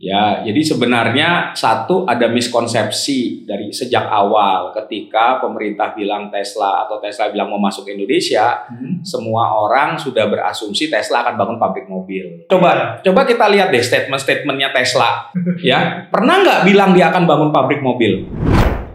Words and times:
Ya, 0.00 0.40
jadi 0.40 0.64
sebenarnya 0.64 1.52
satu 1.52 2.08
ada 2.08 2.24
miskonsepsi 2.32 3.44
dari 3.44 3.68
sejak 3.68 4.08
awal 4.08 4.72
ketika 4.72 5.44
pemerintah 5.44 5.92
bilang 5.92 6.32
Tesla 6.32 6.88
atau 6.88 6.96
Tesla 7.04 7.28
bilang 7.28 7.52
mau 7.52 7.60
masuk 7.60 7.84
Indonesia, 7.84 8.64
hmm. 8.64 9.04
semua 9.04 9.52
orang 9.52 10.00
sudah 10.00 10.24
berasumsi 10.24 10.88
Tesla 10.88 11.20
akan 11.20 11.36
bangun 11.36 11.58
pabrik 11.60 11.84
mobil. 11.84 12.48
Coba, 12.48 12.96
coba 13.04 13.28
kita 13.28 13.44
lihat 13.52 13.68
deh 13.68 13.84
statement-statementnya 13.84 14.72
Tesla, 14.72 15.28
ya 15.60 16.08
pernah 16.08 16.48
nggak 16.48 16.60
bilang 16.64 16.96
dia 16.96 17.12
akan 17.12 17.28
bangun 17.28 17.50
pabrik 17.52 17.84
mobil? 17.84 18.24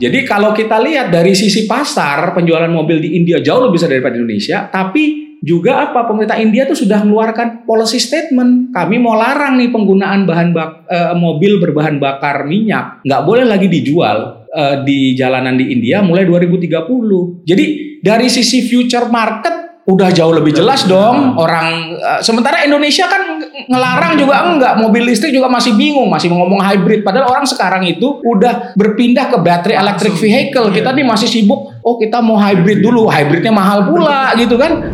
Jadi 0.01 0.25
kalau 0.25 0.57
kita 0.57 0.81
lihat 0.81 1.13
dari 1.13 1.37
sisi 1.37 1.69
pasar 1.69 2.33
penjualan 2.33 2.67
mobil 2.67 2.97
di 2.97 3.13
India 3.13 3.37
jauh 3.45 3.61
lebih 3.61 3.77
besar 3.77 3.93
daripada 3.93 4.17
Indonesia, 4.17 4.65
tapi 4.73 5.24
juga 5.45 5.85
apa? 5.85 6.09
Pemerintah 6.09 6.41
India 6.41 6.65
tuh 6.65 6.73
sudah 6.73 7.05
mengeluarkan 7.05 7.69
policy 7.69 8.01
statement. 8.01 8.73
Kami 8.73 8.97
mau 8.97 9.13
larang 9.13 9.61
nih 9.61 9.69
penggunaan 9.69 10.25
bahan 10.25 10.49
bak, 10.57 10.89
e, 10.89 10.99
mobil 11.13 11.61
berbahan 11.61 12.01
bakar 12.01 12.49
minyak. 12.49 13.05
Nggak 13.05 13.21
boleh 13.21 13.45
lagi 13.45 13.69
dijual 13.69 14.49
e, 14.49 14.63
di 14.81 15.13
jalanan 15.13 15.53
di 15.53 15.69
India 15.69 16.01
mulai 16.01 16.25
2030 16.25 17.45
jadi 17.45 17.65
dari 18.01 18.27
sisi 18.27 18.65
future 18.65 19.05
market 19.13 19.65
udah 19.85 20.09
jauh 20.09 20.33
lebih 20.33 20.49
jelas 20.49 20.89
dong 20.89 21.37
orang 21.37 21.93
uh, 22.01 22.17
sementara 22.17 22.65
Indonesia 22.65 23.05
kan 23.05 23.37
ngelarang 23.69 24.17
juga 24.17 24.41
enggak. 24.49 24.73
Mobil 24.81 25.13
listrik 25.13 25.29
juga 25.29 25.45
masih 25.45 25.77
bingung 25.77 26.09
masih 26.09 26.33
ngomong 26.33 26.57
hybrid. 26.57 27.05
Padahal 27.05 27.29
orang 27.29 27.45
sekarang 27.45 27.85
itu 27.85 28.17
udah 28.25 28.73
berpindah 28.73 29.29
ke 29.29 29.37
battery 29.37 29.77
electric 29.77 30.17
vehicle. 30.17 30.73
kita 30.73 30.89
iya. 30.89 30.97
nih 30.97 31.05
masih 31.05 31.29
sibuk 31.29 31.69
oh 31.85 32.01
kita 32.01 32.17
mau 32.17 32.33
hybrid 32.33 32.81
dulu 32.81 33.05
hybridnya 33.05 33.53
mahal 33.53 33.85
pula 33.85 34.33
gitu 34.33 34.57
kan 34.57 34.89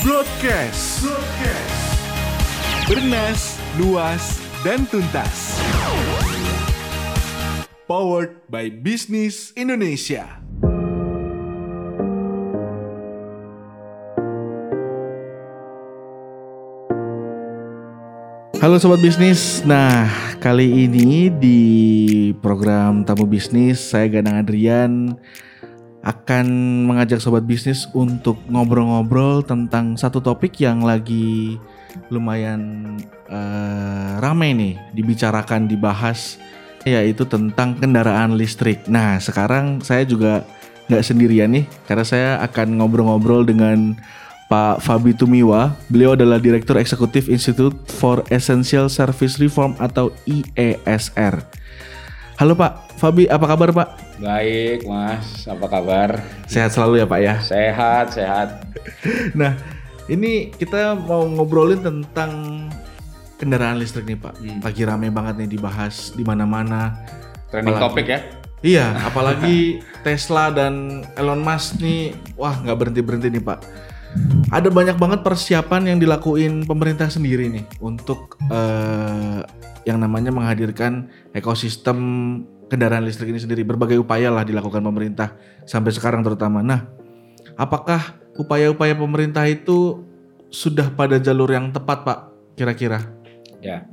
Broadcast. 0.00 1.04
Broadcast. 1.04 1.84
Bernas, 2.88 3.60
luas, 3.76 4.40
dan 4.64 4.88
tuntas. 4.88 5.60
Powered 7.84 8.32
by 8.48 8.72
Business 8.72 9.52
Indonesia. 9.52 10.40
Halo 18.56 18.80
sobat 18.80 19.04
bisnis. 19.04 19.60
Nah, 19.68 20.08
kali 20.40 20.88
ini 20.88 21.28
di 21.28 21.60
program 22.40 23.04
Tamu 23.04 23.28
Bisnis 23.28 23.92
saya 23.92 24.08
Ganang 24.08 24.40
Adrian 24.40 25.20
akan 26.00 26.46
mengajak 26.88 27.20
sobat 27.20 27.44
bisnis 27.44 27.84
untuk 27.92 28.40
ngobrol-ngobrol 28.48 29.44
tentang 29.44 30.00
satu 30.00 30.24
topik 30.24 30.56
yang 30.56 30.80
lagi 30.80 31.60
lumayan 32.08 32.96
uh, 33.28 34.16
ramai 34.22 34.56
nih 34.56 34.74
dibicarakan, 34.96 35.68
dibahas 35.68 36.40
yaitu 36.88 37.28
tentang 37.28 37.76
kendaraan 37.76 38.40
listrik. 38.40 38.88
Nah 38.88 39.20
sekarang 39.20 39.84
saya 39.84 40.08
juga 40.08 40.48
nggak 40.88 41.04
sendirian 41.04 41.52
nih 41.52 41.68
karena 41.84 42.04
saya 42.08 42.30
akan 42.40 42.80
ngobrol-ngobrol 42.80 43.44
dengan 43.44 43.94
Pak 44.50 44.82
Fabi 44.82 45.14
Tumiwa. 45.14 45.78
Beliau 45.92 46.18
adalah 46.18 46.42
Direktur 46.42 46.80
Eksekutif 46.80 47.30
Institute 47.30 47.76
for 47.86 48.26
Essential 48.34 48.90
Service 48.90 49.38
Reform 49.38 49.78
atau 49.78 50.10
IESR. 50.26 51.59
Halo 52.40 52.56
Pak 52.56 52.96
Fabi, 52.96 53.28
apa 53.28 53.44
kabar 53.44 53.68
Pak? 53.68 54.16
Baik, 54.16 54.88
Mas. 54.88 55.44
Apa 55.44 55.68
kabar? 55.68 56.24
Sehat 56.48 56.72
selalu 56.72 57.04
ya, 57.04 57.06
Pak 57.06 57.20
ya. 57.20 57.36
Sehat, 57.44 58.16
sehat. 58.16 58.64
nah, 59.36 59.60
ini 60.08 60.48
kita 60.48 60.96
mau 60.96 61.28
ngobrolin 61.28 61.84
tentang 61.84 62.32
kendaraan 63.36 63.76
listrik 63.76 64.08
nih, 64.08 64.16
Pak. 64.16 64.40
Hmm. 64.40 64.56
Lagi 64.64 64.88
rame 64.88 65.12
banget 65.12 65.44
nih 65.44 65.52
dibahas 65.52 66.16
di 66.16 66.24
mana-mana. 66.24 66.96
Trending 67.52 67.76
topik 67.76 68.08
ya? 68.08 68.24
Iya, 68.64 68.88
apalagi 69.12 69.84
Tesla 70.00 70.48
dan 70.48 71.04
Elon 71.20 71.44
Musk 71.44 71.76
nih, 71.84 72.16
wah 72.40 72.56
nggak 72.56 72.76
berhenti 72.80 73.04
berhenti 73.04 73.28
nih, 73.36 73.44
Pak. 73.44 73.60
Ada 74.50 74.66
banyak 74.66 74.98
banget 74.98 75.20
persiapan 75.22 75.94
yang 75.94 75.98
dilakuin 76.02 76.66
pemerintah 76.66 77.06
sendiri 77.06 77.46
nih 77.46 77.64
untuk 77.78 78.34
uh, 78.50 79.46
yang 79.86 80.02
namanya 80.02 80.34
menghadirkan 80.34 81.06
ekosistem 81.30 81.98
kendaraan 82.66 83.06
listrik 83.06 83.30
ini 83.30 83.38
sendiri. 83.38 83.62
Berbagai 83.62 84.02
upaya 84.02 84.30
lah 84.30 84.42
dilakukan 84.42 84.82
pemerintah 84.82 85.38
sampai 85.66 85.94
sekarang 85.94 86.26
terutama. 86.26 86.62
Nah, 86.66 86.90
apakah 87.54 88.18
upaya-upaya 88.34 88.98
pemerintah 88.98 89.46
itu 89.46 90.02
sudah 90.50 90.90
pada 90.94 91.22
jalur 91.22 91.50
yang 91.50 91.70
tepat, 91.70 92.02
Pak? 92.02 92.18
Kira-kira? 92.58 93.06
Ya, 93.62 93.86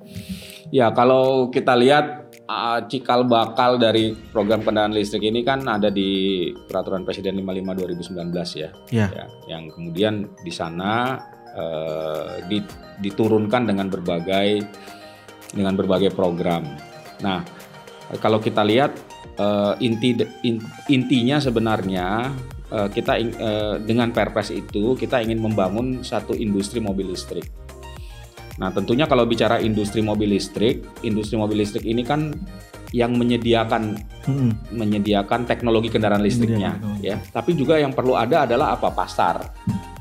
ya 0.74 0.90
kalau 0.96 1.54
kita 1.54 1.78
lihat 1.78 2.27
uh, 2.48 2.80
cikal 2.88 3.28
bakal 3.28 3.78
dari 3.78 4.16
program 4.32 4.64
kendaraan 4.64 4.96
listrik 4.96 5.28
ini 5.28 5.44
kan 5.44 5.68
ada 5.68 5.92
di 5.92 6.50
Peraturan 6.56 7.04
Presiden 7.04 7.38
55 7.44 8.18
2019 8.18 8.64
ya, 8.64 8.70
ya. 8.90 9.08
ya 9.12 9.26
yang 9.52 9.70
kemudian 9.70 10.32
di 10.42 10.52
sana 10.52 11.22
uh, 11.54 12.42
diturunkan 12.98 13.68
dengan 13.68 13.92
berbagai 13.92 14.64
dengan 15.54 15.74
berbagai 15.80 16.12
program. 16.12 16.64
Nah, 17.24 17.40
kalau 18.20 18.44
kita 18.44 18.64
lihat 18.68 18.92
uh, 19.40 19.76
inti 19.80 20.16
in, 20.44 20.60
intinya 20.92 21.40
sebenarnya 21.40 22.32
uh, 22.72 22.88
kita 22.92 23.14
uh, 23.16 23.76
dengan 23.80 24.12
Perpres 24.12 24.52
itu 24.52 24.96
kita 25.00 25.24
ingin 25.24 25.40
membangun 25.40 26.04
satu 26.04 26.36
industri 26.36 26.84
mobil 26.84 27.12
listrik. 27.16 27.67
Nah, 28.58 28.74
tentunya 28.74 29.06
kalau 29.06 29.30
bicara 29.30 29.62
industri 29.62 30.02
mobil 30.02 30.34
listrik, 30.34 30.82
industri 31.06 31.38
mobil 31.38 31.62
listrik 31.62 31.86
ini 31.86 32.02
kan 32.02 32.34
yang 32.96 33.14
menyediakan 33.20 34.00
hmm. 34.26 34.72
menyediakan 34.72 35.44
teknologi 35.44 35.92
kendaraan 35.92 36.24
listriknya 36.24 36.80
ya. 37.04 37.20
Tapi 37.20 37.54
juga 37.54 37.78
yang 37.78 37.92
perlu 37.92 38.16
ada 38.16 38.48
adalah 38.48 38.80
apa? 38.80 38.90
pasar. 38.90 39.54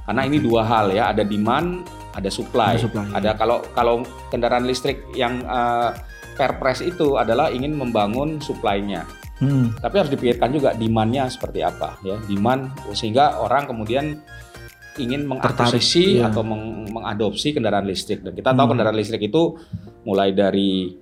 Karena 0.07 0.23
ini 0.23 0.39
dua 0.39 0.63
hal 0.63 0.95
ya, 0.95 1.11
ada 1.11 1.27
demand, 1.27 1.83
ada 2.15 2.31
supply. 2.31 2.79
Ada, 2.79 2.83
supply, 2.87 3.07
ada 3.11 3.31
ya. 3.35 3.39
kalau 3.39 3.59
kalau 3.75 3.95
kendaraan 4.31 4.65
listrik 4.65 5.03
yang 5.19 5.43
uh, 5.45 5.93
Perpres 6.37 6.85
itu 6.85 7.17
adalah 7.17 7.49
ingin 7.49 7.73
membangun 7.75 8.39
supply-nya. 8.39 9.09
Hmm. 9.41 9.73
Tapi 9.81 9.95
harus 10.01 10.13
dipikirkan 10.13 10.49
juga 10.53 10.73
demand-nya 10.77 11.29
seperti 11.29 11.61
apa 11.61 11.97
ya. 12.05 12.17
Demand 12.29 12.73
sehingga 12.93 13.41
orang 13.41 13.69
kemudian 13.69 14.21
ingin 14.99 15.29
mengakuisisi 15.29 16.21
iya. 16.21 16.29
atau 16.31 16.43
meng 16.43 16.89
mengadopsi 16.91 17.53
kendaraan 17.53 17.87
listrik 17.87 18.25
dan 18.25 18.33
kita 18.33 18.51
hmm. 18.53 18.59
tahu 18.59 18.67
kendaraan 18.73 18.97
listrik 18.97 19.23
itu 19.29 19.57
mulai 20.09 20.33
dari 20.33 20.97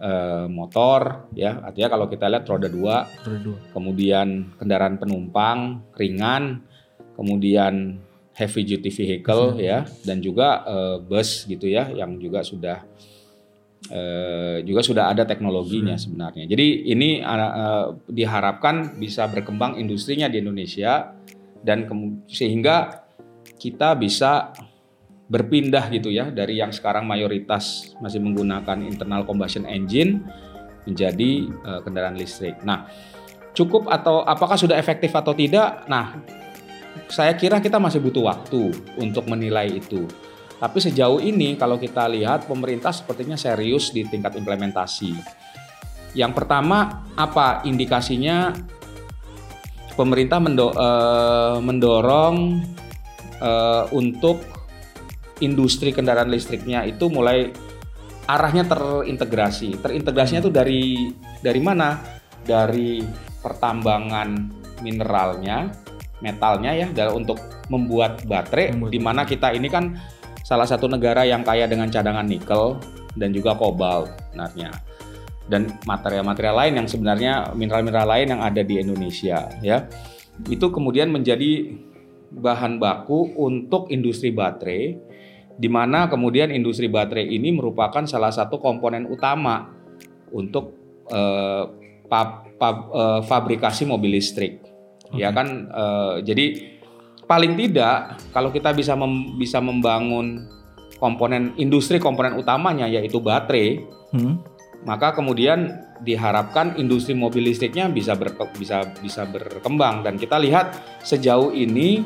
uh, 0.00 0.46
motor 0.48 1.30
ya 1.36 1.60
artinya 1.60 1.88
kalau 1.96 2.06
kita 2.08 2.26
lihat 2.30 2.44
roda 2.48 2.68
dua, 2.68 2.96
roda 3.24 3.40
dua 3.40 3.58
kemudian 3.76 4.56
kendaraan 4.56 4.96
penumpang 4.96 5.86
ringan 5.94 6.64
kemudian 7.16 8.00
heavy 8.36 8.62
duty 8.68 8.92
vehicle 8.92 9.56
ya 9.56 9.88
dan 10.04 10.20
juga 10.20 10.64
uh, 10.68 10.96
bus 11.00 11.48
gitu 11.48 11.68
ya 11.68 11.88
yang 11.88 12.20
juga 12.20 12.44
sudah 12.44 12.84
uh, 13.90 14.60
juga 14.60 14.80
sudah 14.84 15.04
ada 15.08 15.24
teknologinya 15.24 15.96
hmm. 15.96 16.02
sebenarnya. 16.02 16.44
Jadi 16.44 16.66
ini 16.92 17.24
uh, 17.24 17.96
diharapkan 18.04 19.00
bisa 19.00 19.24
berkembang 19.30 19.80
industrinya 19.80 20.28
di 20.28 20.44
Indonesia 20.44 21.16
dan 21.64 21.88
sehingga 22.28 23.05
kita 23.56 23.96
bisa 23.96 24.52
berpindah 25.26 25.90
gitu 25.90 26.14
ya 26.14 26.30
dari 26.30 26.62
yang 26.62 26.70
sekarang 26.70 27.02
mayoritas 27.02 27.96
masih 27.98 28.22
menggunakan 28.22 28.78
internal 28.86 29.26
combustion 29.26 29.66
engine 29.66 30.22
menjadi 30.86 31.50
uh, 31.66 31.80
kendaraan 31.82 32.14
listrik. 32.14 32.62
Nah, 32.62 32.86
cukup 33.50 33.90
atau 33.90 34.22
apakah 34.22 34.54
sudah 34.54 34.78
efektif 34.78 35.10
atau 35.10 35.34
tidak? 35.34 35.82
Nah, 35.90 36.22
saya 37.10 37.34
kira 37.34 37.58
kita 37.58 37.82
masih 37.82 37.98
butuh 37.98 38.30
waktu 38.30 38.70
untuk 39.02 39.26
menilai 39.26 39.66
itu. 39.66 40.06
Tapi 40.56 40.78
sejauh 40.80 41.20
ini 41.20 41.58
kalau 41.58 41.76
kita 41.76 42.08
lihat 42.08 42.48
pemerintah 42.48 42.94
sepertinya 42.94 43.36
serius 43.36 43.92
di 43.92 44.06
tingkat 44.06 44.38
implementasi. 44.38 45.12
Yang 46.16 46.32
pertama 46.32 47.04
apa 47.12 47.60
indikasinya 47.68 48.56
pemerintah 49.98 50.40
mendo, 50.40 50.72
uh, 50.72 51.60
mendorong 51.60 52.62
uh, 53.40 53.88
untuk 53.92 54.42
industri 55.40 55.92
kendaraan 55.92 56.32
listriknya 56.32 56.84
itu 56.88 57.08
mulai 57.12 57.52
arahnya 58.26 58.66
terintegrasi. 58.66 59.78
Terintegrasinya 59.78 60.40
itu 60.42 60.52
dari 60.52 61.12
dari 61.40 61.60
mana? 61.60 62.00
Dari 62.46 63.02
pertambangan 63.42 64.28
mineralnya, 64.82 65.70
metalnya 66.22 66.72
ya, 66.74 66.86
untuk 67.10 67.38
membuat 67.68 68.22
baterai. 68.26 68.74
Di 68.90 69.00
mana 69.02 69.26
kita 69.26 69.50
ini 69.50 69.66
kan 69.66 69.98
salah 70.46 70.66
satu 70.66 70.86
negara 70.86 71.26
yang 71.26 71.42
kaya 71.42 71.66
dengan 71.66 71.90
cadangan 71.90 72.22
nikel 72.22 72.78
dan 73.18 73.34
juga 73.34 73.58
kobalt 73.58 74.12
sebenarnya 74.30 74.70
dan 75.46 75.70
material-material 75.86 76.54
lain 76.54 76.74
yang 76.82 76.88
sebenarnya 76.90 77.32
mineral-mineral 77.54 78.06
lain 78.06 78.26
yang 78.36 78.42
ada 78.42 78.62
di 78.62 78.82
Indonesia 78.82 79.46
ya 79.62 79.86
itu 80.46 80.66
kemudian 80.68 81.08
menjadi 81.08 81.74
bahan 82.30 82.78
baku 82.82 83.34
untuk 83.38 83.90
industri 83.90 84.34
baterai 84.34 84.98
di 85.56 85.68
mana 85.72 86.06
kemudian 86.06 86.52
industri 86.52 86.86
baterai 86.86 87.24
ini 87.32 87.48
merupakan 87.50 88.04
salah 88.04 88.28
satu 88.28 88.60
komponen 88.60 89.08
utama 89.08 89.72
untuk 90.28 90.76
uh, 91.08 91.64
pab, 92.06 92.52
pab, 92.60 92.76
uh, 92.92 93.20
fabrikasi 93.24 93.88
mobil 93.88 94.20
listrik. 94.20 94.60
Okay. 95.08 95.24
Ya 95.24 95.32
kan, 95.32 95.72
uh, 95.72 96.20
jadi 96.20 96.76
paling 97.24 97.56
tidak 97.56 98.20
kalau 98.36 98.52
kita 98.52 98.76
bisa 98.76 98.92
mem, 98.94 99.40
bisa 99.40 99.64
membangun 99.64 100.44
komponen 101.00 101.56
industri 101.56 101.96
komponen 101.96 102.36
utamanya 102.36 102.84
yaitu 102.84 103.16
baterai, 103.20 103.80
hmm. 104.12 104.34
maka 104.84 105.16
kemudian 105.16 105.85
diharapkan 106.02 106.76
industri 106.76 107.16
mobil 107.16 107.48
listriknya 107.48 107.88
bisa 107.88 108.16
ber, 108.16 108.36
bisa 108.56 108.84
bisa 109.00 109.24
berkembang 109.24 110.04
dan 110.04 110.20
kita 110.20 110.36
lihat 110.36 110.76
sejauh 111.04 111.52
ini 111.52 112.04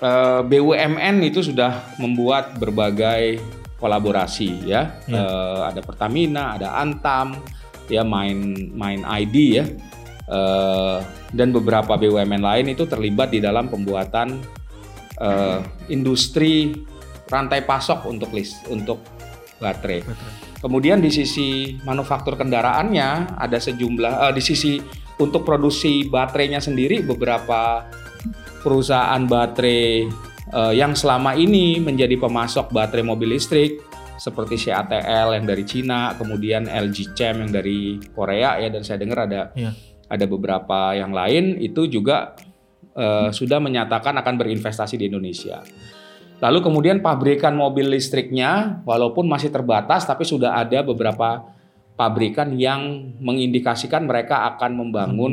eh, 0.00 0.40
BUMN 0.44 1.20
itu 1.24 1.44
sudah 1.44 1.96
membuat 2.00 2.56
berbagai 2.56 3.40
kolaborasi 3.78 4.66
ya. 4.66 4.98
ya. 5.06 5.22
Uh, 5.22 5.60
ada 5.70 5.80
Pertamina, 5.80 6.58
ada 6.58 6.82
Antam, 6.82 7.38
ya 7.86 8.02
main 8.02 8.52
main 8.74 9.06
ID 9.06 9.36
ya. 9.54 9.64
Uh, 10.28 11.00
dan 11.32 11.54
beberapa 11.54 11.96
BUMN 11.96 12.42
lain 12.42 12.66
itu 12.74 12.84
terlibat 12.84 13.32
di 13.32 13.40
dalam 13.40 13.70
pembuatan 13.72 14.58
industri 15.90 16.78
rantai 17.26 17.66
pasok 17.66 18.06
untuk 18.06 18.30
list 18.30 18.62
untuk 18.70 19.02
baterai. 19.58 20.00
baterai. 20.02 20.34
Kemudian 20.58 20.98
di 20.98 21.10
sisi 21.10 21.78
manufaktur 21.86 22.34
kendaraannya 22.34 23.38
ada 23.38 23.58
sejumlah 23.62 24.14
uh, 24.26 24.32
di 24.34 24.42
sisi 24.42 24.82
untuk 25.18 25.42
produksi 25.46 26.06
baterainya 26.06 26.62
sendiri 26.62 27.02
beberapa 27.02 27.86
perusahaan 28.62 29.22
baterai 29.22 30.06
uh, 30.54 30.74
yang 30.74 30.94
selama 30.94 31.38
ini 31.38 31.78
menjadi 31.78 32.18
pemasok 32.18 32.74
baterai 32.74 33.06
mobil 33.06 33.38
listrik 33.38 33.82
seperti 34.18 34.58
CATL 34.58 35.38
yang 35.38 35.46
dari 35.46 35.62
Cina, 35.62 36.10
kemudian 36.18 36.66
LG 36.66 37.14
Chem 37.14 37.38
yang 37.46 37.54
dari 37.54 38.02
Korea 38.10 38.58
ya 38.58 38.66
dan 38.66 38.82
saya 38.82 38.98
dengar 38.98 39.30
ada 39.30 39.54
ya. 39.54 39.70
ada 40.10 40.26
beberapa 40.26 40.90
yang 40.98 41.14
lain 41.14 41.62
itu 41.62 41.86
juga 41.86 42.34
uh, 42.98 43.30
sudah 43.30 43.62
menyatakan 43.62 44.18
akan 44.18 44.34
berinvestasi 44.34 44.98
di 44.98 45.06
Indonesia. 45.06 45.62
Lalu 46.38 46.58
kemudian 46.62 47.02
pabrikan 47.02 47.58
mobil 47.58 47.90
listriknya 47.90 48.82
walaupun 48.86 49.26
masih 49.26 49.50
terbatas 49.50 50.06
tapi 50.06 50.22
sudah 50.22 50.54
ada 50.54 50.86
beberapa 50.86 51.50
pabrikan 51.98 52.54
yang 52.54 53.10
mengindikasikan 53.18 54.06
mereka 54.06 54.46
akan 54.54 54.70
membangun 54.78 55.32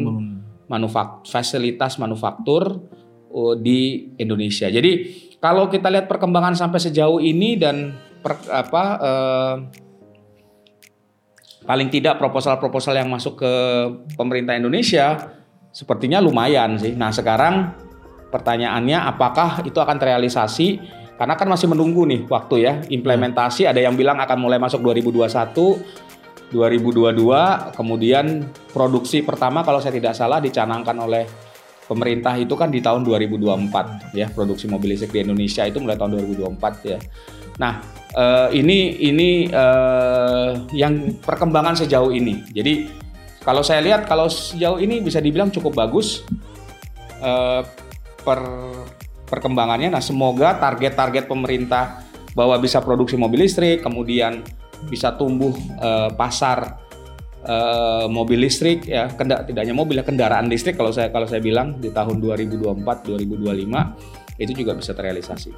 manufak 0.65 1.21
fasilitas 1.29 2.01
manufaktur 2.01 2.81
uh, 3.29 3.53
di 3.53 4.09
Indonesia. 4.17 4.65
Jadi 4.65 5.21
kalau 5.37 5.69
kita 5.69 5.93
lihat 5.93 6.09
perkembangan 6.09 6.57
sampai 6.57 6.81
sejauh 6.81 7.21
ini 7.21 7.53
dan 7.53 7.93
per, 8.25 8.41
apa 8.49 8.83
uh, 8.97 9.55
paling 11.69 11.93
tidak 11.93 12.17
proposal-proposal 12.17 12.97
yang 12.97 13.13
masuk 13.13 13.45
ke 13.45 13.53
pemerintah 14.17 14.57
Indonesia 14.57 15.37
sepertinya 15.69 16.17
lumayan 16.17 16.81
sih. 16.81 16.97
Nah 16.97 17.13
sekarang 17.13 17.77
pertanyaannya 18.29 18.97
apakah 19.05 19.65
itu 19.65 19.77
akan 19.77 19.97
terrealisasi? 19.97 20.81
Karena 21.15 21.39
kan 21.39 21.47
masih 21.47 21.71
menunggu 21.71 22.03
nih 22.03 22.27
waktu 22.27 22.55
ya 22.67 22.73
implementasi. 22.91 23.63
Ada 23.65 23.79
yang 23.79 23.95
bilang 23.95 24.19
akan 24.19 24.37
mulai 24.39 24.59
masuk 24.59 24.83
2021. 24.83 26.05
2022 26.45 27.73
kemudian 27.73 28.45
produksi 28.69 29.25
pertama 29.25 29.65
kalau 29.65 29.81
saya 29.81 29.97
tidak 29.97 30.13
salah 30.13 30.37
dicanangkan 30.37 30.93
oleh 31.01 31.25
pemerintah 31.89 32.37
itu 32.37 32.53
kan 32.53 32.69
di 32.69 32.81
tahun 32.81 33.01
2024 33.05 34.13
ya 34.13 34.29
produksi 34.29 34.69
mobil 34.69 34.93
listrik 34.93 35.13
di 35.13 35.25
Indonesia 35.25 35.65
itu 35.65 35.81
mulai 35.81 35.97
tahun 35.97 36.21
2024 36.21 36.91
ya. 36.91 36.97
Nah 37.61 37.81
uh, 38.17 38.49
ini 38.53 38.99
ini 39.05 39.29
uh, 39.49 40.69
yang 40.73 41.17
perkembangan 41.21 41.77
sejauh 41.77 42.13
ini. 42.13 42.45
Jadi 42.53 42.89
kalau 43.45 43.61
saya 43.61 43.81
lihat 43.85 44.09
kalau 44.09 44.25
sejauh 44.25 44.81
ini 44.81 45.01
bisa 45.01 45.21
dibilang 45.21 45.53
cukup 45.53 45.77
bagus 45.77 46.25
uh, 47.21 47.61
per 48.25 48.41
perkembangannya. 49.29 49.93
Nah 49.93 50.01
semoga 50.01 50.57
target-target 50.57 51.29
pemerintah 51.29 52.01
bahwa 52.33 52.57
bisa 52.57 52.81
produksi 52.81 53.15
mobil 53.15 53.45
listrik, 53.45 53.85
kemudian 53.85 54.41
bisa 54.89 55.13
tumbuh 55.15 55.55
uh, 55.79 56.11
pasar 56.13 56.81
uh, 57.47 58.05
mobil 58.11 58.43
listrik 58.43 58.85
ya, 58.89 59.07
tidak 59.15 59.61
hanya 59.61 59.73
mobil 59.77 60.01
ya 60.01 60.05
kendaraan 60.05 60.49
listrik 60.51 60.75
kalau 60.75 60.91
saya 60.91 61.09
kalau 61.13 61.25
saya 61.29 61.39
bilang 61.39 61.79
di 61.79 61.89
tahun 61.93 62.19
2024 62.19 62.83
2025 63.07 64.41
itu 64.41 64.51
juga 64.51 64.75
bisa 64.75 64.91
terrealisasi. 64.91 65.49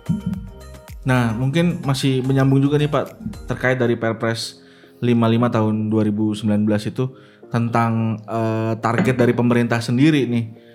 Nah, 1.07 1.31
mungkin 1.31 1.79
masih 1.87 2.19
menyambung 2.21 2.59
juga 2.59 2.75
nih 2.75 2.91
Pak 2.91 3.05
terkait 3.47 3.79
dari 3.79 3.95
Perpres 3.95 4.59
55 4.99 5.55
tahun 5.55 5.75
2019 5.87 6.91
itu 6.91 7.05
tentang 7.47 8.19
uh, 8.27 8.75
target 8.75 9.15
dari 9.15 9.31
pemerintah 9.31 9.79
sendiri 9.79 10.27
nih. 10.27 10.66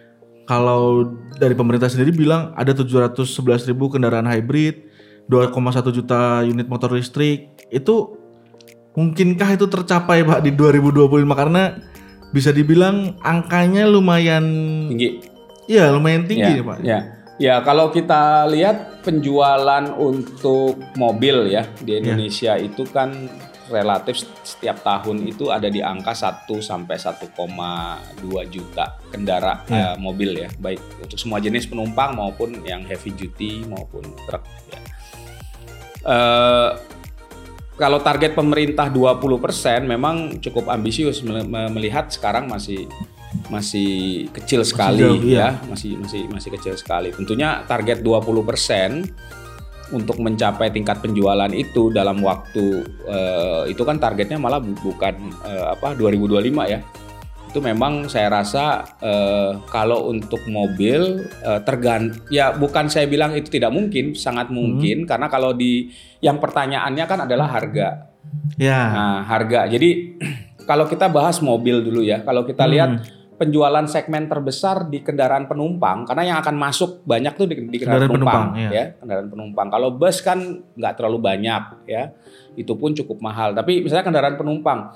Kalau 0.42 1.14
dari 1.38 1.54
pemerintah 1.54 1.86
sendiri 1.86 2.10
bilang 2.10 2.50
ada 2.58 2.74
711 2.74 3.70
ribu 3.70 3.86
kendaraan 3.88 4.26
hybrid, 4.26 4.90
2,1 5.30 5.94
juta 5.94 6.42
unit 6.42 6.66
motor 6.66 6.92
listrik. 6.92 7.54
Itu 7.70 8.18
mungkinkah 8.98 9.56
itu 9.56 9.66
tercapai 9.70 10.26
Pak 10.26 10.40
di 10.44 10.50
2025 10.52 11.32
karena 11.32 11.78
bisa 12.32 12.50
dibilang 12.50 13.16
angkanya 13.22 13.86
lumayan 13.86 14.44
tinggi. 14.90 15.20
Iya, 15.70 15.94
lumayan 15.94 16.26
tinggi 16.26 16.52
ya, 16.58 16.64
Pak. 16.64 16.78
Ya. 16.82 17.00
Ya, 17.40 17.54
kalau 17.64 17.90
kita 17.90 18.46
lihat 18.46 19.02
penjualan 19.02 19.84
untuk 19.98 20.78
mobil 20.94 21.50
ya 21.50 21.66
di 21.82 21.96
ya. 21.96 21.98
Indonesia 21.98 22.52
ya. 22.54 22.62
itu 22.70 22.86
kan 22.86 23.10
relatif 23.70 24.26
setiap 24.42 24.82
tahun 24.82 25.28
itu 25.28 25.52
ada 25.52 25.70
di 25.70 25.78
angka 25.78 26.14
1 26.14 26.48
sampai 26.58 26.96
1,2 26.98 27.30
juta 28.50 28.98
kendaraan 29.12 29.62
ya. 29.68 29.94
uh, 29.94 29.96
mobil 30.00 30.46
ya, 30.46 30.50
baik 30.58 30.80
untuk 31.02 31.18
semua 31.20 31.38
jenis 31.38 31.68
penumpang 31.70 32.16
maupun 32.18 32.64
yang 32.66 32.82
heavy 32.82 33.14
duty 33.14 33.62
maupun 33.68 34.02
truk 34.26 34.42
ya. 34.70 34.80
Uh, 36.02 36.70
kalau 37.78 37.98
target 38.02 38.36
pemerintah 38.36 38.90
20% 38.90 39.26
memang 39.86 40.38
cukup 40.38 40.70
ambisius 40.70 41.24
melihat 41.72 42.10
sekarang 42.12 42.46
masih 42.46 42.86
masih 43.48 44.28
kecil 44.30 44.60
sekali 44.60 45.00
masih 45.00 45.08
jauh, 45.08 45.24
iya. 45.24 45.40
ya, 45.40 45.48
masih 45.66 45.92
masih 45.96 46.22
masih 46.28 46.50
kecil 46.52 46.74
sekali. 46.76 47.10
Tentunya 47.16 47.64
target 47.64 48.04
20% 48.04 49.08
untuk 49.92 50.18
mencapai 50.18 50.72
tingkat 50.72 50.98
penjualan 51.04 51.48
itu 51.52 51.92
dalam 51.92 52.24
waktu 52.24 52.82
uh, 53.06 53.62
itu 53.68 53.84
kan 53.84 54.00
targetnya 54.00 54.40
malah 54.40 54.58
bukan 54.58 55.30
uh, 55.44 55.76
apa 55.76 55.94
2025 55.94 56.72
ya. 56.72 56.80
Itu 57.52 57.60
memang 57.60 58.08
saya 58.08 58.32
rasa 58.32 58.96
uh, 59.04 59.60
kalau 59.68 60.08
untuk 60.08 60.40
mobil 60.48 61.28
uh, 61.44 61.60
tergan 61.60 62.16
ya 62.32 62.56
bukan 62.56 62.88
saya 62.88 63.04
bilang 63.04 63.36
itu 63.36 63.52
tidak 63.52 63.70
mungkin, 63.70 64.16
sangat 64.16 64.48
hmm. 64.48 64.56
mungkin 64.56 64.96
hmm. 65.04 65.08
karena 65.08 65.26
kalau 65.28 65.52
di 65.52 65.92
yang 66.24 66.40
pertanyaannya 66.40 67.04
kan 67.04 67.18
adalah 67.28 67.52
harga. 67.52 68.08
Ya. 68.56 68.80
Nah, 68.88 69.18
harga. 69.28 69.68
Jadi 69.68 70.16
kalau 70.68 70.88
kita 70.88 71.12
bahas 71.12 71.38
mobil 71.44 71.84
dulu 71.84 72.00
ya, 72.00 72.24
kalau 72.24 72.48
kita 72.48 72.64
hmm. 72.64 72.72
lihat 72.72 72.90
penjualan 73.42 73.82
segmen 73.90 74.30
terbesar 74.30 74.86
di 74.86 75.02
kendaraan 75.02 75.50
penumpang 75.50 76.06
karena 76.06 76.22
yang 76.30 76.38
akan 76.38 76.54
masuk 76.54 77.02
banyak 77.02 77.34
tuh 77.34 77.50
di, 77.50 77.58
di 77.58 77.82
kendaraan, 77.82 78.06
kendaraan 78.06 78.14
penumpang, 78.14 78.44
penumpang 78.54 78.62
ya. 78.62 78.70
ya 78.70 78.84
kendaraan 79.02 79.28
penumpang. 79.34 79.66
Kalau 79.74 79.88
bus 79.98 80.16
kan 80.22 80.38
nggak 80.78 80.94
terlalu 80.94 81.18
banyak 81.18 81.62
ya. 81.90 82.14
Itu 82.54 82.78
pun 82.78 82.94
cukup 82.94 83.18
mahal. 83.18 83.50
Tapi 83.58 83.82
misalnya 83.82 84.06
kendaraan 84.06 84.38
penumpang. 84.38 84.94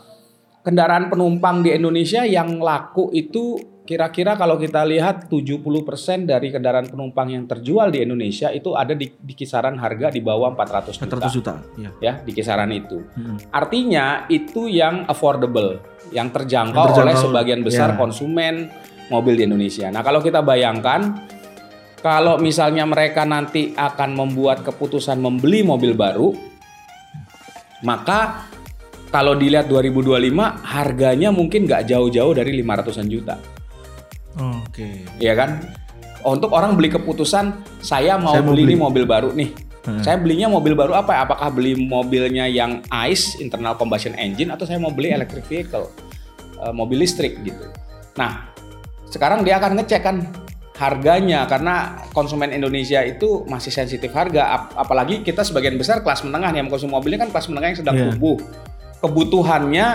Kendaraan 0.62 1.10
penumpang 1.10 1.66
di 1.66 1.74
Indonesia 1.74 2.22
yang 2.22 2.62
laku 2.62 3.10
itu 3.10 3.58
Kira-kira 3.86 4.34
kalau 4.34 4.58
kita 4.58 4.82
lihat 4.82 5.30
70% 5.30 6.26
dari 6.26 6.50
kendaraan 6.50 6.90
penumpang 6.90 7.30
yang 7.30 7.46
terjual 7.46 7.94
di 7.94 8.02
Indonesia 8.02 8.50
itu 8.50 8.74
ada 8.74 8.98
di, 8.98 9.06
di 9.14 9.34
kisaran 9.38 9.78
harga 9.78 10.10
di 10.10 10.18
bawah 10.18 10.50
400 10.58 10.98
juta. 10.98 11.30
400 11.30 11.36
juta. 11.38 11.54
Ya, 11.78 11.90
ya 12.02 12.12
di 12.18 12.32
kisaran 12.34 12.74
itu. 12.74 13.06
Hmm. 13.14 13.38
Artinya 13.54 14.26
itu 14.26 14.66
yang 14.66 15.06
affordable, 15.06 15.78
yang 16.10 16.34
terjangkau, 16.34 16.74
yang 16.74 16.90
terjangkau 16.90 17.06
oleh 17.06 17.14
sebagian 17.14 17.60
besar 17.62 17.94
ya. 17.94 17.96
konsumen 17.96 18.74
mobil 19.06 19.38
di 19.38 19.46
Indonesia. 19.46 19.86
Nah, 19.94 20.02
kalau 20.02 20.18
kita 20.18 20.42
bayangkan 20.42 21.30
kalau 22.02 22.42
misalnya 22.42 22.82
mereka 22.86 23.22
nanti 23.22 23.70
akan 23.74 24.18
membuat 24.18 24.66
keputusan 24.66 25.18
membeli 25.22 25.62
mobil 25.62 25.94
baru, 25.94 26.34
maka 27.86 28.50
kalau 29.14 29.38
dilihat 29.38 29.70
2025 29.70 30.34
harganya 30.66 31.30
mungkin 31.30 31.64
nggak 31.64 31.86
jauh-jauh 31.86 32.34
dari 32.34 32.62
500-an 32.62 33.06
juta. 33.06 33.55
Oke. 34.36 34.68
Okay. 34.72 34.94
Iya 35.20 35.34
kan? 35.34 35.50
Untuk 36.26 36.52
orang 36.52 36.74
beli 36.74 36.90
keputusan 36.90 37.64
saya 37.80 38.18
mau, 38.18 38.34
saya 38.34 38.42
mau 38.42 38.52
beli, 38.52 38.66
beli 38.66 38.74
ini 38.74 38.76
mobil 38.76 39.04
baru 39.06 39.30
nih. 39.32 39.50
Hmm. 39.86 40.02
Saya 40.02 40.18
belinya 40.18 40.50
mobil 40.50 40.74
baru 40.74 40.98
apa? 40.98 41.22
Apakah 41.22 41.48
beli 41.54 41.78
mobilnya 41.78 42.50
yang 42.50 42.82
ICE 42.90 43.38
internal 43.38 43.78
combustion 43.78 44.18
engine 44.18 44.50
atau 44.50 44.66
saya 44.66 44.82
mau 44.82 44.90
beli 44.90 45.14
electric 45.14 45.46
vehicle, 45.46 45.86
uh, 46.58 46.74
mobil 46.74 47.06
listrik 47.06 47.38
gitu. 47.46 47.70
Nah, 48.18 48.50
sekarang 49.06 49.46
dia 49.46 49.62
akan 49.62 49.78
ngecek 49.78 50.02
kan 50.02 50.26
harganya 50.76 51.48
karena 51.48 52.04
konsumen 52.12 52.52
Indonesia 52.52 53.00
itu 53.00 53.48
masih 53.48 53.72
sensitif 53.72 54.12
harga 54.12 54.68
apalagi 54.76 55.24
kita 55.24 55.40
sebagian 55.40 55.80
besar 55.80 56.04
kelas 56.04 56.20
menengah 56.20 56.52
yang 56.52 56.68
mengkonsumsi 56.68 56.92
mobilnya 56.92 57.24
kan 57.24 57.32
kelas 57.32 57.48
menengah 57.48 57.68
yang 57.72 57.80
sedang 57.80 57.96
yeah. 57.96 58.04
tumbuh 58.12 58.36
kebutuhannya 59.00 59.86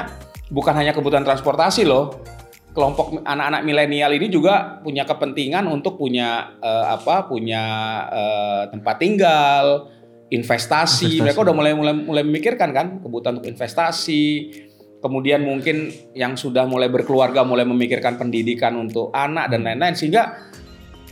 bukan 0.50 0.74
hanya 0.74 0.92
kebutuhan 0.98 1.22
transportasi 1.22 1.86
loh 1.86 2.26
kelompok 2.72 3.20
anak-anak 3.28 3.62
milenial 3.68 4.12
ini 4.16 4.32
juga 4.32 4.80
punya 4.80 5.04
kepentingan 5.04 5.68
untuk 5.68 6.00
punya 6.00 6.56
uh, 6.64 6.96
apa 6.96 7.28
punya 7.28 7.64
uh, 8.08 8.64
tempat 8.72 8.96
tinggal 8.96 9.92
investasi. 10.32 11.20
investasi 11.20 11.24
mereka 11.24 11.44
udah 11.44 11.56
mulai 11.56 11.74
mulai 11.76 11.94
mulai 11.96 12.24
memikirkan 12.24 12.72
kan 12.72 12.88
kebutuhan 13.04 13.44
untuk 13.44 13.52
investasi 13.52 14.26
kemudian 15.04 15.44
mungkin 15.44 15.92
yang 16.16 16.40
sudah 16.40 16.64
mulai 16.64 16.88
berkeluarga 16.88 17.44
mulai 17.44 17.68
memikirkan 17.68 18.16
pendidikan 18.16 18.80
untuk 18.80 19.12
anak 19.12 19.52
dan 19.52 19.68
lain-lain 19.68 19.98
sehingga 19.98 20.40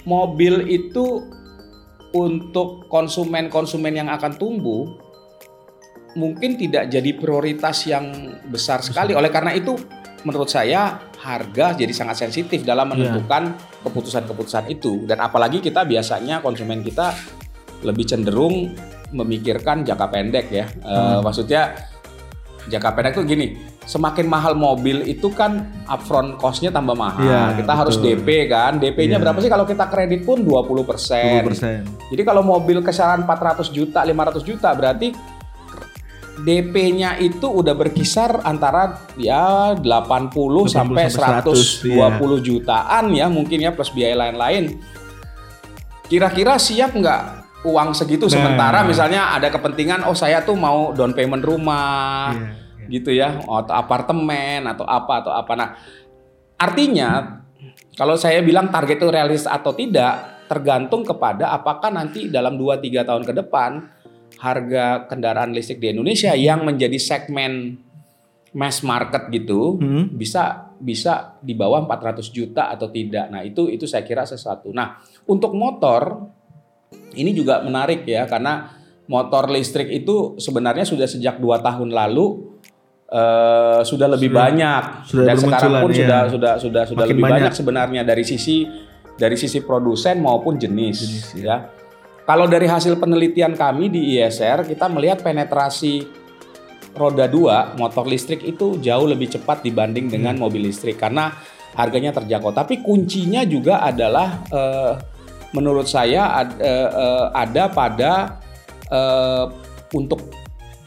mobil 0.08 0.64
itu 0.72 1.28
untuk 2.16 2.88
konsumen-konsumen 2.88 3.94
yang 4.00 4.10
akan 4.10 4.34
tumbuh 4.40 4.88
mungkin 6.18 6.58
tidak 6.58 6.90
jadi 6.90 7.12
prioritas 7.14 7.86
yang 7.86 8.34
besar 8.50 8.82
sekali. 8.82 9.14
Oleh 9.14 9.30
karena 9.30 9.54
itu, 9.54 9.78
menurut 10.24 10.50
saya 10.52 11.00
harga 11.20 11.76
jadi 11.76 11.92
sangat 11.92 12.28
sensitif 12.28 12.64
dalam 12.64 12.92
iya. 12.92 13.12
menentukan 13.12 13.56
keputusan-keputusan 13.84 14.68
yeah. 14.68 14.76
itu. 14.76 15.04
Dan 15.08 15.24
apalagi 15.24 15.64
kita 15.64 15.84
biasanya 15.84 16.44
konsumen 16.44 16.84
kita 16.84 17.16
lebih 17.84 18.04
cenderung 18.08 18.76
memikirkan 19.16 19.88
jangka 19.88 20.08
pendek 20.12 20.46
ya. 20.52 20.66
Eh, 20.68 20.86
hmm. 20.86 21.18
Uh, 21.18 21.20
maksudnya 21.24 21.76
jangka 22.70 22.90
pendek 22.94 23.14
itu 23.18 23.24
gini, 23.26 23.48
semakin 23.90 24.30
mahal 24.30 24.54
mobil 24.54 25.02
itu 25.10 25.34
kan 25.34 25.66
upfront 25.90 26.38
cost-nya 26.38 26.70
tambah 26.70 26.94
mahal. 26.94 27.26
Ya, 27.26 27.58
kita 27.58 27.74
betul. 27.74 27.80
harus 27.82 27.96
DP 27.98 28.28
kan. 28.46 28.78
DP-nya 28.78 29.18
ya. 29.18 29.22
berapa 29.24 29.40
sih 29.42 29.50
kalau 29.50 29.66
kita 29.66 29.90
kredit 29.90 30.22
pun 30.28 30.46
20%. 30.46 31.50
20%. 31.50 32.14
Jadi 32.14 32.22
kalau 32.22 32.46
mobil 32.46 32.86
kisaran 32.86 33.26
400 33.26 33.74
juta, 33.74 34.06
500 34.06 34.46
juta 34.46 34.70
berarti 34.78 35.39
DP-nya 36.40 37.20
itu 37.20 37.48
udah 37.48 37.76
berkisar 37.76 38.42
antara 38.48 39.06
ya 39.20 39.76
80, 39.76 39.84
80 39.84 40.72
sampai 40.72 41.06
100, 41.12 41.84
120 41.84 41.96
ya. 41.96 42.38
jutaan 42.40 43.06
ya 43.12 43.26
mungkin 43.28 43.60
ya 43.60 43.72
plus 43.76 43.92
biaya 43.92 44.16
lain-lain. 44.16 44.80
Kira-kira 46.08 46.56
siap 46.58 46.96
nggak 46.96 47.22
uang 47.68 47.92
segitu 47.92 48.26
nah. 48.28 48.34
sementara 48.40 48.88
misalnya 48.88 49.36
ada 49.36 49.52
kepentingan 49.52 50.08
oh 50.08 50.16
saya 50.16 50.42
tuh 50.42 50.56
mau 50.56 50.96
down 50.96 51.12
payment 51.12 51.44
rumah. 51.44 52.34
Yeah 52.34 52.70
gitu 52.90 53.14
ya 53.14 53.40
atau 53.40 53.74
apartemen 53.78 54.66
atau 54.66 54.84
apa 54.84 55.14
atau 55.24 55.32
apa 55.32 55.54
nah 55.54 55.70
artinya 56.58 57.40
kalau 57.94 58.18
saya 58.18 58.42
bilang 58.42 58.74
target 58.74 58.98
itu 58.98 59.08
realis 59.08 59.46
atau 59.46 59.72
tidak 59.78 60.42
tergantung 60.50 61.06
kepada 61.06 61.54
apakah 61.54 61.94
nanti 61.94 62.28
dalam 62.34 62.58
2-3 62.58 63.06
tahun 63.06 63.24
ke 63.24 63.34
depan 63.46 63.86
harga 64.40 65.06
kendaraan 65.12 65.52
listrik 65.52 65.84
di 65.84 65.92
Indonesia 65.92 66.32
yang 66.32 66.64
menjadi 66.64 66.96
segmen 66.96 67.76
mass 68.56 68.82
market 68.82 69.30
gitu 69.30 69.78
hmm. 69.78 70.16
bisa 70.16 70.74
bisa 70.80 71.38
di 71.44 71.54
bawah 71.54 71.84
400 71.86 72.24
juta 72.32 72.72
atau 72.72 72.88
tidak. 72.88 73.28
Nah, 73.30 73.44
itu 73.44 73.68
itu 73.68 73.84
saya 73.84 74.02
kira 74.08 74.24
sesuatu. 74.24 74.72
Nah, 74.72 74.98
untuk 75.28 75.52
motor 75.54 76.32
ini 77.14 77.36
juga 77.36 77.60
menarik 77.62 78.08
ya 78.08 78.26
karena 78.26 78.80
motor 79.12 79.52
listrik 79.52 79.92
itu 79.92 80.40
sebenarnya 80.40 80.88
sudah 80.88 81.06
sejak 81.06 81.38
dua 81.42 81.60
tahun 81.60 81.92
lalu 81.92 82.58
uh, 83.10 83.82
sudah 83.82 84.08
lebih 84.08 84.30
sudah, 84.32 84.40
banyak 84.40 84.84
sudah 85.10 85.28
dan 85.28 85.36
sekarang 85.38 85.74
pun 85.84 85.92
ya. 85.92 85.98
sudah 85.98 86.22
sudah 86.30 86.54
sudah 86.62 86.84
sudah 86.86 87.06
lebih 87.10 87.26
banyak. 87.26 87.34
banyak 87.50 87.54
sebenarnya 87.54 88.02
dari 88.06 88.24
sisi 88.24 88.70
dari 89.20 89.36
sisi 89.36 89.60
produsen 89.66 90.24
maupun 90.24 90.56
jenis, 90.56 90.98
jenis 91.02 91.28
ya. 91.36 91.44
ya. 91.44 91.58
Kalau 92.30 92.46
dari 92.46 92.70
hasil 92.70 93.02
penelitian 93.02 93.58
kami 93.58 93.90
di 93.90 94.22
ISR 94.22 94.62
kita 94.70 94.86
melihat 94.86 95.26
penetrasi 95.26 96.06
roda 96.94 97.26
2 97.26 97.74
motor 97.82 98.06
listrik 98.06 98.46
itu 98.46 98.78
jauh 98.78 99.10
lebih 99.10 99.34
cepat 99.34 99.66
dibanding 99.66 100.14
dengan 100.14 100.38
hmm. 100.38 100.42
mobil 100.46 100.70
listrik 100.70 101.02
karena 101.02 101.34
harganya 101.74 102.14
terjangkau. 102.14 102.54
Tapi 102.54 102.86
kuncinya 102.86 103.42
juga 103.50 103.82
adalah 103.82 104.46
uh, 104.54 104.94
menurut 105.58 105.90
saya 105.90 106.46
ad, 106.46 106.62
uh, 106.62 106.90
uh, 106.94 107.26
ada 107.34 107.64
pada 107.74 108.38
uh, 108.94 109.50
untuk 109.98 110.30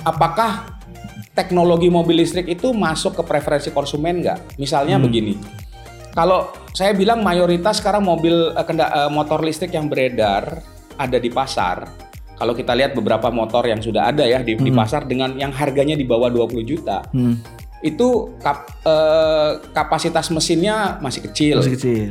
apakah 0.06 0.78
teknologi 1.34 1.90
mobil 1.90 2.22
listrik 2.22 2.54
itu 2.54 2.70
masuk 2.70 3.18
ke 3.18 3.22
preferensi 3.26 3.74
konsumen 3.74 4.22
nggak? 4.22 4.62
Misalnya 4.62 4.94
hmm. 4.94 5.04
begini, 5.10 5.34
kalau 6.14 6.54
saya 6.70 6.94
bilang 6.94 7.18
mayoritas 7.26 7.82
sekarang 7.82 8.06
mobil 8.06 8.54
kenda, 8.62 8.94
uh, 8.94 9.10
motor 9.10 9.42
listrik 9.42 9.74
yang 9.74 9.90
beredar 9.90 10.62
ada 10.98 11.18
di 11.20 11.30
pasar. 11.32 11.88
Kalau 12.36 12.58
kita 12.58 12.74
lihat 12.74 12.96
beberapa 12.96 13.30
motor 13.30 13.68
yang 13.68 13.78
sudah 13.78 14.10
ada 14.10 14.26
ya 14.26 14.42
di, 14.42 14.58
hmm. 14.58 14.64
di 14.66 14.72
pasar 14.74 15.06
dengan 15.06 15.36
yang 15.38 15.54
harganya 15.54 15.94
di 15.94 16.02
bawah 16.02 16.26
20 16.26 16.66
juta. 16.66 17.06
Hmm. 17.14 17.38
Itu 17.82 18.34
kap, 18.42 18.66
uh, 18.82 19.62
kapasitas 19.70 20.30
mesinnya 20.34 20.98
masih 20.98 21.22
kecil. 21.30 21.62
Masih 21.62 21.74
kecil. 21.78 22.10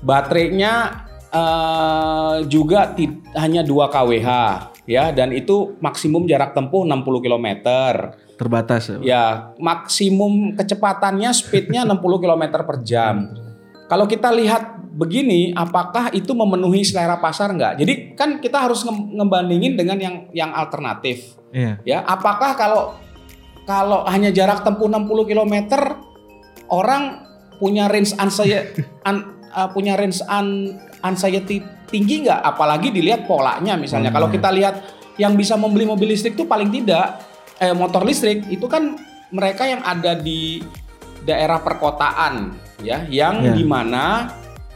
Baterainya 0.00 1.04
uh, 1.28 2.36
juga 2.48 2.94
hanya 3.36 3.60
2 3.60 3.92
kWh 3.92 4.28
ya 4.86 5.10
dan 5.10 5.34
itu 5.34 5.76
maksimum 5.82 6.24
jarak 6.24 6.54
tempuh 6.54 6.86
60 6.86 7.24
km. 7.26 7.46
Terbatas 8.36 8.82
ya. 8.88 8.98
Ya, 9.02 9.24
maksimum 9.58 10.54
kecepatannya 10.54 11.30
speednya 11.34 11.84
60 11.90 12.22
km 12.22 12.44
per 12.64 12.80
jam. 12.86 13.34
Kalau 13.86 14.06
kita 14.06 14.34
lihat 14.34 14.76
begini, 14.96 15.52
apakah 15.52 16.08
itu 16.16 16.32
memenuhi 16.32 16.80
selera 16.80 17.20
pasar 17.20 17.52
nggak? 17.52 17.72
Jadi 17.76 17.92
kan 18.16 18.40
kita 18.40 18.64
harus 18.64 18.80
ngebandingin 18.88 19.76
dengan 19.76 20.00
yang 20.00 20.16
yang 20.32 20.50
alternatif. 20.56 21.36
Iya. 21.52 21.76
Ya, 21.84 21.98
apakah 22.08 22.56
kalau 22.56 22.96
kalau 23.68 24.08
hanya 24.08 24.32
jarak 24.32 24.64
tempuh 24.64 24.88
60 24.88 25.28
km 25.28 25.54
orang 26.72 27.28
punya 27.60 27.92
range 27.92 28.16
anxiety 28.16 28.80
un, 29.04 29.16
uh, 29.58 29.68
punya 29.68 30.00
range 30.00 30.24
un, 30.24 30.80
anxiety 31.04 31.60
tinggi 31.92 32.24
nggak? 32.24 32.40
Apalagi 32.40 32.88
dilihat 32.88 33.28
polanya 33.28 33.76
misalnya. 33.76 34.08
Hmm. 34.08 34.16
Kalau 34.24 34.28
kita 34.32 34.48
lihat 34.48 34.76
yang 35.20 35.36
bisa 35.36 35.60
membeli 35.60 35.84
mobil 35.84 36.16
listrik 36.16 36.36
itu 36.36 36.48
paling 36.48 36.72
tidak 36.72 37.20
eh, 37.60 37.72
motor 37.72 38.04
listrik 38.04 38.44
itu 38.52 38.64
kan 38.68 38.96
mereka 39.32 39.64
yang 39.64 39.80
ada 39.84 40.16
di 40.16 40.60
daerah 41.26 41.58
perkotaan 41.58 42.54
ya, 42.84 43.04
yang 43.10 43.42
yeah. 43.42 43.54
di 43.56 43.64
mana 43.66 44.04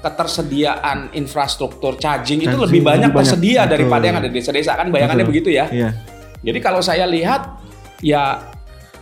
ketersediaan 0.01 1.13
infrastruktur 1.13 2.01
charging, 2.01 2.41
charging 2.41 2.49
itu 2.49 2.57
lebih 2.57 2.81
banyak, 2.81 3.13
lebih 3.13 3.21
tersedia 3.21 3.69
daripada 3.69 4.05
yang 4.09 4.17
ada 4.17 4.29
di 4.33 4.37
desa-desa 4.41 4.73
kan 4.77 4.89
bayangannya 4.89 5.29
Betul. 5.29 5.33
begitu 5.37 5.51
ya. 5.53 5.67
Yeah. 5.69 5.93
Jadi 6.41 6.59
kalau 6.65 6.81
saya 6.81 7.05
lihat 7.05 7.61
ya 8.01 8.41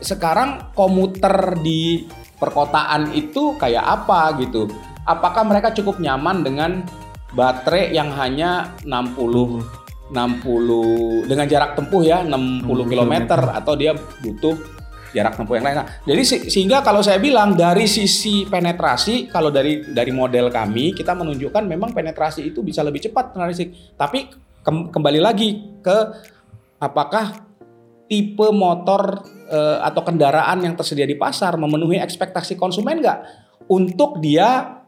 sekarang 0.02 0.74
komuter 0.74 1.54
di 1.62 2.06
perkotaan 2.38 3.14
itu 3.14 3.54
kayak 3.58 3.82
apa 3.82 4.42
gitu. 4.42 4.66
Apakah 5.06 5.46
mereka 5.46 5.70
cukup 5.72 6.02
nyaman 6.02 6.42
dengan 6.42 6.82
baterai 7.32 7.94
yang 7.94 8.10
hanya 8.14 8.74
60 8.82 9.78
60 10.08 11.28
dengan 11.28 11.46
jarak 11.46 11.76
tempuh 11.76 12.00
ya 12.00 12.24
60 12.24 12.64
km 12.88 13.14
atau 13.52 13.74
dia 13.76 13.92
butuh 14.24 14.56
jarak 15.12 15.34
tempuh 15.36 15.56
yang 15.56 15.66
lain. 15.66 15.76
Nah, 15.82 15.88
jadi 16.04 16.22
sehingga 16.48 16.84
kalau 16.84 17.00
saya 17.00 17.16
bilang 17.16 17.56
dari 17.56 17.88
sisi 17.88 18.44
penetrasi 18.44 19.32
kalau 19.32 19.48
dari 19.48 19.84
dari 19.88 20.12
model 20.12 20.52
kami 20.52 20.92
kita 20.92 21.16
menunjukkan 21.16 21.64
memang 21.64 21.96
penetrasi 21.96 22.48
itu 22.52 22.60
bisa 22.60 22.84
lebih 22.84 23.00
cepat 23.04 23.32
listrik. 23.48 23.72
Tapi 23.96 24.28
kembali 24.66 25.20
lagi 25.20 25.80
ke 25.80 25.98
apakah 26.78 27.48
tipe 28.08 28.48
motor 28.52 29.24
eh, 29.48 29.78
atau 29.84 30.00
kendaraan 30.04 30.64
yang 30.64 30.74
tersedia 30.76 31.04
di 31.04 31.16
pasar 31.16 31.56
memenuhi 31.60 32.00
ekspektasi 32.00 32.56
konsumen 32.56 33.04
nggak 33.04 33.18
untuk 33.68 34.20
dia 34.20 34.80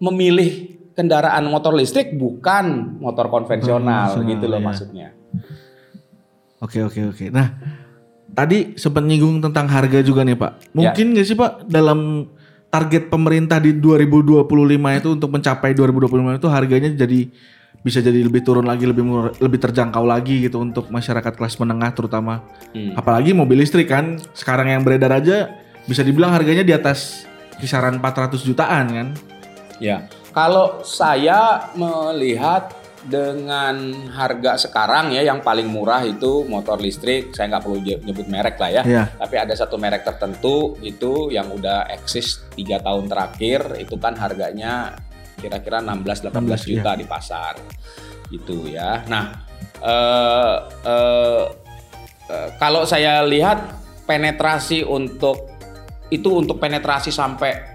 memilih 0.00 0.80
kendaraan 0.92 1.48
motor 1.48 1.72
listrik 1.72 2.12
bukan 2.16 2.98
motor 3.00 3.28
konvensional 3.32 4.20
hmm, 4.20 4.28
gitu 4.28 4.44
loh 4.48 4.60
ya. 4.60 4.64
maksudnya. 4.64 5.08
Oke 6.60 6.84
oke 6.84 7.00
oke. 7.12 7.26
Nah 7.32 7.48
tadi 8.32 8.74
sempat 8.80 9.04
nyinggung 9.04 9.40
tentang 9.44 9.68
harga 9.68 10.00
juga 10.00 10.24
nih 10.24 10.36
Pak. 10.36 10.72
Mungkin 10.76 11.06
ya. 11.08 11.12
nggak 11.16 11.26
ya. 11.26 11.30
sih 11.30 11.36
Pak 11.36 11.52
dalam 11.68 12.28
target 12.72 13.12
pemerintah 13.12 13.60
di 13.60 13.76
2025 13.76 14.48
itu 14.72 15.08
untuk 15.12 15.30
mencapai 15.30 15.76
2025 15.76 16.40
itu 16.40 16.48
harganya 16.48 16.90
jadi 16.96 17.20
bisa 17.82 17.98
jadi 17.98 18.22
lebih 18.22 18.46
turun 18.46 18.64
lagi 18.64 18.86
lebih 18.86 19.04
murah, 19.04 19.34
lebih 19.42 19.58
terjangkau 19.58 20.06
lagi 20.06 20.46
gitu 20.46 20.62
untuk 20.62 20.88
masyarakat 20.88 21.34
kelas 21.34 21.58
menengah 21.60 21.92
terutama. 21.92 22.46
Hmm. 22.72 22.96
Apalagi 22.96 23.36
mobil 23.36 23.60
listrik 23.60 23.90
kan 23.90 24.16
sekarang 24.32 24.70
yang 24.70 24.82
beredar 24.86 25.12
aja 25.12 25.52
bisa 25.84 26.00
dibilang 26.06 26.30
harganya 26.30 26.62
di 26.62 26.72
atas 26.72 27.26
kisaran 27.58 27.98
400 27.98 28.40
jutaan 28.46 28.86
kan. 28.88 29.08
Ya. 29.82 30.06
Kalau 30.32 30.80
saya 30.80 31.68
melihat 31.76 32.72
dengan 33.02 34.06
harga 34.14 34.54
sekarang 34.54 35.10
ya 35.10 35.26
yang 35.26 35.42
paling 35.42 35.66
murah 35.66 36.06
itu 36.06 36.46
motor 36.46 36.78
listrik 36.78 37.34
saya 37.34 37.50
nggak 37.50 37.62
perlu 37.66 37.78
nyebut 37.82 38.26
merek 38.30 38.56
lah 38.62 38.70
ya 38.70 38.82
yeah. 38.86 39.06
tapi 39.18 39.42
ada 39.42 39.50
satu 39.58 39.74
merek 39.74 40.06
tertentu 40.06 40.78
itu 40.86 41.26
yang 41.34 41.50
udah 41.50 41.90
eksis 41.90 42.46
tiga 42.54 42.78
tahun 42.78 43.10
terakhir 43.10 43.82
itu 43.82 43.98
kan 43.98 44.14
harganya 44.14 44.94
kira-kira 45.42 45.82
16-18 45.82 46.70
juta 46.70 46.94
ya. 46.94 46.98
di 47.02 47.06
pasar 47.10 47.54
gitu 48.30 48.70
ya. 48.70 49.02
Nah 49.10 49.34
uh, 49.82 50.56
uh, 50.86 51.44
uh, 52.30 52.48
kalau 52.62 52.86
saya 52.86 53.26
lihat 53.26 53.82
penetrasi 54.06 54.86
untuk 54.86 55.50
itu 56.14 56.30
untuk 56.30 56.62
penetrasi 56.62 57.10
sampai 57.10 57.74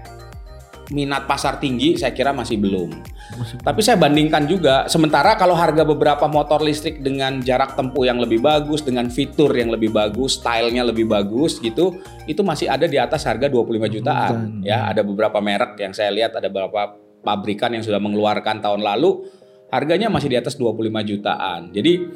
minat 0.88 1.28
pasar 1.28 1.60
tinggi 1.60 2.00
saya 2.00 2.16
kira 2.16 2.32
masih 2.32 2.56
belum. 2.56 3.17
Masih 3.38 3.56
Tapi 3.62 3.80
saya 3.80 3.96
bandingkan 3.96 4.44
juga 4.50 4.90
sementara 4.90 5.38
kalau 5.38 5.54
harga 5.54 5.86
beberapa 5.86 6.26
motor 6.26 6.60
listrik 6.60 6.98
dengan 6.98 7.38
jarak 7.38 7.78
tempuh 7.78 8.02
yang 8.02 8.18
lebih 8.18 8.42
bagus, 8.42 8.82
dengan 8.82 9.06
fitur 9.08 9.54
yang 9.54 9.70
lebih 9.70 9.94
bagus, 9.94 10.42
stylenya 10.42 10.82
lebih 10.82 11.06
bagus 11.06 11.62
gitu, 11.62 12.02
itu 12.26 12.42
masih 12.42 12.66
ada 12.66 12.90
di 12.90 12.98
atas 12.98 13.22
harga 13.24 13.46
25 13.46 13.94
jutaan. 13.94 14.60
Ya, 14.66 14.90
ada 14.90 15.06
beberapa 15.06 15.38
merek 15.38 15.78
yang 15.78 15.94
saya 15.94 16.10
lihat 16.10 16.34
ada 16.34 16.50
beberapa 16.50 16.98
pabrikan 17.22 17.74
yang 17.74 17.84
sudah 17.86 18.02
mengeluarkan 18.02 18.58
tahun 18.58 18.82
lalu 18.82 19.30
harganya 19.68 20.08
masih 20.08 20.32
di 20.32 20.38
atas 20.40 20.56
25 20.56 20.90
jutaan. 21.04 21.70
Jadi 21.70 22.08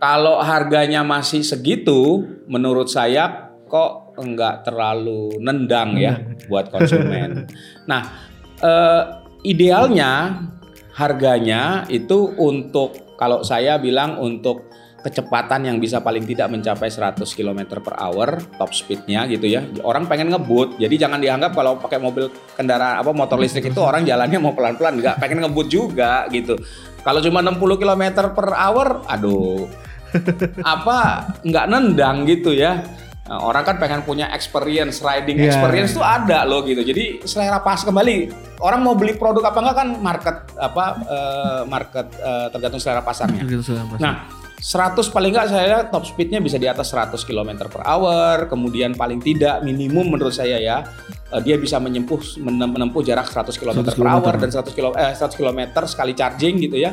kalau 0.00 0.40
harganya 0.40 1.00
masih 1.04 1.40
segitu 1.44 2.24
menurut 2.48 2.88
saya 2.92 3.52
kok 3.68 4.14
enggak 4.20 4.62
terlalu 4.62 5.40
nendang 5.40 5.96
ya 5.98 6.20
buat 6.46 6.70
konsumen. 6.70 7.48
Nah, 7.90 8.00
eh, 8.64 9.02
idealnya 9.44 10.40
harganya 10.96 11.84
itu 11.92 12.32
untuk 12.40 13.14
kalau 13.20 13.44
saya 13.44 13.78
bilang 13.78 14.18
untuk 14.18 14.72
kecepatan 15.04 15.68
yang 15.68 15.76
bisa 15.76 16.00
paling 16.00 16.24
tidak 16.24 16.48
mencapai 16.48 16.88
100 16.88 17.20
km 17.28 17.76
per 17.76 17.92
hour 18.00 18.40
top 18.56 18.72
speednya 18.72 19.28
gitu 19.28 19.44
ya. 19.44 19.60
Orang 19.84 20.08
pengen 20.08 20.32
ngebut 20.32 20.80
jadi 20.80 20.96
jangan 20.96 21.20
dianggap 21.20 21.52
kalau 21.52 21.76
pakai 21.76 22.00
mobil 22.00 22.32
kendaraan 22.56 23.04
apa 23.04 23.12
motor 23.12 23.36
listrik 23.36 23.68
itu 23.68 23.80
orang 23.84 24.08
jalannya 24.08 24.40
mau 24.40 24.56
pelan-pelan. 24.56 24.96
Nggak 24.96 25.20
pengen 25.20 25.44
ngebut 25.44 25.68
juga 25.68 26.24
gitu. 26.32 26.56
Kalau 27.04 27.20
cuma 27.20 27.44
60 27.44 27.60
km 27.76 28.04
per 28.32 28.48
hour 28.56 29.04
aduh. 29.04 29.68
Apa 30.64 31.28
nggak 31.44 31.66
nendang 31.68 32.24
gitu 32.24 32.56
ya 32.56 32.80
Nah, 33.24 33.40
orang 33.40 33.64
kan 33.64 33.76
pengen 33.80 34.04
punya 34.04 34.28
experience 34.36 35.00
riding 35.00 35.40
yeah. 35.40 35.48
experience 35.48 35.96
tuh 35.96 36.04
ada 36.04 36.44
loh 36.44 36.60
gitu. 36.60 36.84
Jadi 36.84 37.24
selera 37.24 37.64
pas 37.64 37.80
kembali. 37.80 38.28
Orang 38.60 38.84
mau 38.84 38.92
beli 38.92 39.16
produk 39.16 39.48
apa 39.48 39.58
enggak 39.64 39.76
kan 39.80 39.88
market 39.96 40.36
apa 40.60 40.84
uh, 41.08 41.62
market 41.64 42.06
uh, 42.20 42.52
tergantung 42.52 42.84
selera 42.84 43.00
pasarnya. 43.00 43.48
Nah, 43.96 44.28
100 44.60 45.08
paling 45.08 45.32
enggak 45.32 45.48
saya 45.48 45.88
top 45.88 46.04
speednya 46.04 46.36
bisa 46.44 46.60
di 46.60 46.68
atas 46.68 46.92
100 46.92 47.16
km 47.24 47.64
per 47.64 47.80
hour. 47.88 48.44
Kemudian 48.44 48.92
paling 48.92 49.24
tidak 49.24 49.64
minimum 49.64 50.04
menurut 50.04 50.36
saya 50.36 50.60
ya 50.60 50.84
uh, 51.32 51.40
dia 51.40 51.56
bisa 51.56 51.80
menyempuh 51.80 52.20
menempuh 52.44 53.00
jarak 53.00 53.32
100 53.32 53.56
km 53.56 53.88
100 53.88 54.00
per 54.04 54.08
hour 54.08 54.34
dan 54.36 54.50
100 54.52 54.68
km 54.76 54.92
eh 55.00 55.12
100 55.16 55.32
km 55.32 55.60
sekali 55.88 56.12
charging 56.12 56.60
gitu 56.60 56.76
ya. 56.76 56.92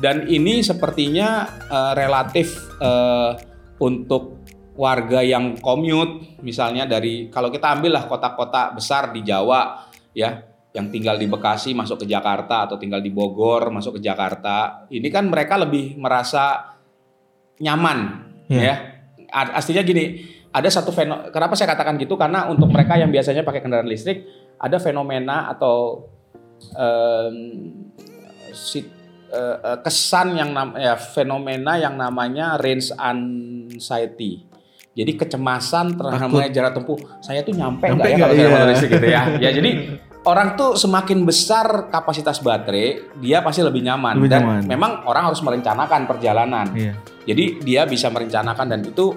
Dan 0.00 0.24
ini 0.32 0.64
sepertinya 0.64 1.44
uh, 1.68 1.92
relatif 1.92 2.56
uh, 2.80 3.36
untuk 3.84 4.37
warga 4.78 5.26
yang 5.26 5.58
commute 5.58 6.38
misalnya 6.38 6.86
dari 6.86 7.26
kalau 7.34 7.50
kita 7.50 7.74
ambil 7.74 7.98
lah 7.98 8.04
kota-kota 8.06 8.70
besar 8.70 9.10
di 9.10 9.26
Jawa 9.26 9.90
ya 10.14 10.38
yang 10.70 10.94
tinggal 10.94 11.18
di 11.18 11.26
Bekasi 11.26 11.74
masuk 11.74 12.06
ke 12.06 12.06
Jakarta 12.06 12.70
atau 12.70 12.78
tinggal 12.78 13.02
di 13.02 13.10
Bogor 13.10 13.74
masuk 13.74 13.98
ke 13.98 14.00
Jakarta 14.06 14.86
ini 14.94 15.10
kan 15.10 15.26
mereka 15.26 15.58
lebih 15.58 15.98
merasa 15.98 16.78
nyaman 17.58 17.98
yeah. 18.46 18.62
ya. 18.62 18.74
Aslinya 19.58 19.82
gini 19.82 20.24
ada 20.54 20.70
satu 20.72 20.94
fenomena 20.94 21.28
kenapa 21.28 21.52
saya 21.58 21.74
katakan 21.74 22.00
gitu? 22.00 22.16
Karena 22.16 22.48
untuk 22.48 22.72
mereka 22.72 22.96
yang 22.96 23.12
biasanya 23.12 23.44
pakai 23.44 23.60
kendaraan 23.60 23.90
listrik 23.90 24.24
ada 24.56 24.80
fenomena 24.80 25.52
atau 25.52 26.08
um, 26.72 27.36
sit, 28.56 28.88
uh, 29.28 29.76
kesan 29.84 30.38
yang 30.40 30.50
ya 30.80 30.96
fenomena 30.96 31.76
yang 31.76 32.00
namanya 32.00 32.56
range 32.56 32.88
anxiety 32.96 34.47
jadi 34.98 35.14
kecemasan 35.14 35.94
terhadap 35.94 36.50
jarak 36.50 36.72
tempuh. 36.74 36.98
Saya 37.22 37.46
tuh 37.46 37.54
nyampe 37.54 37.86
nggak 37.86 38.08
ya 38.10 38.16
kalau 38.18 38.34
iya. 38.34 38.48
saya 38.50 38.66
listrik 38.66 38.90
gitu 38.98 39.06
ya. 39.06 39.22
Ya 39.46 39.50
jadi 39.54 39.70
orang 40.26 40.58
tuh 40.58 40.74
semakin 40.74 41.22
besar 41.22 41.86
kapasitas 41.86 42.42
baterai, 42.42 43.14
dia 43.22 43.38
pasti 43.38 43.62
lebih 43.62 43.86
nyaman. 43.86 44.18
Lebih 44.18 44.30
dan 44.34 44.42
nyaman. 44.42 44.62
memang 44.66 44.90
orang 45.06 45.30
harus 45.30 45.38
merencanakan 45.46 46.10
perjalanan. 46.10 46.66
Iya. 46.74 46.98
Jadi 47.30 47.62
dia 47.62 47.86
bisa 47.86 48.10
merencanakan 48.10 48.66
dan 48.74 48.80
itu 48.82 49.14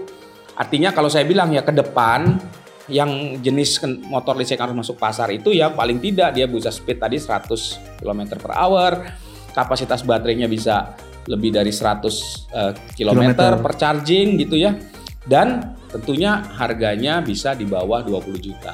artinya 0.54 0.94
kalau 0.94 1.10
saya 1.10 1.26
bilang 1.26 1.50
ya 1.50 1.66
ke 1.66 1.74
depan 1.74 2.38
yang 2.86 3.42
jenis 3.42 3.82
motor 4.06 4.38
listrik 4.38 4.62
yang 4.62 4.70
harus 4.70 4.86
masuk 4.86 5.02
pasar 5.02 5.34
itu 5.34 5.50
ya 5.50 5.74
paling 5.74 5.98
tidak 5.98 6.36
dia 6.38 6.46
bisa 6.46 6.70
speed 6.70 7.02
tadi 7.02 7.18
100 7.18 7.98
km 7.98 8.22
per 8.38 8.54
hour, 8.54 9.10
kapasitas 9.58 10.06
baterainya 10.06 10.46
bisa 10.46 10.94
lebih 11.26 11.50
dari 11.50 11.74
100 11.74 12.06
uh, 12.54 12.74
km 12.94 13.34
per 13.34 13.74
charging 13.78 14.38
gitu 14.38 14.62
ya 14.62 14.78
dan 15.26 15.78
tentunya 15.92 16.42
harganya 16.58 17.22
bisa 17.22 17.54
di 17.54 17.68
bawah 17.68 18.02
20 18.02 18.42
juta. 18.42 18.74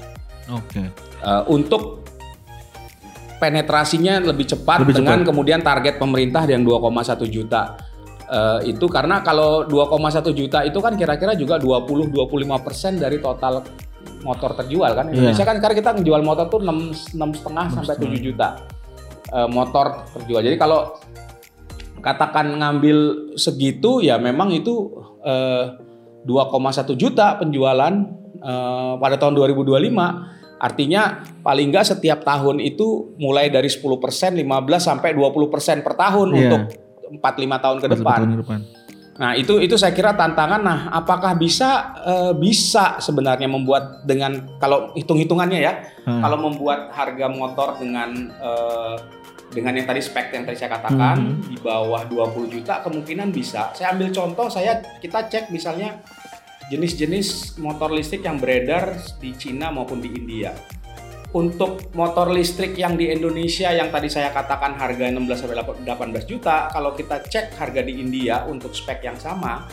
Oke. 0.53 0.79
Okay. 0.79 0.87
Uh, 1.19 1.43
untuk 1.51 2.07
penetrasinya 3.37 4.21
lebih 4.21 4.49
cepat 4.49 4.81
lebih 4.85 5.03
dengan 5.03 5.21
cepat. 5.21 5.27
kemudian 5.29 5.59
target 5.61 6.01
pemerintah 6.01 6.47
yang 6.47 6.63
2,1 6.65 7.27
juta. 7.27 7.77
Uh, 8.27 8.59
itu 8.67 8.83
karena 8.91 9.23
kalau 9.23 9.63
2,1 9.63 10.35
juta 10.35 10.59
itu 10.67 10.75
kan 10.83 10.99
kira-kira 10.99 11.31
juga 11.31 11.55
20 11.55 12.11
25 12.11 12.59
persen 12.59 12.99
dari 12.99 13.23
total 13.23 13.63
motor 14.19 14.51
terjual 14.51 14.91
kan 14.99 15.07
iya. 15.07 15.15
Indonesia 15.15 15.47
yeah. 15.47 15.47
kan 15.47 15.57
karena 15.63 15.75
kita 15.79 15.91
menjual 15.95 16.21
motor 16.27 16.45
tuh 16.51 16.59
enam 16.59 16.91
enam 16.91 17.29
setengah 17.31 17.65
sampai 17.71 17.95
7 17.95 18.19
juta 18.19 18.67
uh, 19.31 19.47
motor 19.47 20.11
terjual. 20.11 20.43
Jadi 20.43 20.59
kalau 20.59 20.99
katakan 22.03 22.51
ngambil 22.51 23.31
segitu 23.39 24.03
ya 24.03 24.19
memang 24.19 24.51
itu 24.51 24.75
uh, 25.23 25.86
2,1 26.27 26.99
juta 26.99 27.39
penjualan 27.39 27.93
uh, 28.43 28.99
pada 28.99 29.15
tahun 29.15 29.39
2025 29.55 30.57
artinya 30.57 31.21
paling 31.45 31.69
nggak 31.69 31.85
setiap 31.95 32.25
tahun 32.25 32.59
itu 32.59 33.15
mulai 33.21 33.47
dari 33.47 33.69
10% 33.69 33.87
15 33.87 34.43
sampai 34.77 35.15
20% 35.15 35.85
per 35.85 35.93
tahun 35.95 36.27
yeah. 36.33 36.41
untuk 36.43 36.61
4 37.07 37.23
5 37.23 37.63
tahun 37.63 37.77
ke 37.79 37.87
depan. 37.95 38.19
Tahun 38.19 38.33
ke 38.35 38.41
depan. 38.43 38.59
Nah, 39.17 39.33
itu 39.33 39.57
itu 39.57 39.73
saya 39.73 39.97
kira 39.97 40.13
tantangan. 40.13 40.61
Nah, 40.61 40.79
apakah 40.93 41.33
bisa 41.33 41.97
uh, 42.05 42.33
bisa 42.37 43.01
sebenarnya 43.01 43.49
membuat 43.49 44.05
dengan 44.05 44.45
kalau 44.61 44.93
hitung-hitungannya 44.93 45.59
ya, 45.61 45.73
hmm. 46.05 46.21
kalau 46.21 46.37
membuat 46.37 46.93
harga 46.93 47.25
motor 47.25 47.81
dengan 47.81 48.29
uh, 48.37 48.95
dengan 49.47 49.73
yang 49.79 49.87
tadi 49.87 50.01
spek 50.03 50.35
yang 50.35 50.43
tadi 50.43 50.57
saya 50.59 50.75
katakan 50.75 51.17
hmm. 51.23 51.47
di 51.47 51.57
bawah 51.59 52.03
20 52.05 52.53
juta 52.59 52.83
kemungkinan 52.83 53.31
bisa. 53.31 53.71
Saya 53.71 53.95
ambil 53.95 54.11
contoh 54.11 54.51
saya 54.51 54.83
kita 54.99 55.31
cek 55.31 55.49
misalnya 55.55 56.03
jenis-jenis 56.67 57.59
motor 57.63 57.95
listrik 57.95 58.27
yang 58.27 58.37
beredar 58.37 58.99
di 59.23 59.31
Cina 59.39 59.71
maupun 59.71 60.03
di 60.03 60.11
India. 60.11 60.51
Untuk 61.35 61.91
motor 61.91 62.31
listrik 62.31 62.75
yang 62.79 62.95
di 62.95 63.11
Indonesia 63.11 63.71
yang 63.71 63.91
tadi 63.91 64.07
saya 64.07 64.31
katakan 64.31 64.79
harga 64.79 65.11
16 65.11 65.27
sampai 65.35 65.57
18 65.83 66.23
juta, 66.23 66.71
kalau 66.71 66.95
kita 66.95 67.19
cek 67.23 67.55
harga 67.59 67.83
di 67.83 67.99
India 67.99 68.47
untuk 68.47 68.71
spek 68.71 69.03
yang 69.03 69.19
sama, 69.19 69.67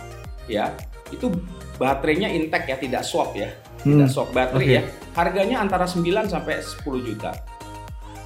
ya 0.51 0.75
itu 1.15 1.31
baterainya 1.79 2.31
intact 2.35 2.67
ya, 2.67 2.77
tidak 2.79 3.03
swap 3.07 3.39
ya, 3.39 3.55
hmm. 3.87 3.87
tidak 3.87 4.09
swap 4.11 4.35
baterai 4.35 4.67
okay. 4.67 4.77
ya. 4.79 4.83
Harganya 5.15 5.57
antara 5.63 5.87
9 5.87 6.03
sampai 6.27 6.59
10 6.59 7.07
juta. 7.07 7.54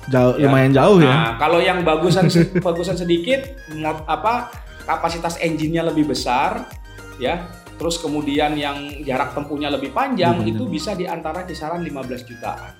Jauh, 0.08 0.34
ya. 0.40 0.48
lumayan 0.48 0.72
jauh 0.72 0.98
ya. 1.04 1.12
Nah, 1.12 1.30
kalau 1.36 1.60
yang 1.60 1.84
bagusan 1.84 2.32
bagusan 2.66 2.96
sedikit, 2.96 3.44
apa 4.08 4.50
kapasitas 4.88 5.36
engine-nya 5.40 5.84
lebih 5.84 6.08
besar, 6.08 6.64
ya 7.20 7.44
terus 7.78 8.02
kemudian 8.02 8.58
yang 8.58 9.06
jarak 9.06 9.32
tempuhnya 9.38 9.70
lebih 9.70 9.94
panjang 9.94 10.42
hmm. 10.42 10.50
itu 10.50 10.66
bisa 10.66 10.98
di 10.98 11.06
antara 11.06 11.46
kisaran 11.46 11.80
15 11.86 12.28
jutaan. 12.28 12.74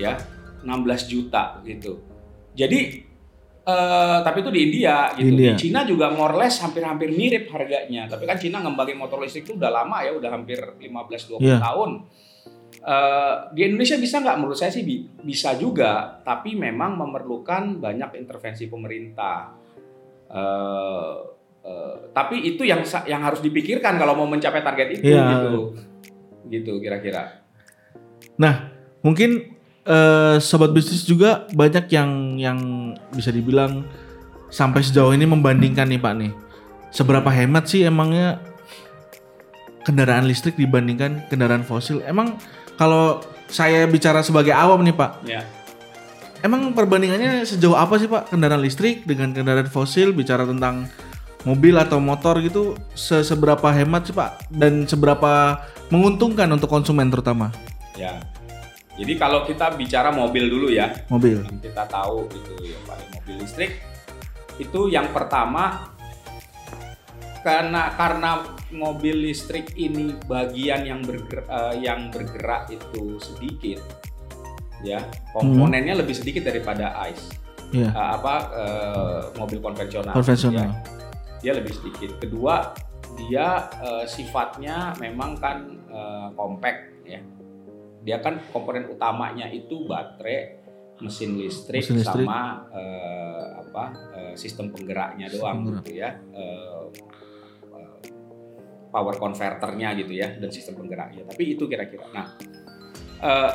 Ya, 0.00 0.16
16 0.64 1.12
juta 1.12 1.60
gitu. 1.64 2.00
Jadi 2.56 3.04
uh, 3.68 4.24
tapi 4.24 4.40
itu 4.40 4.50
di 4.50 4.60
India 4.72 5.12
gitu. 5.12 5.28
India. 5.36 5.52
Di 5.52 5.68
Cina 5.68 5.84
juga 5.84 6.08
more 6.14 6.40
less 6.40 6.64
hampir-hampir 6.64 7.12
mirip 7.12 7.52
harganya. 7.52 8.08
Tapi 8.08 8.24
kan 8.24 8.40
Cina 8.40 8.64
ngembangin 8.64 8.96
motor 8.96 9.20
listrik 9.20 9.44
itu 9.44 9.60
udah 9.60 9.68
lama 9.68 10.00
ya, 10.00 10.16
udah 10.16 10.30
hampir 10.32 10.58
15 10.58 10.88
20 10.88 11.44
yeah. 11.44 11.60
tahun. 11.60 12.08
Uh, 12.86 13.50
di 13.50 13.66
Indonesia 13.66 13.98
bisa 13.98 14.22
nggak? 14.22 14.38
Menurut 14.38 14.54
saya 14.54 14.70
sih 14.70 14.86
bisa 15.26 15.58
juga, 15.58 16.22
tapi 16.22 16.54
memang 16.54 16.94
memerlukan 16.94 17.82
banyak 17.82 18.14
intervensi 18.14 18.70
pemerintah. 18.70 19.50
Uh, 20.30 21.36
Uh, 21.66 22.14
tapi 22.14 22.46
itu 22.46 22.62
yang 22.62 22.86
yang 23.10 23.26
harus 23.26 23.42
dipikirkan 23.42 23.98
kalau 23.98 24.14
mau 24.14 24.30
mencapai 24.30 24.62
target 24.62 25.02
itu 25.02 25.10
ya. 25.10 25.34
gitu. 25.34 25.74
Gitu 26.46 26.72
kira-kira. 26.78 27.42
Nah, 28.38 28.70
mungkin 29.02 29.58
uh, 29.82 30.38
sobat 30.38 30.70
bisnis 30.70 31.02
juga 31.02 31.50
banyak 31.50 31.90
yang 31.90 32.38
yang 32.38 32.58
bisa 33.10 33.34
dibilang 33.34 33.82
sampai 34.46 34.86
sejauh 34.86 35.10
ini 35.10 35.26
membandingkan 35.26 35.90
nih 35.90 35.98
Pak 35.98 36.14
nih. 36.14 36.32
Seberapa 36.94 37.34
hemat 37.34 37.66
sih 37.66 37.82
emangnya 37.82 38.38
kendaraan 39.82 40.30
listrik 40.30 40.54
dibandingkan 40.54 41.26
kendaraan 41.26 41.66
fosil? 41.66 41.98
Emang 42.06 42.38
kalau 42.76 43.24
saya 43.48 43.88
bicara 43.88 44.20
sebagai 44.22 44.52
awam 44.52 44.84
nih 44.84 44.96
Pak. 44.96 45.12
Ya. 45.26 45.42
emang 46.44 46.76
perbandingannya 46.76 47.42
sejauh 47.42 47.74
apa 47.74 47.98
sih 47.98 48.06
Pak 48.06 48.30
kendaraan 48.30 48.62
listrik 48.62 49.02
dengan 49.02 49.34
kendaraan 49.34 49.66
fosil 49.66 50.14
bicara 50.14 50.46
tentang 50.46 50.86
mobil 51.42 51.74
atau 51.74 51.98
motor 51.98 52.38
gitu 52.44 52.78
se 52.94 53.24
seberapa 53.26 53.66
hemat 53.72 54.06
sih 54.06 54.14
Pak 54.14 54.50
dan 54.54 54.86
seberapa 54.86 55.64
menguntungkan 55.90 56.46
untuk 56.52 56.70
konsumen 56.70 57.10
terutama? 57.10 57.50
Ya. 57.98 58.20
Jadi 58.96 59.12
kalau 59.18 59.44
kita 59.44 59.74
bicara 59.74 60.08
mobil 60.14 60.46
dulu 60.46 60.68
ya. 60.70 60.92
Mobil. 61.10 61.42
Yang 61.42 61.72
kita 61.72 61.84
tahu 61.88 62.28
itu 62.30 62.52
ya 62.72 62.78
paling 62.86 63.08
mobil 63.16 63.34
listrik 63.42 63.72
itu 64.56 64.88
yang 64.88 65.12
pertama 65.12 65.95
karena 67.46 67.94
karena 67.94 68.42
mobil 68.74 69.30
listrik 69.30 69.70
ini 69.78 70.18
bagian 70.26 70.82
yang 70.82 71.00
bergerak, 71.06 71.46
uh, 71.46 71.78
yang 71.78 72.10
bergerak 72.10 72.66
itu 72.74 73.22
sedikit 73.22 73.78
ya 74.82 74.98
komponennya 75.30 75.94
hmm. 75.94 76.02
lebih 76.02 76.14
sedikit 76.18 76.50
daripada 76.50 76.90
ICE 77.06 77.22
yeah. 77.70 77.94
Uh, 77.94 78.18
apa 78.18 78.34
uh, 78.50 79.20
mobil 79.38 79.62
konvensional 79.62 80.10
konvensional 80.10 80.58
ya. 80.58 80.70
dia 81.38 81.52
lebih 81.54 81.70
sedikit 81.70 82.18
kedua 82.18 82.74
dia 83.14 83.70
uh, 83.78 84.02
sifatnya 84.10 84.98
memang 84.98 85.38
kan 85.38 85.58
uh, 85.86 86.34
compact 86.34 87.06
ya 87.06 87.22
dia 88.02 88.18
kan 88.18 88.42
komponen 88.50 88.90
utamanya 88.90 89.46
itu 89.46 89.86
baterai 89.86 90.66
mesin 90.98 91.38
listrik, 91.38 91.86
mesin 91.86 92.02
listrik. 92.02 92.26
sama 92.26 92.66
uh, 92.74 93.62
apa 93.62 93.84
uh, 94.18 94.34
sistem 94.34 94.74
penggeraknya 94.74 95.30
doang 95.30 95.62
Penggerak. 95.62 95.84
gitu 95.86 95.90
ya 95.94 96.10
uh, 96.34 96.90
power 98.90 99.18
converternya 99.18 99.94
gitu 99.98 100.12
ya 100.16 100.34
dan 100.36 100.50
sistem 100.50 100.80
penggeraknya. 100.80 101.26
Tapi 101.26 101.42
itu 101.58 101.64
kira-kira. 101.66 102.06
Nah, 102.14 102.26
uh, 103.22 103.52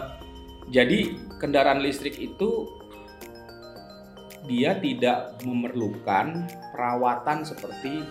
jadi 0.72 1.18
kendaraan 1.42 1.84
listrik 1.84 2.16
itu 2.22 2.70
dia 4.50 4.74
tidak 4.82 5.38
memerlukan 5.46 6.50
perawatan 6.74 7.46
seperti 7.46 8.06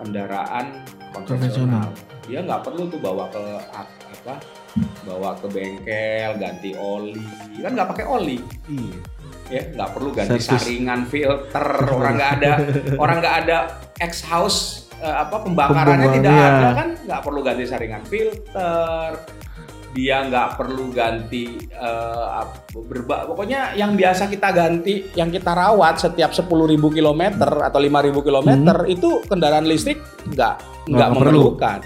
kendaraan 0.00 0.80
konvensional. 1.12 1.92
Dia 2.24 2.40
nggak 2.46 2.62
perlu 2.64 2.88
tuh 2.88 3.00
bawa 3.02 3.28
ke 3.28 3.44
apa, 3.74 4.34
bawa 5.04 5.36
ke 5.36 5.46
bengkel, 5.52 6.30
ganti 6.40 6.72
oli, 6.78 7.18
kan 7.60 7.76
nggak 7.76 7.88
pakai 7.92 8.06
oli. 8.08 8.38
Iya. 8.70 8.98
Ya, 9.52 9.62
nggak 9.68 9.90
perlu 9.92 10.16
ganti 10.16 10.40
Servis. 10.40 10.64
saringan 10.64 11.04
filter, 11.12 11.66
orang 11.84 12.16
nggak 12.16 12.32
ada, 12.40 12.52
orang 12.96 13.16
nggak 13.20 13.36
ada 13.44 13.58
X 14.00 14.24
house 14.24 14.81
uh, 15.02 15.16
apa 15.26 15.36
pembakarannya 15.42 16.08
tidak 16.14 16.32
iya. 16.32 16.46
ada 16.48 16.68
kan 16.72 16.88
nggak 17.02 17.20
perlu 17.20 17.40
ganti 17.42 17.64
saringan 17.66 18.02
filter 18.06 19.10
dia 19.92 20.24
nggak 20.24 20.56
perlu 20.56 20.88
ganti 20.88 21.68
uh, 21.76 22.48
berba 22.72 23.28
pokoknya 23.28 23.76
yang 23.76 23.92
biasa 23.92 24.24
kita 24.32 24.48
ganti 24.56 25.12
yang 25.12 25.28
kita 25.28 25.52
rawat 25.52 26.00
setiap 26.00 26.32
10.000 26.32 26.48
km 26.80 27.22
atau 27.60 27.76
5.000 27.76 28.24
km 28.24 28.50
hmm. 28.56 28.88
itu 28.88 29.20
kendaraan 29.28 29.68
listrik 29.68 30.00
nggak 30.32 30.88
nggak 30.88 31.08
memerlukan 31.12 31.78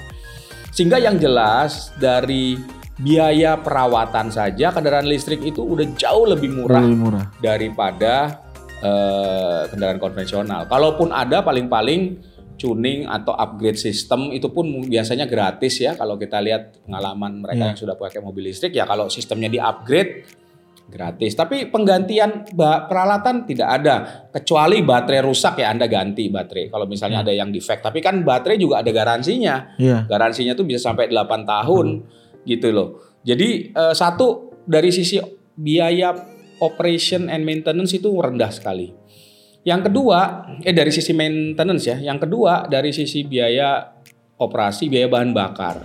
sehingga 0.71 1.03
yang 1.03 1.19
jelas 1.19 1.91
dari 1.99 2.55
biaya 2.97 3.59
perawatan 3.59 4.31
saja 4.31 4.71
kendaraan 4.71 5.11
listrik 5.11 5.43
itu 5.43 5.67
udah 5.67 5.85
jauh 5.99 6.31
lebih 6.31 6.55
murah, 6.55 6.81
lebih 6.81 6.97
murah. 6.97 7.25
daripada 7.43 8.47
uh, 8.87 9.67
kendaraan 9.67 9.99
konvensional 9.99 10.71
kalaupun 10.71 11.11
ada 11.11 11.43
paling-paling 11.43 12.23
tuning 12.57 13.05
atau 13.05 13.37
upgrade 13.37 13.77
sistem 13.77 14.33
itu 14.33 14.49
pun 14.49 14.67
biasanya 14.89 15.29
gratis 15.29 15.81
ya 15.81 15.93
kalau 15.95 16.17
kita 16.17 16.41
lihat 16.41 16.83
pengalaman 16.89 17.45
mereka 17.45 17.63
yeah. 17.63 17.69
yang 17.73 17.79
sudah 17.79 17.95
pakai 17.97 18.25
mobil 18.25 18.49
listrik 18.49 18.73
ya 18.73 18.89
kalau 18.89 19.13
sistemnya 19.13 19.53
di 19.53 19.61
upgrade 19.61 20.25
gratis 20.87 21.37
tapi 21.37 21.69
penggantian 21.69 22.47
peralatan 22.57 23.45
tidak 23.45 23.69
ada 23.83 23.95
kecuali 24.31 24.81
baterai 24.81 25.21
rusak 25.21 25.61
ya 25.61 25.75
Anda 25.75 25.91
ganti 25.91 26.33
baterai 26.33 26.73
kalau 26.73 26.89
misalnya 26.89 27.21
yeah. 27.23 27.27
ada 27.29 27.33
yang 27.37 27.51
defect 27.53 27.85
tapi 27.85 28.01
kan 28.01 28.25
baterai 28.25 28.57
juga 28.57 28.81
ada 28.81 28.91
garansinya 28.91 29.77
yeah. 29.77 30.09
garansinya 30.09 30.57
tuh 30.57 30.65
bisa 30.65 30.91
sampai 30.91 31.13
8 31.13 31.45
tahun 31.45 31.87
hmm. 32.03 32.47
gitu 32.49 32.69
loh 32.73 32.89
jadi 33.27 33.75
eh, 33.75 33.95
satu 33.95 34.57
dari 34.65 34.89
sisi 34.95 35.19
biaya 35.59 36.15
operation 36.63 37.29
and 37.29 37.45
maintenance 37.45 37.93
itu 37.93 38.09
rendah 38.09 38.49
sekali 38.49 39.06
yang 39.67 39.83
kedua, 39.83 40.47
eh 40.63 40.71
dari 40.71 40.95
sisi 40.95 41.11
maintenance 41.11 41.91
ya. 41.91 41.99
Yang 41.99 42.31
kedua 42.31 42.71
dari 42.71 42.95
sisi 42.95 43.27
biaya 43.27 43.99
operasi, 44.39 44.87
biaya 44.87 45.11
bahan 45.11 45.35
bakar. 45.35 45.83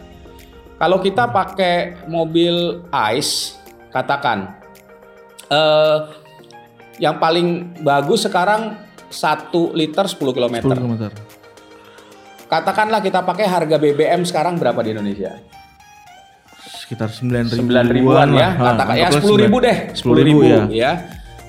Kalau 0.78 1.02
kita 1.02 1.34
pakai 1.34 2.06
mobil 2.06 2.86
ICE, 2.94 3.58
katakan 3.90 4.54
eh, 5.50 5.98
yang 7.02 7.18
paling 7.18 7.82
bagus 7.82 8.30
sekarang 8.30 8.78
1 9.10 9.50
liter 9.74 10.06
10 10.06 10.30
km. 10.30 10.56
10 10.62 10.78
km. 10.78 10.96
Katakanlah 12.46 13.02
kita 13.02 13.26
pakai 13.26 13.50
harga 13.50 13.82
BBM 13.82 14.22
sekarang 14.30 14.62
berapa 14.62 14.78
di 14.86 14.94
Indonesia? 14.94 15.42
Sekitar 16.78 17.10
9 17.10 17.50
ribu 17.50 17.74
9 17.74 17.98
ribuan 17.98 18.30
ya. 18.38 18.54
Katakan 18.62 18.94
ya 18.94 19.10
10 19.10 19.42
ribu 19.42 19.58
deh. 19.58 19.78
10 19.98 20.22
ribu, 20.22 20.40
ya. 20.46 20.70
ya. 20.70 20.92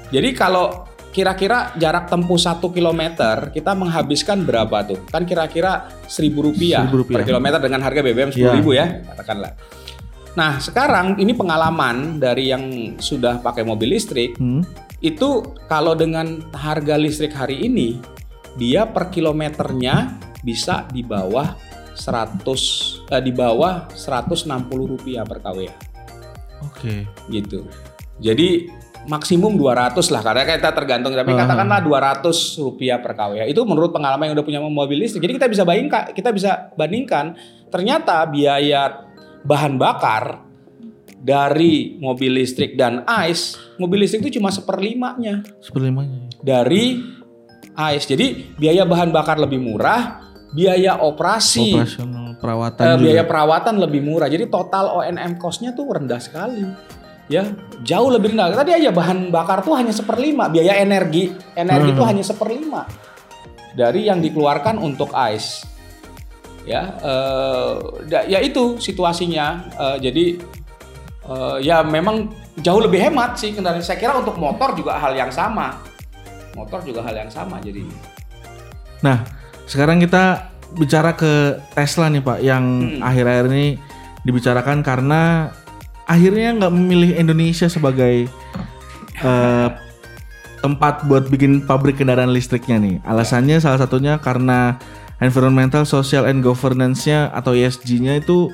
Jadi 0.09 0.33
kalau 0.33 0.92
kira-kira 1.13 1.77
jarak 1.77 2.09
tempuh 2.09 2.41
satu 2.41 2.73
kilometer 2.73 3.53
kita 3.53 3.77
menghabiskan 3.77 4.43
berapa 4.43 4.83
tuh? 4.89 4.99
Kan 5.13 5.29
kira-kira 5.29 5.93
seribu 6.09 6.49
rupiah, 6.51 6.89
per 6.89 7.23
kilometer 7.23 7.61
dengan 7.61 7.85
harga 7.85 8.01
BBM 8.01 8.33
sepuluh 8.33 8.57
ribu 8.57 8.73
ya, 8.73 9.05
katakanlah. 9.13 9.53
Nah 10.33 10.57
sekarang 10.57 11.21
ini 11.21 11.37
pengalaman 11.37 12.17
dari 12.17 12.49
yang 12.49 12.97
sudah 12.97 13.45
pakai 13.45 13.69
mobil 13.69 13.93
listrik 13.93 14.41
hmm. 14.41 14.65
itu 15.05 15.45
kalau 15.69 15.93
dengan 15.93 16.41
harga 16.57 16.97
listrik 16.97 17.37
hari 17.37 17.69
ini 17.69 18.01
dia 18.57 18.89
per 18.89 19.13
kilometernya 19.13 20.17
bisa 20.41 20.89
di 20.89 21.05
bawah 21.05 21.53
100 21.93 22.41
eh, 23.13 23.23
di 23.23 23.33
bawah 23.37 23.93
160 23.93 24.49
rupiah 24.73 25.29
per 25.29 25.45
kWh. 25.45 25.61
Oke. 25.61 25.69
Okay. 26.73 26.99
Gitu. 27.29 27.69
Jadi 28.17 28.73
maksimum 29.11 29.59
200 29.59 29.99
lah 30.15 30.23
karena 30.23 30.43
kita 30.47 30.71
tergantung. 30.71 31.13
Tapi 31.15 31.33
uh 31.33 31.35
-huh. 31.35 31.43
katakanlah 31.47 31.81
200 31.83 32.63
rupiah 32.63 32.99
per 33.03 33.19
kWh 33.19 33.47
itu 33.51 33.61
menurut 33.67 33.91
pengalaman 33.91 34.31
yang 34.31 34.35
udah 34.39 34.47
punya 34.47 34.61
mobil 34.63 34.99
listrik 35.03 35.23
jadi 35.23 35.35
kita 35.43 35.49
bisa 35.51 35.63
bandingkan 35.67 36.03
kita 36.15 36.31
bisa 36.31 36.51
bandingkan 36.79 37.35
ternyata 37.73 38.23
biaya 38.31 39.11
bahan 39.43 39.75
bakar 39.79 40.53
dari 41.23 42.03
mobil 42.03 42.35
listrik 42.35 42.75
dan 42.75 43.07
ICE 43.07 43.79
mobil 43.79 44.03
listrik 44.03 44.27
itu 44.27 44.43
cuma 44.43 44.51
seperlimanya. 44.51 45.47
Seperlimanya 45.63 46.31
dari 46.43 46.99
ICE 47.73 48.05
jadi 48.19 48.27
biaya 48.59 48.83
bahan 48.83 49.15
bakar 49.15 49.39
lebih 49.39 49.63
murah 49.63 50.31
biaya 50.53 51.01
operasi 51.01 51.79
perawatan 52.43 52.85
uh, 52.85 52.99
biaya 52.99 53.23
perawatan 53.23 53.79
lebih 53.79 54.03
murah. 54.03 54.27
Jadi 54.27 54.51
total 54.51 54.99
O&M 54.99 55.39
costnya 55.39 55.73
tuh 55.73 55.87
rendah 55.89 56.19
sekali 56.19 56.67
ya 57.33 57.49
jauh 57.81 58.13
lebih 58.13 58.37
rendah. 58.37 58.53
Tadi 58.53 58.77
aja 58.77 58.93
bahan 58.93 59.33
bakar 59.33 59.65
tuh 59.65 59.73
hanya 59.73 59.91
seperlima, 59.91 60.53
biaya 60.53 60.77
energi 60.77 61.33
energi 61.57 61.89
itu 61.97 62.03
hmm. 62.05 62.11
hanya 62.13 62.25
seperlima 62.25 62.83
dari 63.73 64.05
yang 64.07 64.21
dikeluarkan 64.21 64.77
untuk 64.77 65.09
ICE. 65.17 65.73
Ya, 66.63 66.95
uh, 67.03 67.75
ya 68.07 68.39
itu 68.39 68.79
situasinya. 68.79 69.67
Uh, 69.75 69.97
jadi 69.99 70.39
uh, 71.27 71.59
ya 71.59 71.83
memang 71.83 72.31
jauh 72.63 72.79
lebih 72.79 73.03
hemat 73.03 73.35
sih 73.41 73.51
kendaraan. 73.51 73.83
Saya 73.83 73.99
kira 73.99 74.15
untuk 74.15 74.39
motor 74.39 74.77
juga 74.79 75.01
hal 75.01 75.17
yang 75.17 75.33
sama. 75.33 75.83
Motor 76.55 76.85
juga 76.87 77.03
hal 77.03 77.17
yang 77.17 77.33
sama 77.33 77.59
jadi. 77.65 77.83
Nah, 79.03 79.27
sekarang 79.67 79.99
kita 79.99 80.55
bicara 80.79 81.19
ke 81.19 81.59
Tesla 81.75 82.07
nih 82.07 82.23
Pak 82.23 82.39
yang 82.45 82.65
hmm. 82.65 83.01
akhir-akhir 83.03 83.45
ini 83.51 83.67
dibicarakan 84.23 84.87
karena 84.87 85.51
akhirnya 86.13 86.53
nggak 86.61 86.73
memilih 86.77 87.17
Indonesia 87.17 87.73
sebagai 87.73 88.29
uh, 89.25 89.73
tempat 90.61 91.09
buat 91.09 91.33
bikin 91.33 91.65
pabrik 91.65 91.97
kendaraan 91.97 92.37
listriknya 92.37 92.77
nih. 92.77 92.97
Alasannya 93.09 93.59
salah 93.65 93.81
satunya 93.81 94.21
karena 94.21 94.77
environmental, 95.25 95.89
social, 95.89 96.29
and 96.29 96.45
governance-nya 96.45 97.33
atau 97.33 97.57
ESG-nya 97.57 98.21
itu 98.21 98.53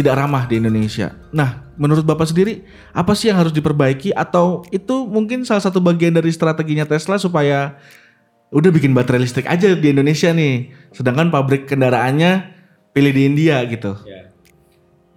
tidak 0.00 0.16
ramah 0.16 0.48
di 0.48 0.56
Indonesia. 0.56 1.12
Nah, 1.30 1.68
menurut 1.76 2.08
Bapak 2.08 2.32
sendiri, 2.32 2.64
apa 2.96 3.12
sih 3.12 3.28
yang 3.28 3.36
harus 3.36 3.52
diperbaiki 3.52 4.16
atau 4.16 4.64
itu 4.72 5.04
mungkin 5.04 5.44
salah 5.44 5.60
satu 5.60 5.78
bagian 5.78 6.16
dari 6.16 6.32
strateginya 6.32 6.88
Tesla 6.88 7.20
supaya 7.20 7.76
udah 8.50 8.70
bikin 8.72 8.96
baterai 8.96 9.22
listrik 9.22 9.46
aja 9.46 9.76
di 9.76 9.86
Indonesia 9.92 10.32
nih, 10.32 10.72
sedangkan 10.96 11.28
pabrik 11.28 11.68
kendaraannya 11.68 12.56
pilih 12.96 13.12
di 13.12 13.22
India 13.28 13.62
gitu. 13.68 13.94
Yeah. 14.08 14.29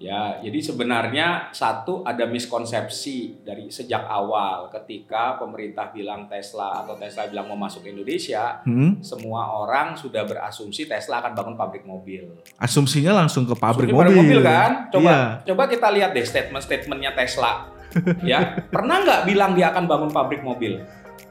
Ya, 0.03 0.35
jadi 0.43 0.59
sebenarnya 0.59 1.47
satu 1.55 2.03
ada 2.03 2.27
miskonsepsi 2.27 3.39
dari 3.39 3.71
sejak 3.71 4.03
awal 4.03 4.67
ketika 4.67 5.39
pemerintah 5.39 5.95
bilang 5.95 6.27
Tesla 6.27 6.83
atau 6.83 6.99
Tesla 6.99 7.31
bilang 7.31 7.47
mau 7.47 7.55
masuk 7.55 7.87
Indonesia, 7.87 8.59
hmm? 8.67 8.99
semua 8.99 9.55
orang 9.63 9.95
sudah 9.95 10.27
berasumsi 10.27 10.91
Tesla 10.91 11.23
akan 11.23 11.31
bangun 11.31 11.55
pabrik 11.55 11.87
mobil. 11.87 12.35
Asumsinya 12.59 13.15
langsung 13.15 13.47
ke 13.47 13.55
pabrik 13.55 13.95
Asumsi 13.95 14.11
mobil. 14.11 14.19
mobil 14.19 14.39
kan? 14.43 14.91
Coba 14.91 15.07
yeah. 15.07 15.27
coba 15.47 15.63
kita 15.71 15.87
lihat 15.95 16.11
deh 16.11 16.25
statement-statementnya 16.27 17.15
Tesla 17.15 17.71
ya 18.27 18.59
pernah 18.67 19.05
nggak 19.05 19.21
bilang 19.23 19.55
dia 19.55 19.71
akan 19.71 19.87
bangun 19.87 20.11
pabrik 20.11 20.43
mobil? 20.43 20.83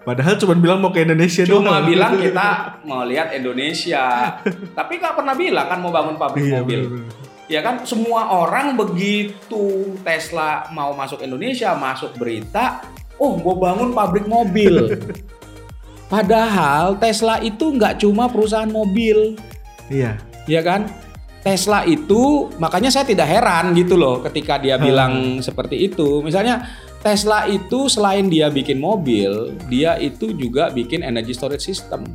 Padahal 0.03 0.35
cuma 0.35 0.57
bilang 0.57 0.81
mau 0.81 0.91
ke 0.91 1.05
Indonesia 1.05 1.45
Cuma 1.47 1.79
doang. 1.79 1.87
bilang 1.87 2.13
kita 2.17 2.47
mau 2.89 3.05
lihat 3.05 3.37
Indonesia. 3.37 4.35
Tapi 4.73 4.93
nggak 4.97 5.15
pernah 5.15 5.37
bilang 5.37 5.69
kan 5.69 5.79
mau 5.79 5.93
bangun 5.93 6.17
pabrik 6.17 6.49
iya, 6.49 6.59
mobil. 6.59 6.81
Bener 6.89 7.05
-bener. 7.05 7.22
Ya 7.53 7.61
kan 7.61 7.85
semua 7.85 8.33
orang 8.33 8.81
begitu 8.81 9.93
Tesla 10.01 10.73
mau 10.73 10.97
masuk 10.97 11.21
Indonesia, 11.21 11.77
masuk 11.77 12.17
berita, 12.17 12.81
oh 13.21 13.37
gue 13.37 13.55
bangun 13.61 13.93
pabrik 13.93 14.25
mobil. 14.25 14.97
Padahal 16.13 16.97
Tesla 16.97 17.45
itu 17.45 17.77
nggak 17.77 18.01
cuma 18.01 18.33
perusahaan 18.33 18.73
mobil. 18.73 19.37
Iya. 19.93 20.17
Iya 20.49 20.61
kan? 20.65 20.89
Tesla 21.45 21.85
itu 21.85 22.49
makanya 22.57 22.89
saya 22.89 23.05
tidak 23.05 23.29
heran 23.29 23.77
gitu 23.77 24.01
loh 24.01 24.25
ketika 24.25 24.57
dia 24.57 24.81
hmm. 24.81 24.85
bilang 24.89 25.13
seperti 25.45 25.93
itu. 25.93 26.25
Misalnya 26.25 26.65
Tesla 27.05 27.45
itu 27.53 27.85
selain 27.93 28.33
dia 28.33 28.49
bikin 28.49 28.81
mobil, 28.81 29.53
dia 29.69 30.01
itu 30.01 30.33
juga 30.33 30.73
bikin 30.73 31.05
energy 31.05 31.37
storage 31.37 31.69
system. 31.69 32.09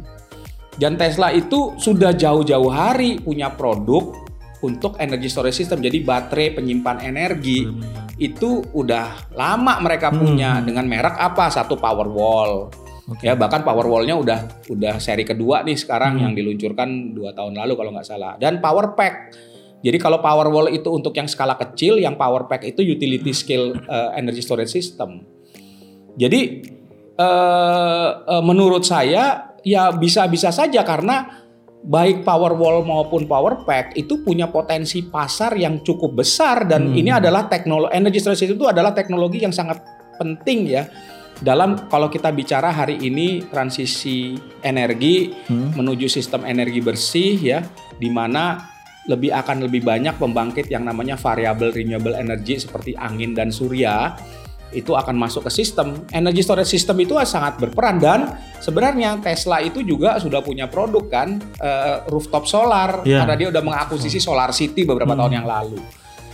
Dan 0.82 0.98
Tesla 0.98 1.30
itu 1.30 1.78
sudah 1.78 2.10
jauh-jauh 2.10 2.74
hari 2.74 3.22
punya 3.22 3.54
produk 3.54 4.27
untuk 4.66 4.98
energy 4.98 5.30
storage 5.30 5.62
system. 5.62 5.84
Jadi 5.84 6.02
baterai 6.02 6.58
penyimpan 6.58 7.04
energi 7.06 7.66
hmm. 7.66 8.18
itu 8.18 8.66
udah 8.74 9.34
lama 9.38 9.78
mereka 9.82 10.10
punya 10.10 10.58
hmm. 10.58 10.66
dengan 10.66 10.86
merek 10.90 11.16
apa? 11.18 11.50
Satu 11.54 11.78
Powerwall 11.78 12.86
Okay. 13.08 13.32
Ya 13.32 13.40
bahkan 13.40 13.64
Powerwall-nya 13.64 14.20
udah 14.20 14.68
udah 14.68 15.00
seri 15.00 15.24
kedua 15.24 15.64
nih 15.64 15.80
sekarang 15.80 16.20
hmm. 16.20 16.24
yang 16.28 16.34
diluncurkan 16.36 17.16
dua 17.16 17.32
tahun 17.32 17.56
lalu 17.56 17.80
kalau 17.80 17.92
nggak 17.96 18.04
salah. 18.08 18.36
Dan 18.36 18.60
Power 18.60 19.00
Pack. 19.00 19.32
Jadi 19.80 19.96
kalau 19.96 20.20
Powerwall 20.20 20.76
itu 20.76 20.92
untuk 20.92 21.16
yang 21.16 21.30
skala 21.32 21.56
kecil, 21.56 22.04
yang 22.04 22.20
Power 22.20 22.52
Pack 22.52 22.68
itu 22.68 22.84
utility 22.84 23.32
scale 23.32 23.80
uh, 23.88 24.12
energy 24.12 24.44
storage 24.44 24.76
system. 24.76 25.24
Jadi 26.20 26.68
uh, 27.16 28.10
uh, 28.28 28.44
menurut 28.44 28.84
saya 28.84 29.56
ya 29.64 29.96
bisa-bisa 29.96 30.52
saja 30.52 30.84
karena 30.84 31.47
baik 31.86 32.26
Powerwall 32.26 32.82
maupun 32.82 33.30
Power 33.30 33.62
Pack 33.62 33.94
itu 33.94 34.26
punya 34.26 34.50
potensi 34.50 35.06
pasar 35.06 35.54
yang 35.56 35.86
cukup 35.86 36.24
besar 36.24 36.66
dan 36.66 36.90
hmm. 36.92 37.00
ini 37.00 37.10
adalah 37.14 37.46
teknologi 37.46 37.94
energy 37.94 38.20
storage 38.20 38.50
itu 38.50 38.66
adalah 38.66 38.92
teknologi 38.92 39.46
yang 39.46 39.54
sangat 39.54 39.80
penting 40.18 40.66
ya 40.68 40.90
dalam 41.38 41.86
kalau 41.86 42.10
kita 42.10 42.34
bicara 42.34 42.74
hari 42.74 42.98
ini 42.98 43.46
transisi 43.46 44.34
energi 44.66 45.30
hmm. 45.30 45.78
menuju 45.78 46.10
sistem 46.10 46.50
energi 46.50 46.82
bersih 46.82 47.38
ya 47.38 47.60
di 48.02 48.10
mana 48.10 48.58
lebih 49.08 49.32
akan 49.32 49.70
lebih 49.70 49.86
banyak 49.88 50.20
pembangkit 50.20 50.68
yang 50.68 50.84
namanya 50.84 51.16
variable 51.16 51.72
renewable 51.72 52.18
energy 52.18 52.60
seperti 52.60 52.98
angin 53.00 53.32
dan 53.32 53.54
surya 53.54 54.18
itu 54.76 54.92
akan 54.92 55.16
masuk 55.16 55.48
ke 55.48 55.52
sistem 55.64 56.04
energy 56.12 56.44
storage 56.44 56.68
system 56.68 57.00
itu 57.00 57.16
sangat 57.24 57.56
berperan 57.56 57.98
dan 57.98 58.36
sebenarnya 58.60 59.16
Tesla 59.24 59.64
itu 59.64 59.80
juga 59.80 60.20
sudah 60.20 60.44
punya 60.44 60.68
produk 60.68 61.08
kan 61.08 61.40
uh, 61.64 62.04
rooftop 62.12 62.44
solar 62.44 63.04
yeah. 63.08 63.24
karena 63.24 63.36
dia 63.40 63.48
udah 63.54 63.64
mengakuisisi 63.64 64.20
Solar 64.20 64.52
City 64.52 64.84
beberapa 64.84 65.16
hmm. 65.16 65.20
tahun 65.24 65.34
yang 65.40 65.48
lalu 65.48 65.80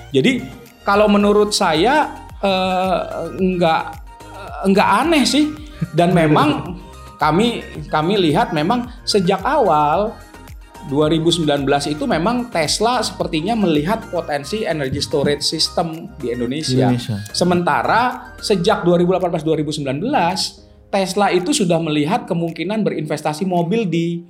jadi 0.09 0.41
kalau 0.81 1.05
menurut 1.05 1.53
saya 1.53 2.09
uh, 2.41 3.29
nggak 3.37 3.83
enggak 4.65 4.89
aneh 5.05 5.23
sih 5.27 5.53
dan 5.93 6.15
memang 6.19 6.79
kami 7.21 7.61
kami 7.87 8.19
lihat 8.19 8.51
memang 8.51 8.89
sejak 9.05 9.39
awal 9.45 10.17
2019 10.91 11.47
itu 11.91 12.03
memang 12.03 12.51
Tesla 12.51 12.99
sepertinya 12.99 13.55
melihat 13.55 14.03
potensi 14.11 14.67
energy 14.67 14.99
storage 14.99 15.43
system 15.43 16.11
di 16.19 16.35
Indonesia. 16.35 16.91
Indonesia. 16.91 17.23
Sementara 17.31 18.35
sejak 18.43 18.83
2018-2019 18.83 20.03
Tesla 20.93 21.33
itu 21.33 21.51
sudah 21.55 21.81
melihat 21.81 22.29
kemungkinan 22.29 22.85
berinvestasi 22.85 23.49
mobil 23.49 23.89
di 23.89 24.27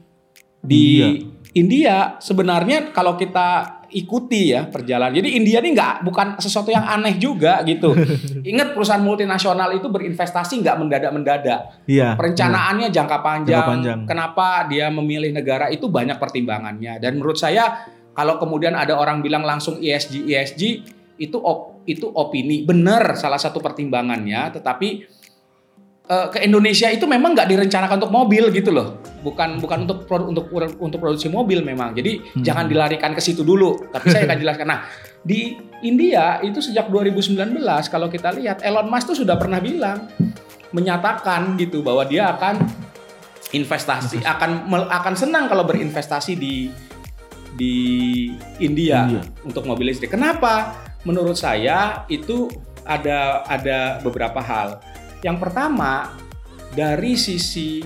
di 0.64 1.04
India. 1.04 1.10
India. 1.54 1.98
Sebenarnya 2.24 2.96
kalau 2.96 3.20
kita 3.20 3.83
ikuti 3.94 4.52
ya 4.52 4.66
perjalanan. 4.68 5.14
Jadi 5.14 5.38
India 5.38 5.62
ini 5.62 5.78
nggak 5.78 6.04
bukan 6.04 6.28
sesuatu 6.42 6.74
yang 6.74 6.84
aneh 6.84 7.16
juga 7.22 7.62
gitu. 7.64 7.94
Ingat 8.52 8.74
perusahaan 8.74 9.02
multinasional 9.02 9.72
itu 9.78 9.88
berinvestasi 9.88 10.60
nggak 10.66 10.78
mendadak-mendadak. 10.82 11.86
Iya. 11.86 12.18
Perencanaannya 12.18 12.90
iya. 12.90 12.96
jangka 12.96 13.18
panjang. 13.22 13.54
jangka 13.56 13.70
panjang. 13.70 14.00
Kenapa 14.10 14.48
dia 14.68 14.90
memilih 14.90 15.32
negara 15.32 15.70
itu 15.70 15.88
banyak 15.88 16.18
pertimbangannya. 16.18 16.98
Dan 16.98 17.22
menurut 17.22 17.38
saya 17.38 17.88
kalau 18.14 18.38
kemudian 18.38 18.78
ada 18.78 18.98
orang 18.98 19.22
bilang 19.22 19.42
langsung 19.46 19.82
ESG 19.82 20.30
ESG 20.30 20.62
itu 21.18 21.38
op, 21.38 21.86
itu 21.86 22.10
opini 22.10 22.66
benar 22.66 23.16
salah 23.16 23.40
satu 23.40 23.62
pertimbangannya. 23.62 24.54
Tetapi 24.54 24.90
uh, 26.10 26.28
ke 26.32 26.44
Indonesia 26.44 26.90
itu 26.92 27.06
memang 27.08 27.36
nggak 27.36 27.48
direncanakan 27.48 27.96
untuk 28.04 28.14
mobil 28.14 28.44
gitu 28.52 28.74
loh. 28.74 29.00
Bukan 29.24 29.64
bukan 29.64 29.88
untuk 29.88 30.04
produk 30.04 30.28
untuk 30.28 30.46
untuk 30.80 31.00
produksi 31.00 31.32
mobil 31.32 31.64
memang. 31.64 31.96
Jadi 31.96 32.20
hmm. 32.20 32.44
jangan 32.44 32.68
dilarikan 32.68 33.12
ke 33.16 33.22
situ 33.24 33.46
dulu. 33.46 33.88
Tapi 33.92 34.12
saya 34.12 34.28
akan 34.28 34.38
jelaskan. 34.44 34.68
Nah, 34.68 34.80
di 35.24 35.56
India 35.84 36.44
itu 36.44 36.60
sejak 36.60 36.92
2019 36.92 37.40
kalau 37.88 38.08
kita 38.12 38.36
lihat 38.36 38.64
Elon 38.64 38.88
Musk 38.88 39.16
tuh 39.16 39.18
sudah 39.24 39.40
pernah 39.40 39.60
bilang 39.64 40.08
menyatakan 40.74 41.54
gitu 41.56 41.86
bahwa 41.86 42.04
dia 42.04 42.34
akan 42.34 42.60
investasi 43.54 44.26
akan 44.26 44.66
akan 44.90 45.14
senang 45.14 45.46
kalau 45.46 45.62
berinvestasi 45.62 46.34
di 46.34 46.74
di 47.54 47.76
India, 48.58 49.06
India 49.06 49.22
untuk 49.46 49.70
mobil 49.70 49.94
listrik. 49.94 50.10
Kenapa? 50.10 50.74
Menurut 51.06 51.38
saya 51.38 52.08
itu 52.10 52.50
ada 52.84 53.46
ada 53.46 54.02
beberapa 54.02 54.42
hal 54.42 54.82
yang 55.24 55.40
pertama 55.40 56.12
dari 56.76 57.16
sisi 57.16 57.80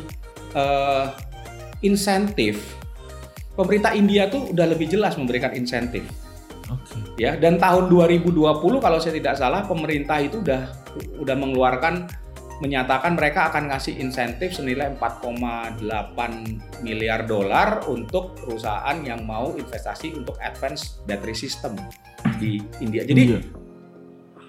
uh, 0.57 1.13
insentif, 1.85 2.75
pemerintah 3.53 3.93
India 3.93 4.25
tuh 4.27 4.51
udah 4.51 4.65
lebih 4.65 4.89
jelas 4.89 5.15
memberikan 5.15 5.53
insentif. 5.53 6.03
Okay. 6.67 6.99
Ya, 7.15 7.39
dan 7.39 7.61
tahun 7.61 7.87
2020 7.87 8.35
kalau 8.83 8.99
saya 8.99 9.15
tidak 9.15 9.39
salah 9.39 9.63
pemerintah 9.63 10.19
itu 10.19 10.43
udah 10.43 10.67
udah 11.23 11.35
mengeluarkan 11.37 12.09
menyatakan 12.57 13.13
mereka 13.13 13.53
akan 13.53 13.69
ngasih 13.69 14.01
insentif 14.01 14.57
senilai 14.57 14.89
4,8 14.97 15.77
miliar 16.81 17.29
dolar 17.29 17.85
untuk 17.85 18.33
perusahaan 18.33 18.97
yang 19.05 19.29
mau 19.29 19.53
investasi 19.53 20.17
untuk 20.17 20.41
advance 20.41 20.97
battery 21.05 21.37
system 21.37 21.77
di 22.41 22.57
India. 22.81 23.05
Jadi 23.05 23.21
iya 23.29 23.66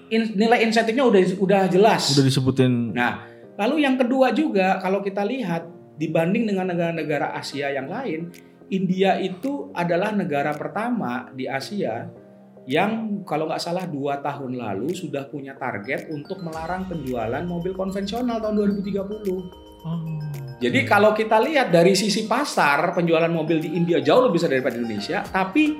in, 0.09 0.35
nilai 0.35 0.65
insentifnya 0.65 1.05
udah 1.05 1.21
udah 1.39 1.61
jelas. 1.69 2.13
Udah 2.13 2.25
disebutin. 2.25 2.93
Nah, 2.93 3.25
lalu 3.55 3.85
yang 3.85 3.95
kedua 3.95 4.33
juga 4.33 4.81
kalau 4.81 5.01
kita 5.05 5.23
lihat 5.25 5.65
dibanding 5.97 6.49
dengan 6.49 6.69
negara-negara 6.73 7.33
Asia 7.37 7.69
yang 7.71 7.87
lain, 7.87 8.33
India 8.69 9.17
itu 9.17 9.73
adalah 9.73 10.13
negara 10.13 10.53
pertama 10.53 11.29
di 11.33 11.49
Asia 11.49 12.09
yang 12.69 13.25
kalau 13.25 13.49
nggak 13.49 13.61
salah 13.61 13.89
dua 13.89 14.21
tahun 14.21 14.53
lalu 14.53 14.93
sudah 14.93 15.25
punya 15.25 15.57
target 15.57 16.13
untuk 16.13 16.45
melarang 16.45 16.85
penjualan 16.85 17.41
mobil 17.41 17.73
konvensional 17.73 18.37
tahun 18.37 18.77
2030. 18.77 19.25
Oh. 19.79 19.97
Jadi 20.59 20.83
kalau 20.83 21.15
kita 21.15 21.39
lihat 21.39 21.71
dari 21.71 21.95
sisi 21.95 22.27
pasar 22.27 22.91
penjualan 22.91 23.31
mobil 23.31 23.63
di 23.63 23.79
India 23.79 24.03
jauh 24.03 24.27
lebih 24.27 24.43
besar 24.43 24.51
daripada 24.51 24.75
Indonesia, 24.75 25.23
tapi 25.31 25.79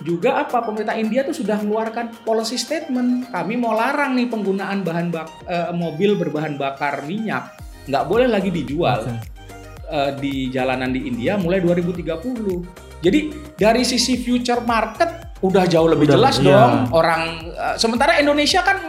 juga 0.00 0.40
apa 0.40 0.64
pemerintah 0.64 0.96
India 0.96 1.20
tuh 1.24 1.36
sudah 1.36 1.60
mengeluarkan 1.60 2.24
policy 2.24 2.56
statement 2.56 3.28
kami 3.28 3.60
mau 3.60 3.76
larang 3.76 4.16
nih 4.16 4.32
penggunaan 4.32 4.80
bahan 4.80 5.12
bak 5.12 5.28
uh, 5.44 5.72
mobil 5.76 6.16
berbahan 6.16 6.56
bakar 6.56 7.04
minyak 7.04 7.52
nggak 7.84 8.04
boleh 8.08 8.28
lagi 8.28 8.48
dijual 8.48 9.04
okay. 9.04 9.16
uh, 9.92 10.08
eh, 10.08 10.10
di 10.16 10.34
jalanan 10.48 10.92
di 10.92 11.04
India 11.04 11.36
mulai 11.36 11.60
2030 11.60 13.04
jadi 13.04 13.20
dari 13.60 13.82
sisi 13.84 14.16
future 14.20 14.64
market 14.64 15.36
udah 15.40 15.64
jauh 15.68 15.88
lebih 15.88 16.08
udah, 16.08 16.16
jelas 16.16 16.36
iya. 16.40 16.48
dong 16.48 16.74
orang 16.96 17.22
uh, 17.52 17.76
sementara 17.76 18.16
Indonesia 18.20 18.60
kan 18.64 18.80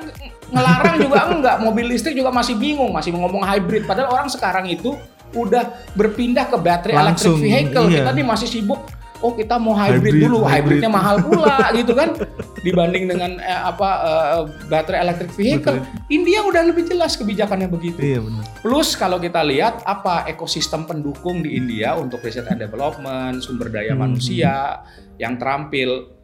ngelarang 0.52 0.96
juga 1.00 1.20
enggak 1.36 1.56
mobil 1.60 1.86
listrik 1.92 2.16
juga 2.16 2.32
masih 2.32 2.56
bingung 2.56 2.92
masih 2.92 3.12
ngomong 3.16 3.44
hybrid 3.44 3.84
padahal 3.84 4.16
orang 4.16 4.28
sekarang 4.32 4.68
itu 4.68 4.96
udah 5.32 5.92
berpindah 5.96 6.48
ke 6.48 6.58
battery 6.60 6.96
electric 6.96 7.36
vehicle 7.40 7.88
iya. 7.88 8.04
kita 8.04 8.10
nih 8.16 8.26
masih 8.28 8.48
sibuk 8.48 8.84
oh 9.22 9.34
kita 9.38 9.56
mau 9.62 9.78
hybrid, 9.78 10.12
hybrid 10.12 10.22
dulu, 10.26 10.40
hybrid. 10.44 10.82
hybridnya 10.82 10.92
mahal 10.92 11.22
pula 11.22 11.70
gitu 11.80 11.94
kan 11.94 12.18
dibanding 12.62 13.10
dengan 13.10 13.38
eh, 13.42 13.62
apa 13.62 13.90
uh, 14.02 14.42
baterai 14.70 15.02
electric 15.06 15.32
vehicle. 15.34 15.78
Betul. 15.82 16.14
India 16.14 16.40
udah 16.46 16.62
lebih 16.66 16.84
jelas 16.90 17.18
kebijakannya 17.18 17.70
begitu. 17.70 18.02
Iya 18.02 18.20
benar. 18.22 18.44
Plus 18.62 18.94
kalau 18.98 19.18
kita 19.22 19.42
lihat 19.46 19.86
apa 19.86 20.26
ekosistem 20.30 20.86
pendukung 20.86 21.42
di 21.46 21.58
India 21.58 21.98
untuk 21.98 22.22
research 22.22 22.50
and 22.50 22.62
development, 22.62 23.42
sumber 23.42 23.70
daya 23.70 23.94
hmm. 23.94 24.02
manusia 24.02 24.82
yang 25.22 25.38
terampil 25.38 26.18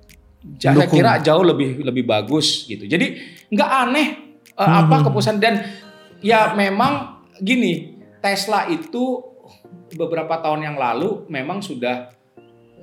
saya 0.57 0.87
kira 0.87 1.19
jauh 1.19 1.43
lebih 1.45 1.81
lebih 1.81 2.03
bagus 2.05 2.65
gitu. 2.65 2.85
Jadi 2.85 3.17
nggak 3.53 3.71
aneh 3.87 4.07
uh, 4.57 4.63
hmm. 4.65 4.79
apa 4.85 4.95
keputusan 5.09 5.37
dan 5.41 5.65
ya 6.21 6.53
memang 6.57 7.25
gini 7.37 7.97
Tesla 8.21 8.65
itu 8.69 9.21
beberapa 9.93 10.41
tahun 10.41 10.67
yang 10.67 10.77
lalu 10.77 11.29
memang 11.31 11.63
sudah 11.63 12.16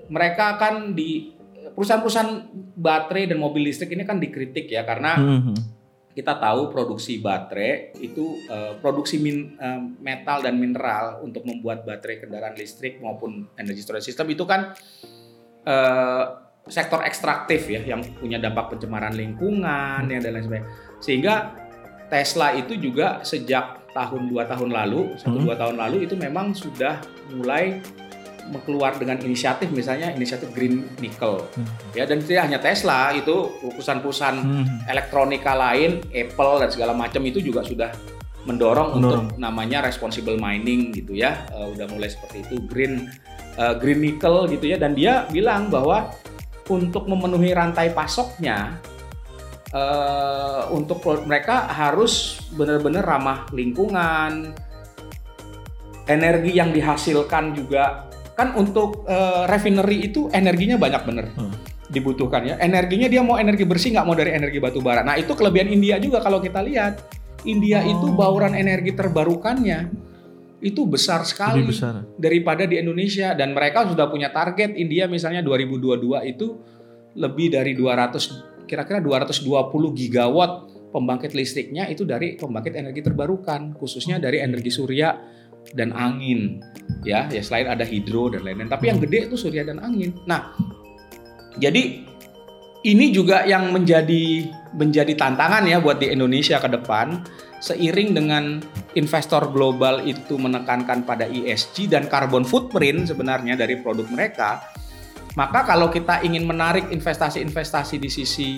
mereka 0.09 0.57
kan 0.61 0.93
di 0.93 1.35
perusahaan-perusahaan 1.75 2.33
baterai 2.77 3.31
dan 3.31 3.39
mobil 3.41 3.67
listrik 3.67 3.97
ini 3.97 4.05
kan 4.07 4.21
dikritik 4.21 4.71
ya 4.71 4.87
karena 4.87 5.17
hmm. 5.17 5.57
kita 6.15 6.39
tahu 6.39 6.71
produksi 6.71 7.19
baterai 7.19 7.97
itu 7.99 8.39
uh, 8.47 8.79
produksi 8.79 9.19
min, 9.19 9.59
uh, 9.59 9.83
metal 9.99 10.45
dan 10.45 10.55
mineral 10.61 11.25
untuk 11.25 11.43
membuat 11.43 11.83
baterai 11.83 12.23
kendaraan 12.23 12.55
listrik 12.55 13.03
maupun 13.03 13.51
energy 13.59 13.83
storage 13.83 14.07
system 14.07 14.31
itu 14.31 14.47
kan 14.47 14.77
uh, 15.67 16.25
sektor 16.65 17.03
ekstraktif 17.05 17.69
ya 17.69 17.83
yang 17.85 18.01
punya 18.17 18.41
dampak 18.41 18.77
pencemaran 18.77 19.13
lingkungan 19.13 20.09
ya 20.09 20.19
dan 20.23 20.31
lain 20.33 20.45
sebagainya. 20.47 20.69
Sehingga 21.03 21.35
Tesla 22.09 22.57
itu 22.57 22.77
juga 22.79 23.21
sejak 23.21 23.85
tahun 23.93 24.33
dua 24.33 24.49
tahun 24.49 24.75
lalu 24.75 25.15
satu 25.21 25.39
hmm. 25.39 25.45
dua 25.47 25.57
tahun 25.57 25.77
lalu 25.79 25.97
itu 26.09 26.15
memang 26.19 26.51
sudah 26.57 26.99
mulai 27.31 27.79
keluar 28.65 28.97
dengan 29.01 29.17
inisiatif 29.21 29.73
misalnya 29.73 30.13
inisiatif 30.13 30.53
green 30.53 30.85
nickel 31.01 31.45
hmm. 31.45 31.97
ya 31.97 32.05
dan 32.05 32.21
tidak 32.21 32.43
hanya 32.45 32.59
Tesla 32.61 33.11
itu 33.17 33.51
perusahaan-perusahaan 33.61 34.39
hmm. 34.39 34.67
elektronika 34.89 35.53
lain 35.57 36.05
Apple 36.13 36.55
dan 36.61 36.69
segala 36.69 36.93
macam 36.93 37.23
itu 37.25 37.41
juga 37.41 37.65
sudah 37.65 37.91
mendorong, 38.45 39.01
mendorong. 39.01 39.25
untuk 39.33 39.41
namanya 39.41 39.81
responsible 39.89 40.37
mining 40.37 40.93
gitu 40.93 41.17
ya 41.17 41.49
uh, 41.57 41.73
udah 41.73 41.89
mulai 41.89 42.13
seperti 42.13 42.45
itu 42.45 42.61
green 42.69 43.09
uh, 43.57 43.75
green 43.81 44.05
nickel 44.05 44.45
gitu 44.53 44.69
ya 44.69 44.77
dan 44.77 44.93
dia 44.93 45.25
bilang 45.33 45.73
bahwa 45.73 46.13
untuk 46.69 47.09
memenuhi 47.09 47.53
rantai 47.57 47.93
pasoknya 47.93 48.81
uh, 49.73 50.69
untuk 50.73 51.01
mereka 51.25 51.69
harus 51.73 52.41
benar-benar 52.53 53.05
ramah 53.05 53.49
lingkungan 53.53 54.53
energi 56.05 56.53
yang 56.57 56.69
dihasilkan 56.73 57.57
juga 57.57 58.13
kan 58.35 58.59
untuk 58.59 59.07
uh, 59.07 59.47
refinery 59.47 60.11
itu 60.11 60.27
energinya 60.35 60.75
banyak 60.75 61.03
bener 61.07 61.27
hmm. 61.35 61.55
dibutuhkan 61.91 62.43
ya 62.43 62.55
energinya 62.59 63.07
dia 63.07 63.23
mau 63.23 63.39
energi 63.39 63.63
bersih 63.63 63.95
nggak 63.95 64.07
mau 64.07 64.19
dari 64.19 64.35
energi 64.35 64.59
batu 64.59 64.83
bara 64.83 65.07
nah 65.07 65.15
itu 65.15 65.33
kelebihan 65.39 65.71
India 65.71 65.97
juga 66.03 66.19
kalau 66.19 66.43
kita 66.43 66.61
lihat 66.63 67.03
India 67.47 67.83
oh. 67.87 67.93
itu 67.95 68.07
bauran 68.11 68.59
energi 68.59 68.93
terbarukannya 68.93 70.05
itu 70.65 70.89
besar 70.89 71.29
sekali 71.29 71.61
besar. 71.61 72.09
daripada 72.17 72.65
di 72.65 72.81
Indonesia 72.81 73.37
dan 73.37 73.53
mereka 73.53 73.85
sudah 73.85 74.09
punya 74.09 74.33
target 74.33 74.73
India 74.75 75.05
misalnya 75.05 75.45
2022 75.45 76.25
itu 76.25 76.57
lebih 77.15 77.53
dari 77.53 77.77
200 77.77 78.65
kira-kira 78.65 78.99
220 79.05 79.45
gigawatt 79.93 80.53
pembangkit 80.89 81.37
listriknya 81.37 81.85
itu 81.93 82.09
dari 82.09 82.41
pembangkit 82.41 82.75
energi 82.81 83.05
terbarukan 83.05 83.77
khususnya 83.77 84.17
dari 84.17 84.41
energi 84.41 84.73
surya 84.73 85.13
dan 85.75 85.91
angin. 85.93 86.63
Ya 87.03 87.29
ya 87.29 87.43
selain 87.43 87.69
ada 87.69 87.85
hidro 87.85 88.31
dan 88.31 88.47
lain-lain. 88.47 88.71
Tapi 88.71 88.89
yang 88.89 88.99
gede 89.03 89.29
itu 89.29 89.37
surya 89.37 89.67
dan 89.67 89.83
angin. 89.83 90.15
Nah 90.25 90.55
jadi 91.59 92.07
ini 92.85 93.07
juga 93.11 93.43
yang 93.49 93.73
menjadi 93.73 94.49
menjadi 94.77 95.13
tantangan 95.17 95.65
ya 95.67 95.83
buat 95.83 95.99
di 95.99 96.09
Indonesia 96.15 96.63
ke 96.63 96.69
depan. 96.71 97.21
Seiring 97.65 98.13
dengan 98.13 98.61
investor 98.93 99.49
global 99.49 100.05
itu 100.05 100.37
menekankan 100.37 101.01
pada 101.09 101.25
ESG 101.25 101.89
dan 101.89 102.13
carbon 102.13 102.45
footprint 102.45 103.09
sebenarnya 103.09 103.57
dari 103.57 103.81
produk 103.81 104.05
mereka 104.13 104.61
maka 105.35 105.67
kalau 105.67 105.91
kita 105.91 106.23
ingin 106.23 106.47
menarik 106.47 106.91
investasi-investasi 106.95 107.99
di 107.99 108.11
sisi 108.11 108.55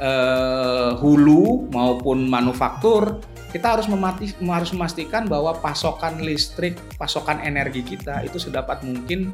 uh, 0.00 0.92
hulu 1.00 1.72
maupun 1.72 2.28
manufaktur 2.28 3.24
kita 3.54 3.78
harus 3.78 3.86
memati, 3.86 4.34
harus 4.42 4.74
memastikan 4.74 5.30
bahwa 5.30 5.54
pasokan 5.62 6.18
listrik, 6.18 6.74
pasokan 6.98 7.38
energi 7.38 7.86
kita 7.86 8.26
itu 8.26 8.42
sedapat 8.42 8.82
mungkin 8.82 9.30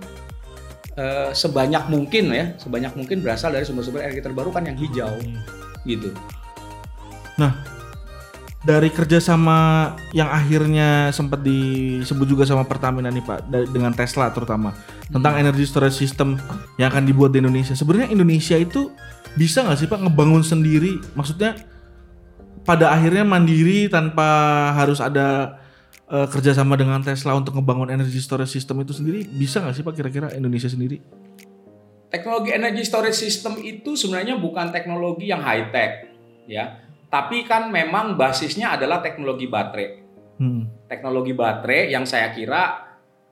eh, 1.00 1.32
sebanyak 1.32 1.88
mungkin 1.88 2.28
ya, 2.28 2.52
sebanyak 2.60 2.92
mungkin 3.00 3.24
berasal 3.24 3.56
dari 3.56 3.64
sumber-sumber 3.64 4.04
energi 4.04 4.20
terbarukan 4.20 4.60
yang 4.68 4.76
hijau, 4.76 5.08
hmm. 5.08 5.40
gitu. 5.88 6.12
Nah, 7.40 7.56
dari 8.60 8.92
kerjasama 8.92 9.96
yang 10.12 10.28
akhirnya 10.28 11.08
sempat 11.16 11.40
disebut 11.40 12.28
juga 12.28 12.44
sama 12.44 12.68
Pertamina 12.68 13.08
nih 13.08 13.24
Pak, 13.24 13.48
dengan 13.72 13.96
Tesla 13.96 14.28
terutama 14.36 14.76
tentang 15.08 15.40
hmm. 15.40 15.42
energy 15.48 15.64
storage 15.64 15.96
system 15.96 16.36
yang 16.76 16.92
akan 16.92 17.08
dibuat 17.08 17.32
di 17.32 17.40
Indonesia. 17.40 17.72
Sebenarnya 17.72 18.12
Indonesia 18.12 18.60
itu 18.60 18.92
bisa 19.32 19.64
nggak 19.64 19.78
sih 19.80 19.88
Pak 19.88 20.04
ngebangun 20.04 20.44
sendiri? 20.44 21.00
Maksudnya 21.16 21.69
pada 22.70 22.94
akhirnya 22.94 23.26
mandiri 23.26 23.90
tanpa 23.90 24.30
harus 24.78 25.02
ada 25.02 25.58
uh, 26.06 26.30
kerjasama 26.30 26.78
dengan 26.78 27.02
Tesla 27.02 27.34
untuk 27.34 27.58
ngebangun 27.58 27.90
energy 27.90 28.22
storage 28.22 28.54
system 28.54 28.86
itu 28.86 28.94
sendiri 28.94 29.26
bisa 29.26 29.58
nggak 29.58 29.74
sih 29.74 29.82
pak 29.82 29.94
kira-kira 29.98 30.30
Indonesia 30.38 30.70
sendiri? 30.70 31.02
Teknologi 32.14 32.54
energy 32.54 32.86
storage 32.86 33.18
system 33.18 33.58
itu 33.58 33.98
sebenarnya 33.98 34.38
bukan 34.38 34.70
teknologi 34.70 35.34
yang 35.34 35.42
high 35.42 35.74
tech 35.74 36.14
ya, 36.46 36.78
tapi 37.10 37.42
kan 37.42 37.74
memang 37.74 38.14
basisnya 38.14 38.78
adalah 38.78 39.02
teknologi 39.02 39.50
baterai. 39.50 39.88
Hmm. 40.38 40.70
Teknologi 40.86 41.34
baterai 41.34 41.90
yang 41.90 42.06
saya 42.06 42.30
kira 42.34 42.86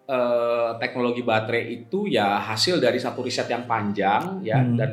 eh, 0.07 0.71
teknologi 0.83 1.23
baterai 1.23 1.63
itu 1.75 2.11
ya 2.11 2.43
hasil 2.43 2.83
dari 2.83 2.99
satu 2.99 3.23
riset 3.23 3.51
yang 3.51 3.67
panjang 3.71 4.43
ya 4.47 4.63
hmm. 4.63 4.75
dan 4.79 4.91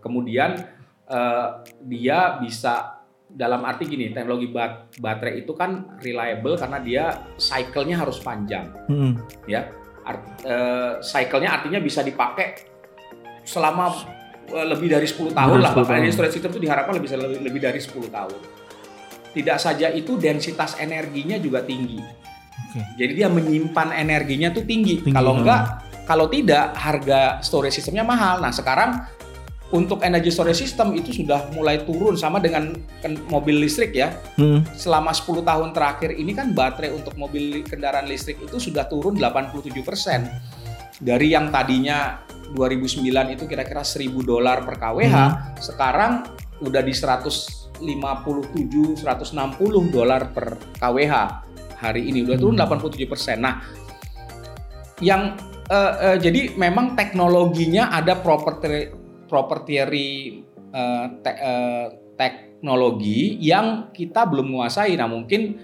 kemudian 0.00 0.56
eh, 1.04 1.48
dia 1.84 2.40
bisa 2.40 2.95
dalam 3.26 3.66
arti 3.66 3.90
gini 3.90 4.14
teknologi 4.14 4.48
bat 4.48 4.94
baterai 5.02 5.42
itu 5.42 5.52
kan 5.52 5.98
reliable 5.98 6.54
karena 6.54 6.78
dia 6.78 7.04
cycle-nya 7.36 8.00
harus 8.00 8.22
panjang. 8.22 8.70
Hmm. 8.86 9.18
ya 9.50 9.66
Art, 10.06 10.22
uh, 10.46 11.02
cycle-nya 11.02 11.50
artinya 11.50 11.82
bisa 11.82 12.06
dipakai 12.06 12.62
selama 13.42 13.90
uh, 14.54 14.66
lebih 14.70 14.94
dari 14.94 15.06
10 15.06 15.34
tahun 15.34 15.58
lah 15.58 15.74
bahkan 15.74 16.06
ini 16.06 16.14
storage 16.14 16.38
system 16.38 16.54
itu 16.54 16.62
diharapkan 16.62 16.94
lebih 16.94 17.10
lebih, 17.18 17.38
lebih 17.42 17.60
dari 17.60 17.80
10 17.82 18.06
tahun. 18.06 18.40
Tidak 19.36 19.58
saja 19.60 19.92
itu 19.92 20.16
densitas 20.16 20.78
energinya 20.80 21.36
juga 21.36 21.60
tinggi. 21.66 22.00
Okay. 22.56 23.04
jadi 23.04 23.12
dia 23.12 23.28
menyimpan 23.28 23.92
energinya 23.92 24.48
tuh 24.48 24.64
tinggi, 24.64 25.04
tinggi 25.04 25.12
kalau 25.12 25.44
enggak 25.44 25.84
kalau 26.06 26.30
tidak 26.30 26.72
harga 26.78 27.42
storage 27.42 27.76
sistemnya 27.76 28.06
mahal. 28.06 28.38
Nah 28.38 28.54
sekarang 28.54 29.02
untuk 29.74 29.98
energy 30.06 30.30
storage 30.30 30.62
system 30.62 30.94
itu 30.94 31.10
sudah 31.10 31.50
mulai 31.50 31.82
turun 31.82 32.14
sama 32.14 32.38
dengan 32.38 32.70
mobil 33.26 33.58
listrik 33.58 33.90
ya. 33.98 34.14
Hmm. 34.38 34.62
Selama 34.78 35.10
10 35.10 35.42
tahun 35.42 35.74
terakhir 35.74 36.14
ini 36.14 36.30
kan 36.38 36.54
baterai 36.54 36.94
untuk 36.94 37.18
mobil 37.18 37.66
kendaraan 37.66 38.06
listrik 38.06 38.38
itu 38.38 38.62
sudah 38.62 38.86
turun 38.86 39.18
87 39.18 39.74
persen. 39.82 40.30
Dari 41.02 41.34
yang 41.34 41.50
tadinya 41.50 42.22
2009 42.54 43.34
itu 43.34 43.44
kira-kira 43.50 43.82
1000 43.82 44.06
dolar 44.22 44.62
per 44.62 44.78
kWh, 44.78 45.02
hmm. 45.10 45.58
sekarang 45.58 46.12
udah 46.62 46.82
di 46.86 46.94
157 46.94 47.82
160 47.82 49.02
dolar 49.90 50.30
per 50.30 50.56
kWh 50.78 51.12
hari 51.76 52.08
ini 52.08 52.22
udah 52.22 52.36
turun 52.38 52.54
87 52.54 53.02
hmm. 53.02 53.10
persen. 53.10 53.42
Nah, 53.42 53.66
yang 55.02 55.36
uh, 55.68 56.14
uh, 56.14 56.16
jadi 56.16 56.54
memang 56.56 56.96
teknologinya 56.96 57.92
ada 57.92 58.16
property 58.16 59.05
proprietary 59.26 60.42
uh, 60.72 61.06
te 61.20 61.30
uh, 61.36 61.86
teknologi 62.16 63.36
yang 63.44 63.92
kita 63.92 64.24
belum 64.24 64.56
menguasai. 64.56 64.96
Nah 64.96 65.06
mungkin 65.06 65.60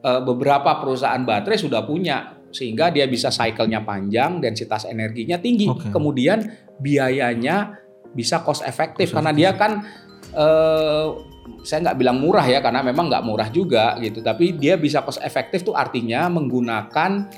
uh, 0.00 0.24
beberapa 0.24 0.80
perusahaan 0.80 1.20
baterai 1.20 1.60
sudah 1.60 1.84
punya 1.84 2.40
sehingga 2.50 2.90
dia 2.90 3.06
bisa 3.06 3.30
cycle-nya 3.30 3.86
panjang, 3.86 4.42
densitas 4.42 4.82
energinya 4.82 5.38
tinggi, 5.38 5.70
okay. 5.70 5.94
kemudian 5.94 6.50
biayanya 6.82 7.78
bisa 8.10 8.42
cost 8.42 8.66
efektif 8.66 9.14
karena 9.14 9.30
dia 9.30 9.54
kan 9.54 9.86
uh, 10.34 11.14
saya 11.62 11.78
nggak 11.86 11.98
bilang 12.02 12.18
murah 12.18 12.42
ya 12.42 12.58
karena 12.58 12.82
memang 12.82 13.06
nggak 13.06 13.22
murah 13.22 13.48
juga 13.54 13.94
gitu, 14.02 14.18
tapi 14.18 14.58
dia 14.58 14.74
bisa 14.74 15.06
cost 15.06 15.22
efektif 15.22 15.62
tuh 15.62 15.78
artinya 15.78 16.26
menggunakan 16.26 17.30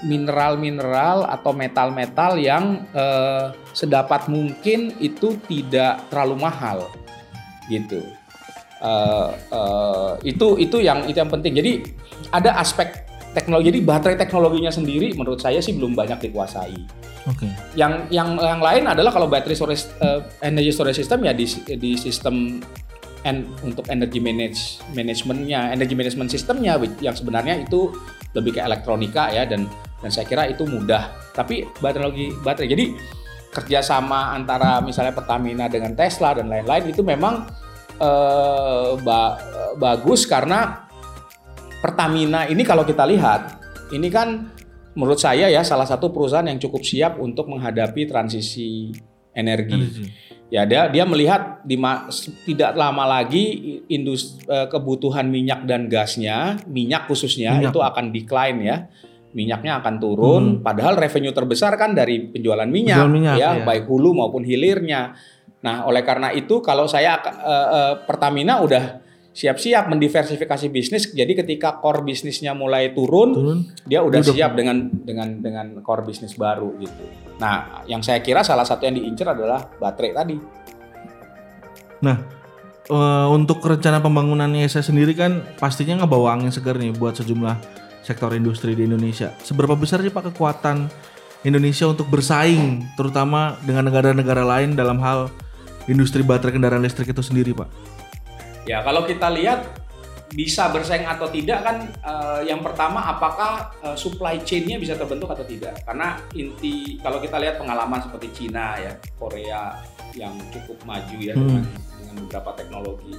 mineral-mineral 0.00 1.28
atau 1.28 1.52
metal-metal 1.52 2.40
yang 2.40 2.88
uh, 2.96 3.52
sedapat 3.76 4.26
mungkin 4.32 4.96
itu 4.98 5.36
tidak 5.44 6.00
terlalu 6.08 6.40
mahal 6.40 6.88
gitu 7.68 8.00
uh, 8.80 9.36
uh, 9.52 10.12
itu 10.24 10.56
itu 10.56 10.80
yang 10.80 11.04
itu 11.04 11.20
yang 11.20 11.28
penting 11.28 11.52
jadi 11.56 11.84
ada 12.32 12.56
aspek 12.56 13.04
teknologi 13.36 13.68
jadi 13.74 13.80
baterai 13.84 14.16
teknologinya 14.16 14.72
sendiri 14.72 15.12
menurut 15.12 15.40
saya 15.44 15.60
sih 15.60 15.76
belum 15.76 15.92
banyak 15.92 16.30
dikuasai 16.30 17.04
Oke. 17.24 17.48
Okay. 17.48 17.50
Yang 17.72 18.12
yang 18.12 18.36
yang 18.36 18.60
lain 18.60 18.84
adalah 18.84 19.08
kalau 19.08 19.24
battery 19.24 19.56
storage 19.56 19.88
uh, 20.04 20.20
energy 20.44 20.68
storage 20.68 21.00
system 21.00 21.24
ya 21.24 21.32
di 21.32 21.48
di 21.80 21.96
sistem 21.96 22.60
and 23.24 23.48
untuk 23.64 23.88
energy 23.88 24.20
manage 24.20 24.84
manajemennya 24.92 25.72
energy 25.72 25.96
management 25.96 26.28
sistemnya 26.28 26.76
yang 27.00 27.16
sebenarnya 27.16 27.64
itu 27.64 27.96
lebih 28.34 28.58
ke 28.58 28.60
elektronika 28.60 29.30
ya 29.30 29.46
dan 29.46 29.70
dan 30.02 30.10
saya 30.12 30.26
kira 30.28 30.50
itu 30.50 30.66
mudah. 30.68 31.32
Tapi 31.32 31.64
baterai 31.80 32.34
baterai 32.42 32.68
jadi 32.68 32.84
kerjasama 33.54 34.34
antara 34.34 34.82
misalnya 34.82 35.14
Pertamina 35.14 35.70
dengan 35.70 35.94
Tesla 35.94 36.34
dan 36.34 36.50
lain-lain 36.50 36.90
itu 36.90 37.00
memang 37.06 37.46
eh, 38.02 38.90
ba 39.00 39.20
bagus 39.78 40.26
karena 40.26 40.90
Pertamina 41.78 42.50
ini 42.50 42.66
kalau 42.66 42.82
kita 42.82 43.06
lihat 43.06 43.62
ini 43.94 44.10
kan 44.10 44.50
menurut 44.94 45.18
saya 45.18 45.50
ya 45.50 45.62
salah 45.62 45.86
satu 45.86 46.10
perusahaan 46.10 46.46
yang 46.46 46.58
cukup 46.58 46.82
siap 46.82 47.12
untuk 47.18 47.50
menghadapi 47.50 48.06
transisi 48.06 48.94
energi. 49.34 49.74
energi. 49.74 50.06
Ya 50.54 50.62
dia 50.62 50.86
dia 50.86 51.02
melihat 51.02 51.66
di 51.66 51.74
tidak 52.46 52.78
lama 52.78 53.02
lagi 53.10 53.82
industri 53.90 54.46
eh, 54.46 54.70
kebutuhan 54.70 55.26
minyak 55.26 55.66
dan 55.66 55.90
gasnya, 55.90 56.62
minyak 56.70 57.10
khususnya 57.10 57.58
minyak. 57.58 57.74
itu 57.74 57.82
akan 57.82 58.14
decline 58.14 58.58
ya. 58.62 58.76
Minyaknya 59.34 59.82
akan 59.82 59.94
turun 59.98 60.44
hmm. 60.46 60.62
padahal 60.62 60.94
revenue 60.94 61.34
terbesar 61.34 61.74
kan 61.74 61.90
dari 61.90 62.30
penjualan 62.30 62.70
minyak, 62.70 63.02
Penjual 63.02 63.10
minyak 63.10 63.34
ya, 63.34 63.50
iya. 63.58 63.66
baik 63.66 63.90
hulu 63.90 64.14
maupun 64.14 64.46
hilirnya. 64.46 65.18
Nah, 65.66 65.90
oleh 65.90 66.06
karena 66.06 66.30
itu 66.30 66.62
kalau 66.62 66.86
saya 66.86 67.18
uh, 67.18 67.34
uh, 67.34 67.92
Pertamina 68.06 68.62
udah 68.62 69.03
siap-siap 69.34 69.90
mendiversifikasi 69.90 70.70
bisnis. 70.70 71.10
Jadi 71.10 71.34
ketika 71.34 71.82
core 71.82 72.06
bisnisnya 72.06 72.54
mulai 72.54 72.94
turun, 72.94 73.34
turun. 73.34 73.58
dia 73.82 74.00
udah 74.00 74.22
Duduk. 74.22 74.38
siap 74.38 74.54
dengan 74.54 74.86
dengan 74.94 75.42
dengan 75.42 75.66
core 75.82 76.06
bisnis 76.06 76.38
baru 76.38 76.70
gitu. 76.78 77.04
Nah, 77.42 77.82
yang 77.90 77.98
saya 78.00 78.22
kira 78.22 78.46
salah 78.46 78.62
satu 78.62 78.86
yang 78.86 78.94
diincar 78.94 79.34
adalah 79.34 79.66
baterai 79.82 80.14
tadi. 80.14 80.36
Nah, 82.06 82.16
uh, 82.94 83.26
untuk 83.34 83.58
rencana 83.58 83.98
pembangunan 83.98 84.46
ISS 84.54 84.94
sendiri 84.94 85.18
kan 85.18 85.42
pastinya 85.58 86.06
ngebawa 86.06 86.38
angin 86.38 86.54
segar 86.54 86.78
nih 86.78 86.94
buat 86.94 87.18
sejumlah 87.18 87.58
sektor 88.06 88.30
industri 88.38 88.78
di 88.78 88.86
Indonesia. 88.86 89.34
Seberapa 89.42 89.74
besar 89.74 89.98
sih 89.98 90.14
Pak 90.14 90.30
kekuatan 90.30 90.86
Indonesia 91.42 91.90
untuk 91.90 92.06
bersaing 92.06 92.86
terutama 92.94 93.58
dengan 93.66 93.90
negara-negara 93.90 94.46
lain 94.46 94.78
dalam 94.78 95.02
hal 95.02 95.26
industri 95.90 96.22
baterai 96.22 96.54
kendaraan 96.54 96.86
listrik 96.86 97.10
itu 97.10 97.20
sendiri, 97.20 97.50
Pak? 97.50 97.93
Ya 98.64 98.80
kalau 98.80 99.04
kita 99.04 99.28
lihat 99.28 99.84
bisa 100.34 100.66
bersaing 100.72 101.06
atau 101.06 101.30
tidak 101.30 101.62
kan 101.62 101.76
uh, 102.02 102.42
yang 102.42 102.58
pertama 102.58 102.98
apakah 103.06 103.70
uh, 103.86 103.94
supply 103.94 104.42
chain-nya 104.42 104.82
bisa 104.82 104.98
terbentuk 104.98 105.30
atau 105.30 105.46
tidak 105.46 105.78
karena 105.86 106.18
inti 106.34 106.98
kalau 106.98 107.22
kita 107.22 107.38
lihat 107.38 107.62
pengalaman 107.62 108.02
seperti 108.02 108.34
Cina 108.34 108.74
ya 108.82 108.98
Korea 109.14 109.78
yang 110.18 110.34
cukup 110.50 110.74
maju 110.82 111.16
ya 111.22 111.38
hmm. 111.38 111.40
dengan 111.46 111.62
dengan 112.02 112.14
beberapa 112.26 112.50
teknologi 112.58 113.14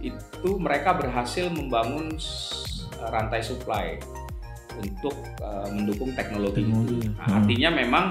itu 0.00 0.50
mereka 0.56 0.96
berhasil 0.96 1.52
membangun 1.52 2.16
uh, 2.96 3.08
rantai 3.12 3.44
supply 3.44 4.00
untuk 4.80 5.12
uh, 5.44 5.68
mendukung 5.68 6.16
teknologi, 6.16 6.64
teknologi. 6.64 7.12
Nah, 7.12 7.28
hmm. 7.28 7.36
artinya 7.44 7.70
memang 7.76 8.06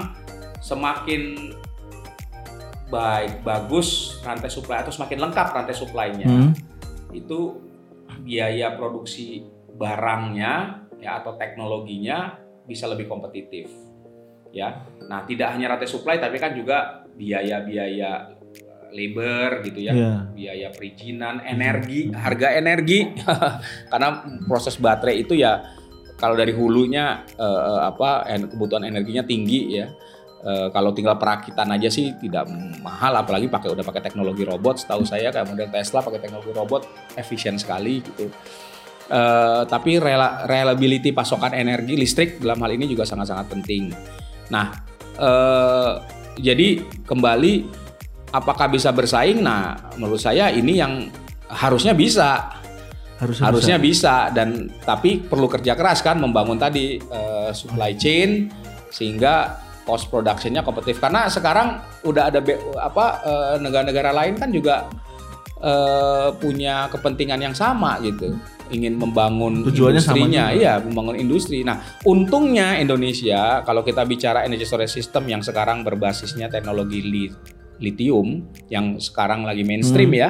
semakin 0.62 1.52
baik 2.92 3.40
bagus 3.40 4.20
rantai 4.20 4.52
supply 4.52 4.84
atau 4.84 4.92
semakin 4.92 5.18
lengkap 5.24 5.48
rantai 5.56 5.72
supply-nya. 5.72 6.28
Hmm. 6.28 6.52
itu 7.12 7.60
biaya 8.24 8.72
produksi 8.72 9.44
barangnya 9.76 10.84
ya 10.96 11.20
atau 11.20 11.36
teknologinya 11.36 12.40
bisa 12.64 12.88
lebih 12.88 13.04
kompetitif 13.04 13.68
ya. 14.48 14.84
Nah 15.08 15.24
tidak 15.28 15.52
hanya 15.52 15.76
rantai 15.76 15.88
supply 15.88 16.16
tapi 16.16 16.40
kan 16.40 16.56
juga 16.56 17.04
biaya-biaya 17.12 18.32
eh, 18.32 18.88
labor 18.96 19.60
gitu 19.64 19.80
ya. 19.84 19.92
Yeah. 19.92 20.18
biaya 20.32 20.68
perizinan 20.72 21.44
energi 21.44 22.08
harga 22.16 22.56
energi. 22.56 23.12
Karena 23.92 24.24
proses 24.48 24.80
baterai 24.80 25.20
itu 25.20 25.36
ya 25.36 25.60
kalau 26.16 26.38
dari 26.38 26.54
hulunya 26.54 27.26
uh, 27.34 27.82
apa 27.90 28.30
kebutuhan 28.46 28.86
energinya 28.86 29.26
tinggi 29.26 29.74
ya 29.74 29.90
E, 30.42 30.74
kalau 30.74 30.90
tinggal 30.90 31.14
perakitan 31.22 31.70
aja 31.70 31.86
sih 31.86 32.18
tidak 32.18 32.50
mahal 32.82 33.14
apalagi 33.14 33.46
pakai 33.46 33.70
udah 33.70 33.86
pakai 33.86 34.02
teknologi 34.02 34.42
robot. 34.42 34.82
Setahu 34.82 35.06
saya 35.06 35.30
kayak 35.30 35.46
model 35.46 35.70
Tesla 35.70 36.02
pakai 36.02 36.18
teknologi 36.18 36.50
robot 36.50 36.82
efisien 37.14 37.54
sekali 37.62 38.02
gitu. 38.02 38.26
E, 39.06 39.20
tapi 39.70 40.02
rela, 40.02 40.42
reliability 40.50 41.14
pasokan 41.14 41.54
energi 41.54 41.94
listrik 41.94 42.42
dalam 42.42 42.58
hal 42.58 42.74
ini 42.74 42.90
juga 42.90 43.06
sangat-sangat 43.06 43.46
penting. 43.54 43.94
Nah 44.50 44.74
e, 45.14 45.30
jadi 46.42 46.82
kembali 47.06 47.52
apakah 48.34 48.66
bisa 48.66 48.90
bersaing? 48.90 49.46
Nah 49.46 49.94
menurut 49.94 50.18
saya 50.18 50.50
ini 50.50 50.82
yang 50.82 51.06
harusnya 51.54 51.94
bisa. 51.94 52.58
Harusnya, 53.22 53.46
harusnya 53.46 53.76
bisa. 53.78 54.26
bisa. 54.26 54.34
Dan 54.34 54.66
tapi 54.82 55.22
perlu 55.22 55.46
kerja 55.46 55.78
keras 55.78 56.02
kan 56.02 56.18
membangun 56.18 56.58
tadi 56.58 56.98
supply 57.54 57.94
chain 57.94 58.50
sehingga 58.90 59.61
cost 59.82 60.08
productionnya 60.10 60.62
kompetitif. 60.62 61.02
Karena 61.02 61.26
sekarang 61.26 61.82
udah 62.06 62.30
ada 62.30 62.40
apa 62.78 63.06
eh, 63.22 63.56
negara-negara 63.62 64.10
lain 64.14 64.34
kan 64.38 64.50
juga 64.50 64.86
uh, 65.62 66.28
punya 66.36 66.90
kepentingan 66.90 67.40
yang 67.40 67.54
sama 67.56 67.96
gitu. 68.02 68.34
Ingin 68.72 68.96
membangun 68.96 69.62
Tujuannya 69.68 70.00
industrinya. 70.00 70.44
iya 70.52 70.74
membangun 70.82 71.16
industri. 71.16 71.62
Nah 71.62 72.00
untungnya 72.08 72.76
Indonesia 72.80 73.62
kalau 73.62 73.86
kita 73.86 74.02
bicara 74.08 74.42
energy 74.42 74.66
storage 74.66 74.92
system 74.92 75.28
yang 75.28 75.40
sekarang 75.40 75.86
berbasisnya 75.86 76.50
teknologi 76.50 77.00
li 77.00 77.24
lithium 77.82 78.46
yang 78.70 79.02
sekarang 79.02 79.42
lagi 79.42 79.66
mainstream 79.66 80.14
hmm. 80.14 80.20
ya 80.22 80.28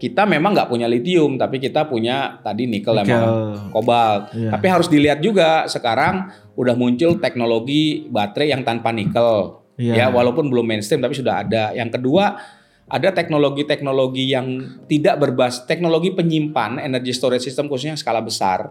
kita 0.00 0.28
memang 0.28 0.52
nggak 0.52 0.68
punya 0.68 0.86
lithium 0.88 1.36
tapi 1.40 1.60
kita 1.60 1.88
punya 1.88 2.40
tadi 2.40 2.68
nikel, 2.68 2.96
nikel. 2.96 3.08
sama 3.08 3.70
kobalt 3.72 4.32
yeah. 4.36 4.52
tapi 4.52 4.66
harus 4.68 4.88
dilihat 4.88 5.20
juga 5.24 5.64
sekarang 5.70 6.28
udah 6.54 6.74
muncul 6.78 7.18
teknologi 7.18 8.06
baterai 8.08 8.54
yang 8.54 8.62
tanpa 8.62 8.94
nikel. 8.94 9.60
Yeah. 9.74 10.06
Ya, 10.06 10.14
walaupun 10.14 10.46
belum 10.46 10.70
mainstream 10.70 11.02
tapi 11.02 11.18
sudah 11.18 11.42
ada. 11.42 11.74
Yang 11.74 11.98
kedua, 11.98 12.38
ada 12.86 13.08
teknologi-teknologi 13.10 14.30
yang 14.30 14.78
tidak 14.86 15.18
berbasis 15.18 15.66
teknologi 15.66 16.14
penyimpan 16.14 16.78
energy 16.78 17.10
storage 17.10 17.42
system 17.42 17.66
khususnya 17.66 17.98
skala 17.98 18.22
besar 18.22 18.70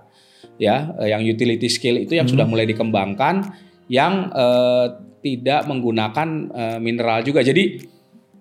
ya, 0.55 0.95
eh, 1.03 1.11
yang 1.11 1.20
utility 1.20 1.68
scale 1.68 2.07
itu 2.07 2.16
yang 2.16 2.30
hmm. 2.30 2.34
sudah 2.39 2.47
mulai 2.47 2.64
dikembangkan 2.64 3.51
yang 3.91 4.32
eh, 4.32 4.88
tidak 5.24 5.68
menggunakan 5.68 6.28
eh, 6.55 6.78
mineral 6.80 7.20
juga. 7.20 7.43
Jadi 7.43 7.84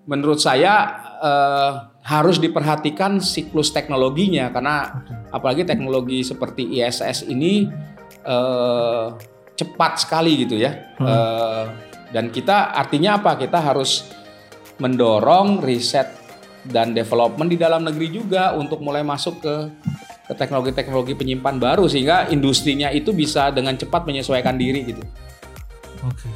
menurut 0.06 0.38
saya 0.38 1.02
eh, 1.18 1.72
harus 2.02 2.42
diperhatikan 2.42 3.22
siklus 3.22 3.70
teknologinya 3.70 4.50
karena 4.50 5.06
apalagi 5.30 5.62
teknologi 5.62 6.26
seperti 6.26 6.82
ISS 6.82 7.30
ini 7.30 7.70
eh, 8.26 9.06
cepat 9.62 10.02
sekali 10.02 10.42
gitu 10.42 10.58
ya. 10.58 10.72
Hmm. 10.98 11.06
Uh, 11.06 11.64
dan 12.12 12.28
kita 12.28 12.74
artinya 12.76 13.20
apa? 13.20 13.38
Kita 13.38 13.62
harus 13.62 14.10
mendorong 14.80 15.62
riset 15.62 16.10
dan 16.66 16.94
development 16.94 17.50
di 17.50 17.58
dalam 17.58 17.86
negeri 17.86 18.22
juga 18.22 18.54
untuk 18.54 18.82
mulai 18.82 19.02
masuk 19.02 19.42
ke 19.42 19.54
ke 20.22 20.32
teknologi-teknologi 20.38 21.18
penyimpan 21.18 21.58
baru 21.58 21.90
sehingga 21.90 22.30
industrinya 22.30 22.88
itu 22.94 23.10
bisa 23.10 23.50
dengan 23.50 23.74
cepat 23.74 24.06
menyesuaikan 24.06 24.54
diri 24.54 24.86
gitu. 24.86 25.02
Oke. 26.06 26.28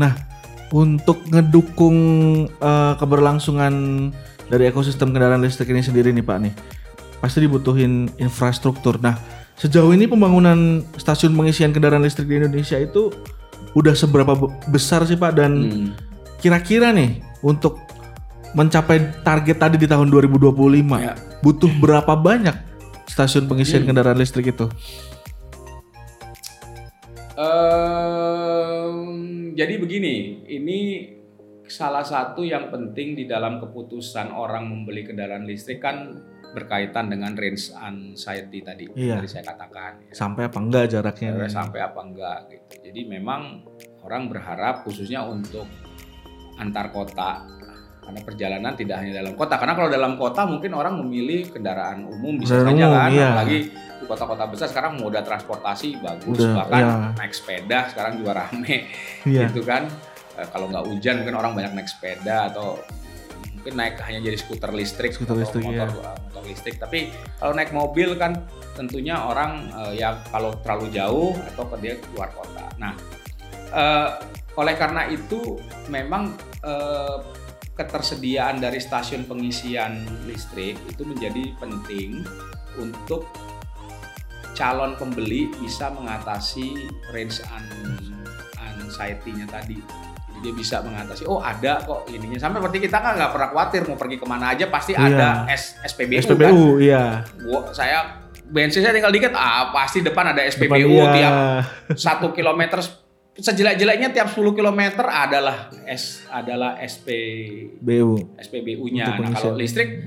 Nah, 0.00 0.16
untuk 0.72 1.22
ngedukung 1.28 1.98
uh, 2.58 2.94
keberlangsungan 2.98 3.74
dari 4.48 4.68
ekosistem 4.68 5.12
kendaraan 5.14 5.42
listrik 5.42 5.72
ini 5.72 5.80
sendiri 5.80 6.12
nih 6.12 6.24
Pak 6.24 6.38
nih, 6.42 6.52
pasti 7.20 7.44
dibutuhin 7.44 8.12
infrastruktur. 8.18 9.00
Nah, 9.00 9.16
Sejauh 9.54 9.94
ini 9.94 10.10
pembangunan 10.10 10.82
stasiun 10.98 11.38
pengisian 11.38 11.70
kendaraan 11.70 12.02
listrik 12.02 12.26
di 12.26 12.42
Indonesia 12.42 12.74
itu 12.74 13.14
udah 13.78 13.94
seberapa 13.94 14.34
besar 14.66 15.06
sih 15.06 15.14
Pak 15.14 15.32
dan 15.38 15.52
hmm. 15.54 15.94
kira-kira 16.42 16.90
hmm. 16.90 16.98
nih 16.98 17.22
untuk 17.46 17.78
mencapai 18.54 19.22
target 19.22 19.58
tadi 19.58 19.78
di 19.78 19.86
tahun 19.86 20.10
2025 20.10 20.54
ya. 21.02 21.14
butuh 21.42 21.70
berapa 21.78 22.14
banyak 22.18 22.54
stasiun 23.06 23.46
pengisian 23.46 23.86
hmm. 23.86 23.94
kendaraan 23.94 24.18
listrik 24.18 24.50
itu? 24.50 24.66
Um, 27.34 27.94
jadi 29.54 29.74
begini, 29.78 30.46
ini 30.50 30.78
salah 31.68 32.04
satu 32.04 32.44
yang 32.44 32.68
penting 32.68 33.16
di 33.16 33.24
dalam 33.24 33.56
keputusan 33.60 34.32
orang 34.32 34.68
membeli 34.68 35.04
kendaraan 35.04 35.48
listrik 35.48 35.80
kan 35.80 36.20
berkaitan 36.54 37.10
dengan 37.10 37.34
range 37.34 37.74
anxiety 37.74 38.62
tadi 38.62 38.86
iya. 38.94 39.18
tadi 39.18 39.26
saya 39.26 39.44
katakan 39.50 40.06
ya. 40.06 40.12
sampai 40.14 40.46
apa 40.46 40.58
enggak 40.62 40.84
jaraknya 40.86 41.30
sampai 41.50 41.80
apa 41.82 42.00
enggak 42.04 42.38
gitu 42.46 42.74
jadi 42.78 43.00
memang 43.10 43.66
orang 44.06 44.30
berharap 44.30 44.86
khususnya 44.86 45.26
untuk 45.26 45.66
antar 46.62 46.94
kota 46.94 47.42
karena 48.04 48.20
perjalanan 48.20 48.72
tidak 48.76 49.00
hanya 49.00 49.24
dalam 49.24 49.34
kota 49.34 49.56
karena 49.56 49.74
kalau 49.74 49.90
dalam 49.90 50.12
kota 50.14 50.44
mungkin 50.46 50.70
orang 50.76 50.94
memilih 51.00 51.50
kendaraan 51.50 52.06
umum 52.06 52.38
bisa 52.38 52.60
Benar 52.60 52.70
saja 52.70 52.86
kan 52.86 53.10
iya. 53.10 53.28
apalagi 53.32 53.58
di 53.72 54.04
kota-kota 54.04 54.44
besar 54.52 54.68
sekarang 54.68 54.92
moda 55.00 55.20
transportasi 55.24 55.98
bagus 56.04 56.38
Udah, 56.38 56.52
bahkan 56.54 56.82
iya. 56.84 56.94
naik 57.16 57.32
sepeda 57.34 57.78
sekarang 57.90 58.12
juga 58.20 58.32
rame 58.44 58.76
iya. 59.24 59.48
gitu 59.48 59.64
kan 59.64 59.88
eh, 60.38 60.48
kalau 60.50 60.66
nggak 60.70 60.84
hujan 60.86 61.22
mungkin 61.22 61.36
orang 61.38 61.52
banyak 61.54 61.72
naik 61.74 61.88
sepeda 61.88 62.52
atau 62.52 62.80
mungkin 63.54 63.74
naik 63.80 63.96
hanya 64.04 64.20
jadi 64.20 64.36
skuter 64.36 64.70
listrik 64.76 65.16
skuter 65.16 65.32
atau 65.32 65.40
listrik, 65.40 65.64
motor, 65.64 65.88
iya. 65.88 66.12
motor 66.20 66.42
listrik 66.44 66.76
tapi 66.76 66.98
kalau 67.40 67.52
naik 67.56 67.72
mobil 67.72 68.12
kan 68.18 68.44
tentunya 68.76 69.16
orang 69.16 69.70
uh, 69.72 69.94
ya 69.94 70.20
kalau 70.28 70.52
terlalu 70.60 70.92
jauh 70.92 71.32
atau 71.54 71.64
ke 71.72 71.76
dia 71.80 71.94
keluar 72.10 72.28
kota 72.34 72.66
nah 72.76 72.92
uh, 73.72 74.20
oleh 74.54 74.74
karena 74.76 75.08
itu 75.10 75.58
memang 75.90 76.36
uh, 76.62 77.24
ketersediaan 77.74 78.62
dari 78.62 78.78
stasiun 78.78 79.26
pengisian 79.26 80.06
listrik 80.30 80.78
itu 80.86 81.02
menjadi 81.02 81.50
penting 81.58 82.22
untuk 82.78 83.26
calon 84.54 84.94
pembeli 84.94 85.50
bisa 85.58 85.90
mengatasi 85.90 86.86
range 87.10 87.42
anxiety-nya 88.94 89.50
tadi. 89.50 89.78
Dia 90.44 90.52
bisa 90.52 90.84
mengatasi. 90.84 91.24
Oh 91.24 91.40
ada 91.40 91.80
kok 91.80 92.04
ininya. 92.12 92.36
Sampai 92.36 92.60
seperti 92.60 92.84
kita 92.84 93.00
kan 93.00 93.16
nggak 93.16 93.32
pernah 93.32 93.48
khawatir 93.48 93.80
mau 93.88 93.96
pergi 93.96 94.16
ke 94.20 94.26
mana 94.28 94.52
aja 94.52 94.68
pasti 94.68 94.92
iya. 94.92 95.08
ada 95.08 95.28
S, 95.48 95.80
SPBU, 95.80 96.20
SPBU 96.20 96.44
kan. 96.44 96.52
Iya. 96.84 97.04
Gua, 97.40 97.60
saya 97.72 98.28
bensin 98.44 98.84
saya 98.84 98.92
tinggal 98.92 99.08
dikit 99.08 99.32
ah 99.32 99.72
pasti 99.72 100.04
depan 100.04 100.36
ada 100.36 100.44
SPBU 100.44 100.84
depan, 100.84 101.00
iya. 101.00 101.12
tiap 101.16 101.34
satu 101.96 102.36
kilometer 102.36 102.84
sejelek-jeleknya 103.34 104.14
tiap 104.14 104.30
10 104.30 104.54
km 104.54 105.10
adalah 105.10 105.72
S 105.88 106.22
adalah 106.30 106.78
SPBU 106.78 108.38
SPBU-nya 108.38 109.18
nah 109.18 109.32
kalau 109.34 109.58
listrik 109.58 110.06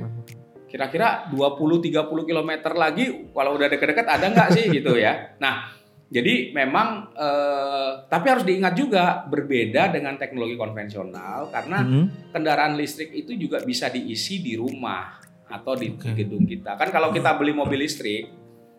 kira-kira 0.67 1.31
20-30 1.31 2.27
km 2.27 2.51
lagi 2.75 3.31
kalau 3.31 3.55
udah 3.55 3.67
deket-deket 3.71 4.03
ada 4.03 4.25
nggak 4.27 4.49
sih 4.51 4.67
gitu 4.67 4.99
ya. 4.99 5.33
Nah 5.39 5.71
jadi 6.08 6.55
memang 6.55 7.12
eh, 7.12 7.91
tapi 8.08 8.26
harus 8.32 8.47
diingat 8.47 8.74
juga 8.80 9.28
berbeda 9.28 9.91
dengan 9.91 10.16
teknologi 10.16 10.55
konvensional 10.55 11.51
karena 11.51 11.84
mm-hmm. 11.84 12.32
kendaraan 12.32 12.80
listrik 12.80 13.12
itu 13.12 13.36
juga 13.36 13.60
bisa 13.68 13.91
diisi 13.91 14.39
di 14.39 14.55
rumah 14.55 15.20
atau 15.51 15.76
di, 15.76 15.91
okay. 15.91 16.16
gedung 16.16 16.47
kita. 16.47 16.80
Kan 16.80 16.95
kalau 16.95 17.12
kita 17.12 17.36
beli 17.36 17.51
mobil 17.51 17.84
listrik 17.84 18.24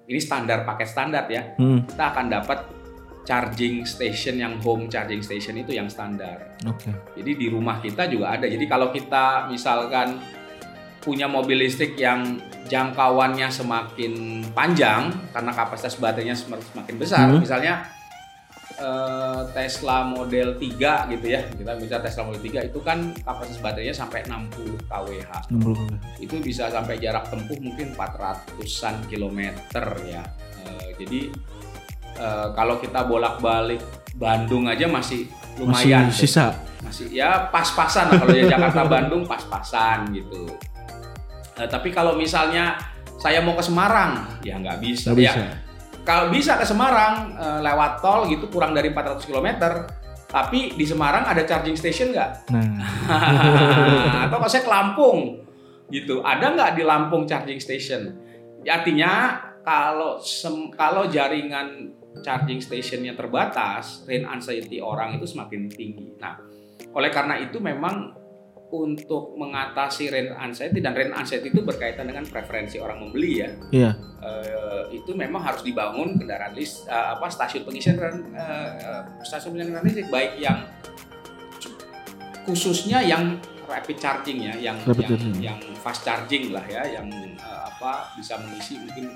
ini 0.08 0.20
standar 0.24 0.64
paket 0.64 0.88
standar 0.88 1.28
ya, 1.28 1.52
mm. 1.60 1.92
kita 1.92 2.04
akan 2.16 2.26
dapat 2.32 2.58
charging 3.28 3.84
station 3.84 4.40
yang 4.40 4.56
home 4.64 4.88
charging 4.88 5.20
station 5.20 5.60
itu 5.60 5.76
yang 5.76 5.92
standar. 5.92 6.56
Okay. 6.64 6.96
Jadi 7.20 7.44
di 7.44 7.46
rumah 7.52 7.76
kita 7.84 8.08
juga 8.08 8.40
ada. 8.40 8.48
Jadi 8.48 8.64
kalau 8.64 8.88
kita 8.88 9.52
misalkan 9.52 10.16
punya 10.98 11.30
mobil 11.30 11.62
listrik 11.62 11.94
yang 11.96 12.38
jangkauannya 12.68 13.48
semakin 13.48 14.44
panjang 14.52 15.08
karena 15.32 15.52
kapasitas 15.54 15.96
baterainya 15.96 16.36
semakin 16.36 16.96
besar. 17.00 17.26
Hmm. 17.32 17.40
Misalnya 17.40 17.98
uh, 18.78 19.42
Tesla 19.52 20.06
Model 20.06 20.56
3 20.56 21.12
gitu 21.16 21.26
ya. 21.26 21.40
Kita 21.48 21.72
bisa 21.76 21.96
Tesla 21.98 22.28
Model 22.28 22.42
3 22.42 22.70
itu 22.70 22.78
kan 22.80 23.12
kapasitas 23.24 23.60
baterainya 23.60 23.96
sampai 23.96 24.24
60 24.26 24.88
kWh. 24.88 25.32
60 25.52 26.24
Itu 26.24 26.36
bisa 26.40 26.70
sampai 26.70 27.00
jarak 27.02 27.28
tempuh 27.28 27.58
mungkin 27.58 27.92
400-an 27.94 28.94
kilometer 29.10 29.84
ya. 30.06 30.22
Uh, 30.62 30.88
jadi 31.00 31.20
uh, 32.20 32.48
kalau 32.54 32.78
kita 32.78 33.04
bolak-balik 33.04 33.82
Bandung 34.18 34.66
aja 34.66 34.90
masih 34.90 35.30
lumayan. 35.58 36.10
Masih 36.10 36.26
sisa. 36.26 36.46
Masih 36.82 37.10
ya 37.10 37.50
pas-pasan 37.50 38.14
kalau 38.18 38.34
ya 38.34 38.50
Jakarta 38.50 38.82
Bandung 38.98 39.22
pas-pasan 39.26 40.10
gitu. 40.14 40.46
Nah, 41.58 41.66
tapi 41.66 41.90
kalau 41.90 42.14
misalnya 42.14 42.78
saya 43.18 43.42
mau 43.42 43.58
ke 43.58 43.64
Semarang, 43.66 44.38
ya 44.46 44.56
nggak 44.62 44.78
bisa. 44.78 45.10
Gak 45.10 45.18
ya. 45.18 45.32
bisa. 45.34 45.42
Kalau 46.06 46.24
bisa 46.32 46.56
ke 46.56 46.64
Semarang 46.64 47.34
uh, 47.36 47.60
lewat 47.60 48.00
tol 48.00 48.30
gitu 48.30 48.48
kurang 48.48 48.72
dari 48.72 48.94
400 48.94 49.28
km, 49.28 49.48
tapi 50.30 50.72
di 50.78 50.86
Semarang 50.86 51.26
ada 51.26 51.42
charging 51.42 51.74
station 51.74 52.14
nggak? 52.14 52.48
Nah. 52.54 52.78
Atau 54.30 54.36
kalau 54.38 54.50
saya 54.50 54.62
ke 54.64 54.70
Lampung 54.70 55.18
gitu, 55.90 56.22
ada 56.22 56.54
nggak 56.54 56.70
di 56.78 56.82
Lampung 56.86 57.26
charging 57.26 57.58
station? 57.58 58.14
Artinya 58.64 59.42
kalau 59.66 60.16
sem 60.22 60.72
kalau 60.72 61.10
jaringan 61.10 61.92
charging 62.22 62.58
stationnya 62.62 63.14
terbatas, 63.14 64.06
rain 64.08 64.24
anxiety 64.24 64.80
orang 64.80 65.18
itu 65.18 65.26
semakin 65.28 65.68
tinggi. 65.70 66.16
Nah, 66.18 66.40
oleh 66.94 67.10
karena 67.12 67.38
itu 67.38 67.60
memang 67.62 68.17
untuk 68.68 69.36
mengatasi 69.36 70.12
rent 70.12 70.32
anxiety 70.36 70.78
dan 70.84 70.92
rent 70.92 71.16
anxiety 71.16 71.48
itu 71.48 71.64
berkaitan 71.64 72.08
dengan 72.08 72.24
preferensi 72.28 72.76
orang 72.76 73.00
membeli 73.00 73.32
ya. 73.40 73.50
Iya. 73.72 73.90
Uh, 74.18 74.84
itu 74.92 75.14
memang 75.14 75.40
harus 75.44 75.62
dibangun 75.62 76.18
kendaraan 76.18 76.52
list 76.52 76.84
uh, 76.90 77.16
apa 77.16 77.30
stasiun 77.30 77.62
pengisian 77.62 77.96
uh, 78.34 79.06
stasiun 79.22 79.54
pengisian 79.54 79.84
listrik 79.86 80.08
baik 80.10 80.32
yang 80.42 80.66
khususnya 82.42 83.04
yang 83.04 83.38
rapid 83.68 84.00
charging 84.00 84.48
ya, 84.48 84.54
yang 84.56 84.76
rapid 84.88 85.04
yang, 85.04 85.20
charging. 85.20 85.34
yang 85.44 85.58
fast 85.84 86.00
charging 86.02 86.50
lah 86.50 86.64
ya, 86.64 86.82
yang 86.88 87.06
uh, 87.36 87.68
apa 87.68 88.16
bisa 88.16 88.40
mengisi 88.40 88.80
mungkin 88.80 89.12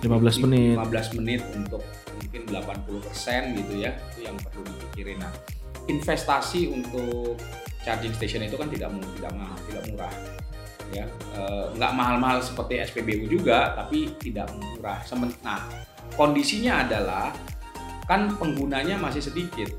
15 0.00 0.44
menit 0.48 0.76
15 0.80 1.16
menit 1.20 1.42
untuk 1.52 1.84
mungkin 2.16 2.42
80% 2.48 3.58
gitu 3.60 3.74
ya. 3.84 3.92
Itu 4.12 4.20
yang 4.24 4.36
perlu 4.40 4.64
dipikirin. 4.64 5.20
Nah, 5.20 5.32
investasi 5.92 6.72
untuk 6.72 7.36
charging 7.84 8.12
station 8.12 8.44
itu 8.44 8.56
kan 8.56 8.68
tidak 8.68 8.92
tidak 9.16 9.32
mahal, 9.36 9.56
tidak 9.68 9.82
murah. 9.88 10.14
Ya, 10.90 11.06
e, 11.06 11.42
nggak 11.78 11.92
mahal-mahal 11.94 12.42
seperti 12.42 12.82
SPBU 12.82 13.30
juga, 13.30 13.78
tapi 13.78 14.10
tidak 14.18 14.50
murah. 14.58 14.98
Nah, 15.46 15.62
kondisinya 16.18 16.82
adalah 16.82 17.30
kan 18.10 18.34
penggunanya 18.34 18.98
masih 18.98 19.22
sedikit. 19.22 19.70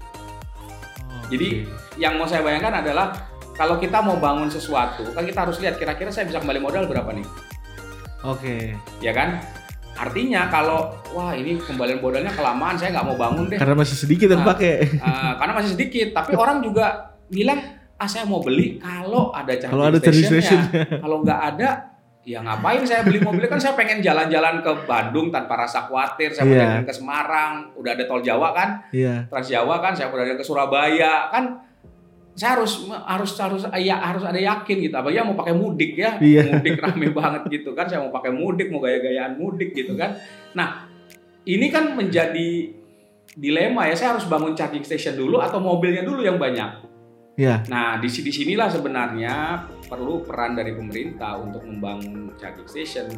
Oh, 1.12 1.24
Jadi 1.28 1.68
yang 2.00 2.16
mau 2.16 2.24
saya 2.24 2.40
bayangkan 2.40 2.80
adalah 2.80 3.12
kalau 3.52 3.76
kita 3.76 4.00
mau 4.00 4.16
bangun 4.16 4.48
sesuatu, 4.48 5.04
kan 5.12 5.28
kita 5.28 5.44
harus 5.44 5.60
lihat 5.60 5.76
kira-kira 5.76 6.08
saya 6.10 6.32
bisa 6.32 6.40
kembali 6.40 6.64
modal 6.64 6.88
berapa 6.88 7.12
nih. 7.12 7.28
Oke. 8.24 8.40
Okay. 8.40 8.62
Ya 9.04 9.12
kan? 9.12 9.44
Artinya 10.00 10.48
kalau 10.48 10.96
wah 11.12 11.36
ini 11.36 11.60
kembalian 11.60 12.00
modalnya 12.00 12.32
kelamaan, 12.32 12.80
saya 12.80 12.96
nggak 12.96 13.06
mau 13.12 13.18
bangun 13.20 13.52
deh. 13.52 13.60
Karena 13.60 13.76
masih 13.76 14.00
sedikit 14.00 14.32
yang 14.32 14.48
nah, 14.48 14.56
pakai. 14.56 14.96
Uh, 14.96 15.32
karena 15.36 15.54
masih 15.60 15.72
sedikit, 15.76 16.08
tapi 16.16 16.34
orang 16.42 16.64
juga 16.64 17.20
bilang 17.28 17.81
ah 18.02 18.10
saya 18.10 18.26
mau 18.26 18.42
beli 18.42 18.82
kalau 18.82 19.30
ada 19.30 19.54
charging 19.54 19.78
kalau 19.78 19.86
ada 19.86 20.00
station 20.02 20.62
kalau 20.98 21.22
nggak 21.22 21.42
ada 21.54 21.70
ya 22.22 22.40
ngapain 22.46 22.86
saya 22.86 23.02
beli 23.02 23.18
mobil? 23.22 23.50
Kan 23.50 23.58
saya 23.58 23.74
pengen 23.74 24.02
jalan-jalan 24.02 24.62
ke 24.62 24.72
Bandung 24.86 25.34
tanpa 25.34 25.66
rasa 25.66 25.90
khawatir. 25.90 26.34
Saya 26.34 26.46
yeah. 26.48 26.58
pengen 26.62 26.84
ke 26.86 26.94
Semarang 26.94 27.54
udah 27.74 27.92
ada 27.98 28.04
tol 28.06 28.22
Jawa 28.22 28.54
kan? 28.54 28.70
Yeah. 28.94 29.26
Trans 29.26 29.50
Jawa 29.50 29.82
kan 29.82 29.94
saya 29.98 30.14
udah 30.14 30.26
ada 30.26 30.36
ke 30.38 30.46
Surabaya 30.46 31.34
kan? 31.34 31.66
Saya 32.38 32.58
harus 32.58 32.88
harus 32.88 33.32
harus 33.36 33.62
ya 33.82 33.98
harus 34.00 34.24
ada 34.24 34.38
yakin 34.38 34.78
gitu. 34.86 34.96
Apa 34.96 35.10
ya 35.10 35.26
mau 35.26 35.34
pakai 35.34 35.54
mudik 35.58 35.98
ya? 35.98 36.22
Yeah. 36.22 36.62
mudik 36.62 36.78
rame 36.78 37.10
banget 37.18 37.44
gitu 37.50 37.74
kan? 37.74 37.90
Saya 37.90 38.06
mau 38.06 38.14
pakai 38.14 38.32
mudik 38.32 38.70
mau 38.70 38.80
gaya-gayaan 38.80 39.42
mudik 39.42 39.74
gitu 39.74 39.98
kan? 39.98 40.14
Nah 40.54 40.86
ini 41.50 41.74
kan 41.74 41.98
menjadi 41.98 42.70
dilema 43.34 43.90
ya. 43.90 43.98
Saya 43.98 44.14
harus 44.18 44.30
bangun 44.30 44.54
charging 44.54 44.86
station 44.86 45.18
dulu 45.18 45.42
atau 45.42 45.58
mobilnya 45.58 46.06
dulu 46.06 46.22
yang 46.22 46.38
banyak 46.38 46.91
Ya. 47.42 47.66
Nah, 47.74 47.98
di 47.98 48.06
sini 48.06 48.30
sinilah 48.30 48.70
sebenarnya 48.70 49.66
perlu 49.90 50.22
peran 50.22 50.54
dari 50.54 50.78
pemerintah 50.78 51.42
untuk 51.42 51.66
membangun 51.66 52.38
charging 52.38 52.70
station. 52.70 53.10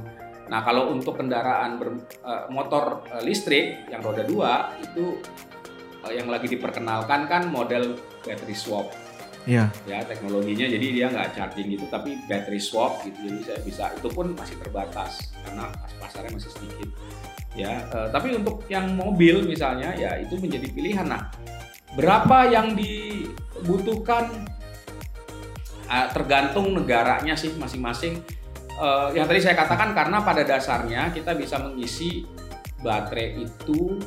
Nah, 0.47 0.63
kalau 0.63 0.95
untuk 0.95 1.19
kendaraan 1.19 1.76
ber, 1.76 2.07
uh, 2.24 2.47
motor 2.47 3.03
uh, 3.11 3.19
listrik 3.19 3.84
yang 3.91 3.99
roda 3.99 4.24
dua 4.24 4.71
itu 4.80 5.19
uh, 6.07 6.13
yang 6.15 6.32
lagi 6.32 6.47
diperkenalkan 6.47 7.28
kan 7.28 7.51
model 7.51 7.99
battery 8.24 8.55
swap. 8.55 8.95
Iya. 9.43 9.67
Ya, 9.84 9.99
teknologinya 10.07 10.71
jadi 10.71 10.88
dia 10.88 11.05
nggak 11.11 11.36
charging 11.36 11.76
gitu 11.76 11.84
tapi 11.91 12.15
battery 12.32 12.63
swap 12.63 13.03
gitu. 13.03 13.28
Jadi 13.28 13.39
saya 13.43 13.59
bisa 13.59 13.91
itu 13.91 14.07
pun 14.07 14.32
masih 14.39 14.55
terbatas 14.55 15.36
karena 15.43 15.67
pasarnya 15.99 16.32
masih 16.32 16.51
sedikit. 16.55 16.88
Ya, 17.59 17.84
uh, 17.91 18.07
tapi 18.07 18.39
untuk 18.39 18.63
yang 18.71 18.95
mobil 18.95 19.43
misalnya 19.43 19.91
ya 19.99 20.15
itu 20.15 20.39
menjadi 20.39 20.67
pilihan. 20.71 21.11
Nah, 21.11 21.28
berapa 21.93 22.49
yang 22.49 22.73
dibutuhkan 22.73 24.49
uh, 25.89 26.07
tergantung 26.09 26.73
negaranya 26.73 27.37
sih 27.37 27.53
masing-masing 27.53 28.21
uh, 28.81 29.13
yang 29.13 29.29
tadi 29.29 29.39
saya 29.41 29.55
katakan 29.57 29.93
karena 29.93 30.21
pada 30.25 30.41
dasarnya 30.41 31.13
kita 31.13 31.37
bisa 31.37 31.61
mengisi 31.61 32.25
baterai 32.81 33.45
itu 33.45 34.01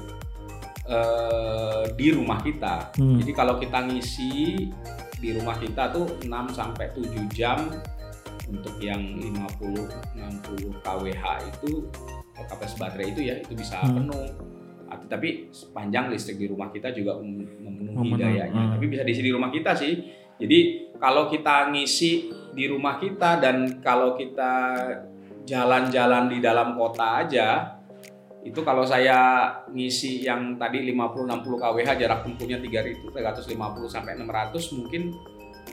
uh, 0.91 1.87
di 1.95 2.12
rumah 2.12 2.43
kita 2.43 2.91
hmm. 2.99 3.22
jadi 3.22 3.32
kalau 3.32 3.57
kita 3.62 3.87
ngisi 3.87 4.66
di 5.16 5.32
rumah 5.32 5.57
kita 5.57 5.95
tuh 5.95 6.20
6 6.20 6.28
sampai 6.53 6.93
7 6.93 7.09
jam 7.32 7.72
untuk 8.47 8.78
yang 8.78 9.01
50 9.01 9.91
60 10.14 10.84
kWh 10.84 11.24
itu 11.51 11.89
kapasitas 12.37 12.78
baterai 12.78 13.16
itu 13.16 13.20
ya 13.26 13.34
itu 13.41 13.57
bisa 13.57 13.80
hmm. 13.80 13.95
penuh 13.97 14.26
tapi 14.87 15.51
sepanjang 15.51 16.11
listrik 16.11 16.39
di 16.39 16.47
rumah 16.47 16.70
kita 16.70 16.95
juga 16.95 17.18
memenuhi 17.18 18.14
dayanya. 18.14 18.55
Hmm. 18.55 18.72
Tapi 18.78 18.84
bisa 18.87 19.03
diisi 19.03 19.22
di 19.22 19.32
rumah 19.34 19.51
kita 19.51 19.74
sih. 19.74 19.93
Jadi 20.37 20.59
kalau 21.01 21.26
kita 21.32 21.72
ngisi 21.72 22.30
di 22.53 22.64
rumah 22.68 23.01
kita 23.01 23.41
dan 23.41 23.80
kalau 23.80 24.16
kita 24.16 24.53
jalan-jalan 25.47 26.28
di 26.28 26.39
dalam 26.43 26.74
kota 26.74 27.24
aja 27.24 27.76
itu 28.47 28.62
kalau 28.62 28.87
saya 28.87 29.51
ngisi 29.74 30.22
yang 30.22 30.55
tadi 30.55 30.87
50 30.87 31.26
60 31.26 31.43
kWh 31.43 31.89
jarak 31.99 32.22
tempuhnya 32.22 32.62
3350 32.62 33.11
sampai 33.91 34.14
600 34.14 34.78
mungkin 34.78 35.03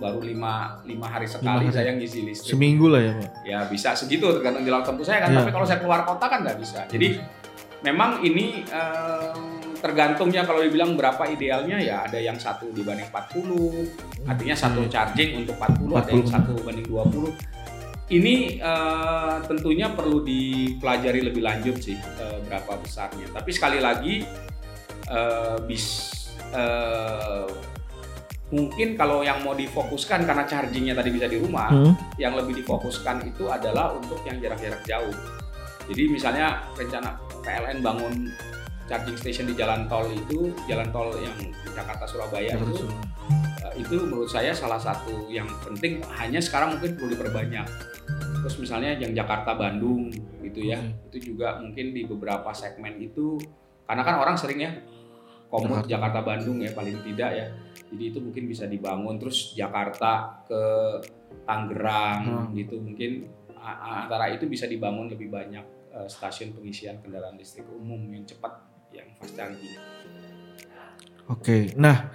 baru 0.01 0.26
lima 0.26 0.82
lima 0.89 1.05
hari 1.05 1.30
sekali 1.30 1.70
hari. 1.70 1.76
saya 1.76 1.93
ngisi 1.93 2.26
listrik. 2.26 2.57
Seminggu 2.57 2.89
lah 2.89 3.01
ya, 3.05 3.11
Pak. 3.14 3.30
Ya 3.45 3.59
bisa 3.70 3.93
segitu 3.93 4.26
tergantung 4.34 4.66
jarak 4.66 4.89
tempuh 4.89 5.05
saya 5.05 5.22
kan. 5.22 5.30
Ya. 5.30 5.45
Tapi 5.45 5.53
kalau 5.53 5.66
saya 5.70 5.80
keluar 5.86 6.01
kota 6.01 6.26
kan 6.26 6.41
nggak 6.41 6.57
bisa. 6.57 6.89
Jadi 6.89 7.22
memang 7.84 8.24
ini 8.24 8.64
um, 8.72 9.60
tergantungnya 9.84 10.48
kalau 10.48 10.64
dibilang 10.64 10.96
berapa 10.96 11.28
idealnya 11.28 11.76
ya 11.84 12.08
ada 12.08 12.16
yang 12.16 12.40
satu 12.40 12.72
dibanding 12.72 13.12
40 13.12 14.32
artinya 14.32 14.56
satu 14.56 14.88
hmm. 14.88 14.90
charging 14.90 15.44
untuk 15.44 15.60
40, 15.60 15.92
40. 15.92 16.00
ada 16.00 16.12
yang 16.16 16.30
satu 16.32 16.54
banding 16.64 16.88
20 16.88 18.16
ini 18.16 18.64
uh, 18.64 19.44
tentunya 19.44 19.92
perlu 19.92 20.24
dipelajari 20.24 21.20
lebih 21.28 21.44
lanjut 21.44 21.76
sih 21.84 22.00
uh, 22.00 22.40
berapa 22.48 22.80
besarnya 22.80 23.28
tapi 23.36 23.52
sekali 23.52 23.84
lagi 23.84 24.24
uh, 25.12 25.60
bis 25.68 26.16
uh, 26.56 27.52
mungkin 28.54 28.94
kalau 28.94 29.26
yang 29.26 29.42
mau 29.42 29.58
difokuskan 29.58 30.30
karena 30.30 30.46
chargingnya 30.46 30.94
tadi 30.94 31.10
bisa 31.10 31.26
di 31.26 31.42
rumah, 31.42 31.74
hmm. 31.74 32.22
yang 32.22 32.38
lebih 32.38 32.62
difokuskan 32.62 33.26
itu 33.26 33.50
adalah 33.50 33.98
untuk 33.98 34.22
yang 34.30 34.38
jarak-jarak 34.38 34.86
jauh. 34.86 35.18
Jadi 35.90 36.04
misalnya 36.08 36.62
rencana 36.78 37.18
PLN 37.44 37.84
bangun 37.84 38.32
charging 38.88 39.16
station 39.16 39.46
di 39.48 39.56
jalan 39.56 39.88
tol 39.88 40.08
itu, 40.12 40.52
jalan 40.68 40.89
tol 40.91 41.12
yang 41.20 41.36
Jakarta 41.72 42.04
Surabaya 42.04 42.56
itu, 42.56 42.88
uh, 43.64 43.74
itu 43.80 43.96
menurut 44.04 44.28
saya 44.28 44.52
salah 44.52 44.80
satu 44.80 45.28
yang 45.32 45.48
penting. 45.64 46.04
Hanya 46.20 46.44
sekarang 46.44 46.76
mungkin 46.76 47.00
perlu 47.00 47.16
diperbanyak. 47.16 47.68
Terus 48.44 48.56
misalnya 48.60 49.00
yang 49.00 49.16
Jakarta 49.16 49.56
Bandung 49.56 50.12
gitu 50.44 50.60
ya, 50.60 50.80
hmm. 50.80 51.08
itu 51.12 51.32
juga 51.34 51.64
mungkin 51.64 51.96
di 51.96 52.04
beberapa 52.04 52.52
segmen 52.52 53.00
itu, 53.00 53.39
karena 53.88 54.04
kan 54.04 54.16
orang 54.20 54.36
sering 54.36 54.60
ya 54.60 54.72
komut 55.54 55.86
Jakarta 55.86 56.26
Bandung 56.26 56.58
ya 56.66 56.74
paling 56.74 56.98
tidak 57.06 57.30
ya 57.30 57.46
jadi 57.94 58.04
itu 58.10 58.18
mungkin 58.18 58.50
bisa 58.50 58.66
dibangun 58.66 59.22
terus 59.22 59.54
Jakarta 59.54 60.41
ke 60.50 60.62
Tangerang 61.46 62.50
hmm. 62.50 62.58
gitu 62.58 62.82
mungkin 62.82 63.30
antara 63.64 64.34
itu 64.34 64.50
bisa 64.50 64.66
dibangun 64.66 65.14
lebih 65.14 65.30
banyak 65.30 65.62
uh, 65.94 66.10
stasiun 66.10 66.58
pengisian 66.58 67.00
kendaraan 67.00 67.38
listrik 67.38 67.70
umum 67.70 68.02
yang 68.10 68.26
cepat 68.26 68.66
yang 68.94 69.08
fast 69.18 69.34
charging. 69.38 69.78
Oke, 71.32 71.72
nah 71.80 72.12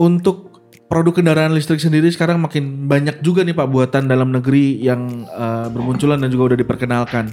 untuk 0.00 0.64
produk 0.90 1.22
kendaraan 1.22 1.54
listrik 1.54 1.78
sendiri 1.78 2.10
sekarang 2.10 2.42
makin 2.42 2.90
banyak 2.90 3.22
juga 3.22 3.46
nih 3.46 3.54
Pak 3.54 3.68
buatan 3.70 4.10
dalam 4.10 4.34
negeri 4.34 4.82
yang 4.82 5.28
uh, 5.30 5.70
bermunculan 5.70 6.18
dan 6.18 6.32
juga 6.32 6.52
udah 6.52 6.58
diperkenalkan. 6.58 7.30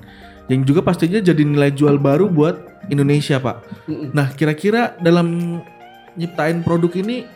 Yang 0.48 0.72
juga 0.72 0.82
pastinya 0.86 1.20
jadi 1.20 1.44
nilai 1.44 1.76
jual 1.76 2.00
baru 2.00 2.32
buat 2.32 2.88
Indonesia 2.88 3.36
Pak. 3.36 3.88
Nah 4.16 4.32
kira-kira 4.32 4.96
dalam 4.96 5.60
nyiptain 6.16 6.64
produk 6.64 6.92
ini 6.98 7.28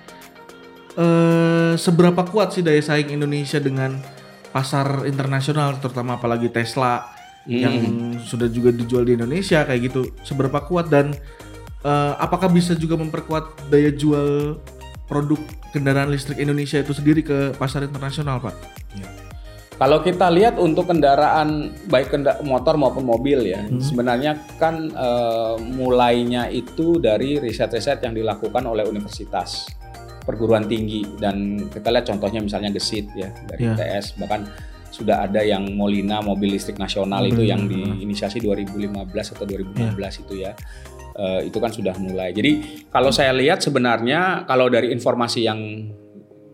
eh, 0.97 1.73
seberapa 1.77 2.23
kuat 2.27 2.57
sih 2.57 2.63
daya 2.65 2.81
saing 2.81 3.13
Indonesia 3.13 3.61
dengan 3.61 4.01
pasar 4.51 5.07
internasional 5.07 5.79
terutama 5.79 6.19
apalagi 6.19 6.51
Tesla 6.51 7.20
hmm. 7.45 7.61
yang 7.61 7.75
sudah 8.21 8.47
juga 8.49 8.69
dijual 8.73 9.05
di 9.05 9.17
Indonesia 9.17 9.63
kayak 9.65 9.81
gitu 9.91 10.01
seberapa 10.21 10.61
kuat 10.65 10.89
dan 10.91 11.13
eh, 11.85 12.13
apakah 12.17 12.49
bisa 12.51 12.77
juga 12.77 12.97
memperkuat 12.97 13.71
daya 13.71 13.91
jual 13.93 14.59
produk 15.11 15.39
kendaraan 15.75 16.07
listrik 16.07 16.39
Indonesia 16.39 16.79
itu 16.79 16.95
sendiri 16.95 17.19
ke 17.19 17.51
pasar 17.59 17.83
internasional 17.83 18.39
Pak? 18.39 18.55
Ya. 18.95 19.07
Kalau 19.81 19.97
kita 20.05 20.29
lihat 20.29 20.61
untuk 20.61 20.93
kendaraan 20.93 21.73
baik 21.89 22.13
kenda 22.13 22.37
motor 22.45 22.77
maupun 22.77 23.01
mobil 23.01 23.49
ya, 23.49 23.65
hmm. 23.65 23.81
sebenarnya 23.81 24.37
kan 24.61 24.93
e, 24.93 25.09
mulainya 25.73 26.53
itu 26.53 27.01
dari 27.01 27.41
riset-riset 27.41 28.05
yang 28.05 28.13
dilakukan 28.13 28.61
oleh 28.61 28.85
universitas 28.85 29.65
perguruan 30.21 30.69
tinggi 30.69 31.01
dan 31.17 31.65
kita 31.65 31.89
lihat 31.89 32.05
contohnya 32.05 32.45
misalnya 32.45 32.69
Gesit 32.77 33.09
ya 33.17 33.33
dari 33.49 33.73
yeah. 33.73 33.73
ITS 33.73 34.21
bahkan 34.21 34.45
sudah 34.91 35.23
ada 35.25 35.41
yang 35.41 35.63
Molina 35.73 36.19
mobil 36.19 36.53
listrik 36.53 36.75
nasional 36.75 37.23
itu 37.23 37.41
yang 37.41 37.65
diinisiasi 37.65 38.43
2015 38.43 38.91
atau 39.07 39.45
2016 39.47 39.79
yeah. 39.79 40.11
itu 40.11 40.33
ya 40.35 40.51
uh, 41.15 41.39
itu 41.41 41.57
kan 41.57 41.71
sudah 41.71 41.95
mulai 41.97 42.35
jadi 42.35 42.83
kalau 42.91 43.09
saya 43.09 43.31
lihat 43.31 43.63
sebenarnya 43.63 44.43
kalau 44.43 44.67
dari 44.67 44.91
informasi 44.91 45.47
yang 45.47 45.59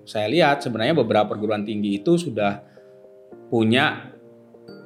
saya 0.07 0.29
lihat 0.31 0.63
sebenarnya 0.63 0.95
beberapa 0.95 1.35
perguruan 1.35 1.67
tinggi 1.67 1.99
itu 1.99 2.15
sudah 2.15 2.63
punya 3.51 4.15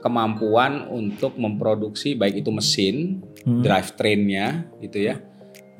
kemampuan 0.01 0.89
untuk 0.89 1.37
memproduksi 1.37 2.17
baik 2.17 2.41
itu 2.41 2.49
mesin 2.49 3.21
hmm. 3.45 3.61
drive 3.61 3.93
trainnya 3.93 4.65
gitu 4.81 5.11
ya 5.11 5.21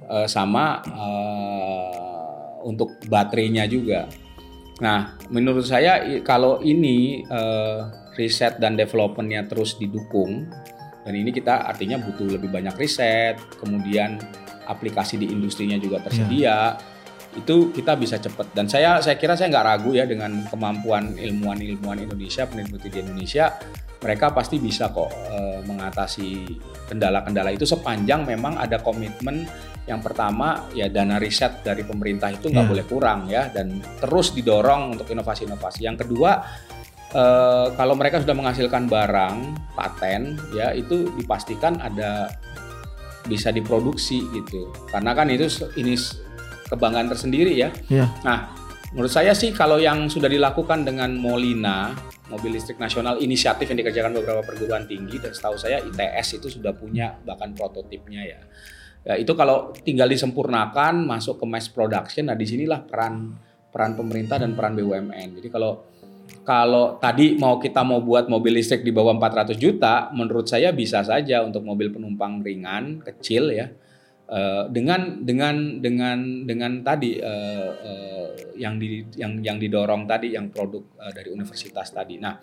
uh, 0.05 0.27
sama 0.29 0.83
uh, 0.85 2.21
untuk 2.67 2.93
baterainya 3.09 3.65
juga. 3.65 4.05
Nah, 4.81 5.13
menurut 5.29 5.63
saya 5.63 6.01
kalau 6.25 6.57
ini 6.65 7.21
uh, 7.29 7.85
riset 8.17 8.57
dan 8.57 8.73
developmentnya 8.73 9.45
terus 9.45 9.77
didukung, 9.77 10.49
dan 11.05 11.13
ini 11.13 11.29
kita 11.29 11.69
artinya 11.69 12.01
butuh 12.01 12.37
lebih 12.37 12.49
banyak 12.49 12.73
riset, 12.81 13.37
kemudian 13.61 14.17
aplikasi 14.65 15.21
di 15.21 15.29
industrinya 15.29 15.77
juga 15.77 16.01
tersedia, 16.01 16.41
yeah. 16.41 16.69
Itu 17.31 17.71
kita 17.71 17.95
bisa 17.95 18.19
cepat. 18.19 18.51
Dan 18.51 18.67
saya 18.67 18.99
saya 18.99 19.15
kira 19.15 19.39
saya 19.39 19.47
nggak 19.51 19.65
ragu 19.65 19.91
ya 19.95 20.03
dengan 20.03 20.43
kemampuan 20.51 21.15
ilmuwan-ilmuwan 21.15 22.03
Indonesia, 22.03 22.43
peneliti 22.43 22.91
di 22.91 22.99
Indonesia, 22.99 23.55
mereka 24.01 24.33
pasti 24.33 24.57
bisa 24.57 24.89
kok 24.89 25.07
uh, 25.07 25.61
mengatasi 25.63 26.57
kendala-kendala 26.89 27.53
itu 27.53 27.63
sepanjang 27.63 28.25
memang 28.25 28.57
ada 28.57 28.81
komitmen 28.81 29.45
yang 29.85 30.01
pertama 30.01 30.69
ya 30.77 30.89
dana 30.89 31.17
riset 31.17 31.65
dari 31.65 31.81
pemerintah 31.85 32.29
itu 32.29 32.49
nggak 32.49 32.65
yeah. 32.65 32.71
boleh 32.71 32.85
kurang 32.85 33.19
ya 33.29 33.49
dan 33.49 33.81
terus 34.01 34.33
didorong 34.33 34.97
untuk 34.97 35.07
inovasi-inovasi. 35.09 35.85
Yang 35.85 36.05
kedua 36.05 36.41
eh, 37.13 37.67
kalau 37.73 37.97
mereka 37.97 38.21
sudah 38.21 38.35
menghasilkan 38.37 38.85
barang 38.89 39.37
paten 39.73 40.37
ya 40.53 40.73
itu 40.73 41.09
dipastikan 41.17 41.81
ada 41.81 42.29
bisa 43.25 43.53
diproduksi 43.53 44.25
gitu. 44.33 44.69
Karena 44.89 45.13
kan 45.13 45.29
itu 45.29 45.45
ini 45.77 45.93
kebanggaan 46.71 47.11
tersendiri 47.11 47.51
ya. 47.51 47.69
Yeah. 47.91 48.07
Nah, 48.23 48.55
menurut 48.95 49.11
saya 49.11 49.35
sih 49.35 49.51
kalau 49.51 49.77
yang 49.77 50.07
sudah 50.07 50.31
dilakukan 50.31 50.87
dengan 50.87 51.11
Molina 51.19 51.91
mobil 52.31 52.55
listrik 52.55 52.79
nasional 52.79 53.19
inisiatif 53.19 53.67
yang 53.67 53.83
dikerjakan 53.83 54.15
beberapa 54.15 54.39
perguruan 54.47 54.87
tinggi 54.87 55.19
dan 55.19 55.35
setahu 55.35 55.59
saya 55.59 55.83
ITS 55.83 56.39
itu 56.39 56.47
sudah 56.47 56.71
punya 56.71 57.11
bahkan 57.27 57.51
prototipnya 57.51 58.23
ya 58.23 58.39
Ya, 59.01 59.17
itu 59.17 59.33
kalau 59.33 59.73
tinggal 59.81 60.05
disempurnakan 60.05 61.09
masuk 61.09 61.41
ke 61.41 61.45
mass 61.49 61.65
production, 61.65 62.29
nah 62.29 62.37
di 62.37 62.45
sinilah 62.45 62.85
peran 62.85 63.33
peran 63.73 63.97
pemerintah 63.97 64.37
dan 64.37 64.53
peran 64.53 64.77
BUMN. 64.77 65.41
Jadi 65.41 65.49
kalau 65.49 65.89
kalau 66.45 67.01
tadi 67.01 67.33
mau 67.33 67.57
kita 67.57 67.81
mau 67.81 67.97
buat 67.97 68.29
mobil 68.29 68.61
listrik 68.61 68.85
di 68.85 68.93
bawah 68.93 69.17
400 69.17 69.57
juta, 69.57 70.13
menurut 70.13 70.45
saya 70.45 70.69
bisa 70.69 71.01
saja 71.01 71.41
untuk 71.41 71.65
mobil 71.65 71.89
penumpang 71.89 72.45
ringan 72.45 73.01
kecil 73.01 73.49
ya. 73.49 73.73
Uh, 74.31 74.63
dengan 74.71 75.27
dengan 75.27 75.83
dengan 75.83 76.47
dengan 76.47 76.79
tadi 76.87 77.19
uh, 77.19 77.71
uh, 77.75 78.27
yang 78.55 78.79
di 78.79 79.03
yang 79.19 79.43
yang 79.43 79.59
didorong 79.59 80.07
tadi 80.07 80.31
yang 80.31 80.47
produk 80.47 80.87
uh, 81.03 81.11
dari 81.11 81.35
universitas 81.35 81.91
tadi. 81.91 82.15
Nah, 82.15 82.39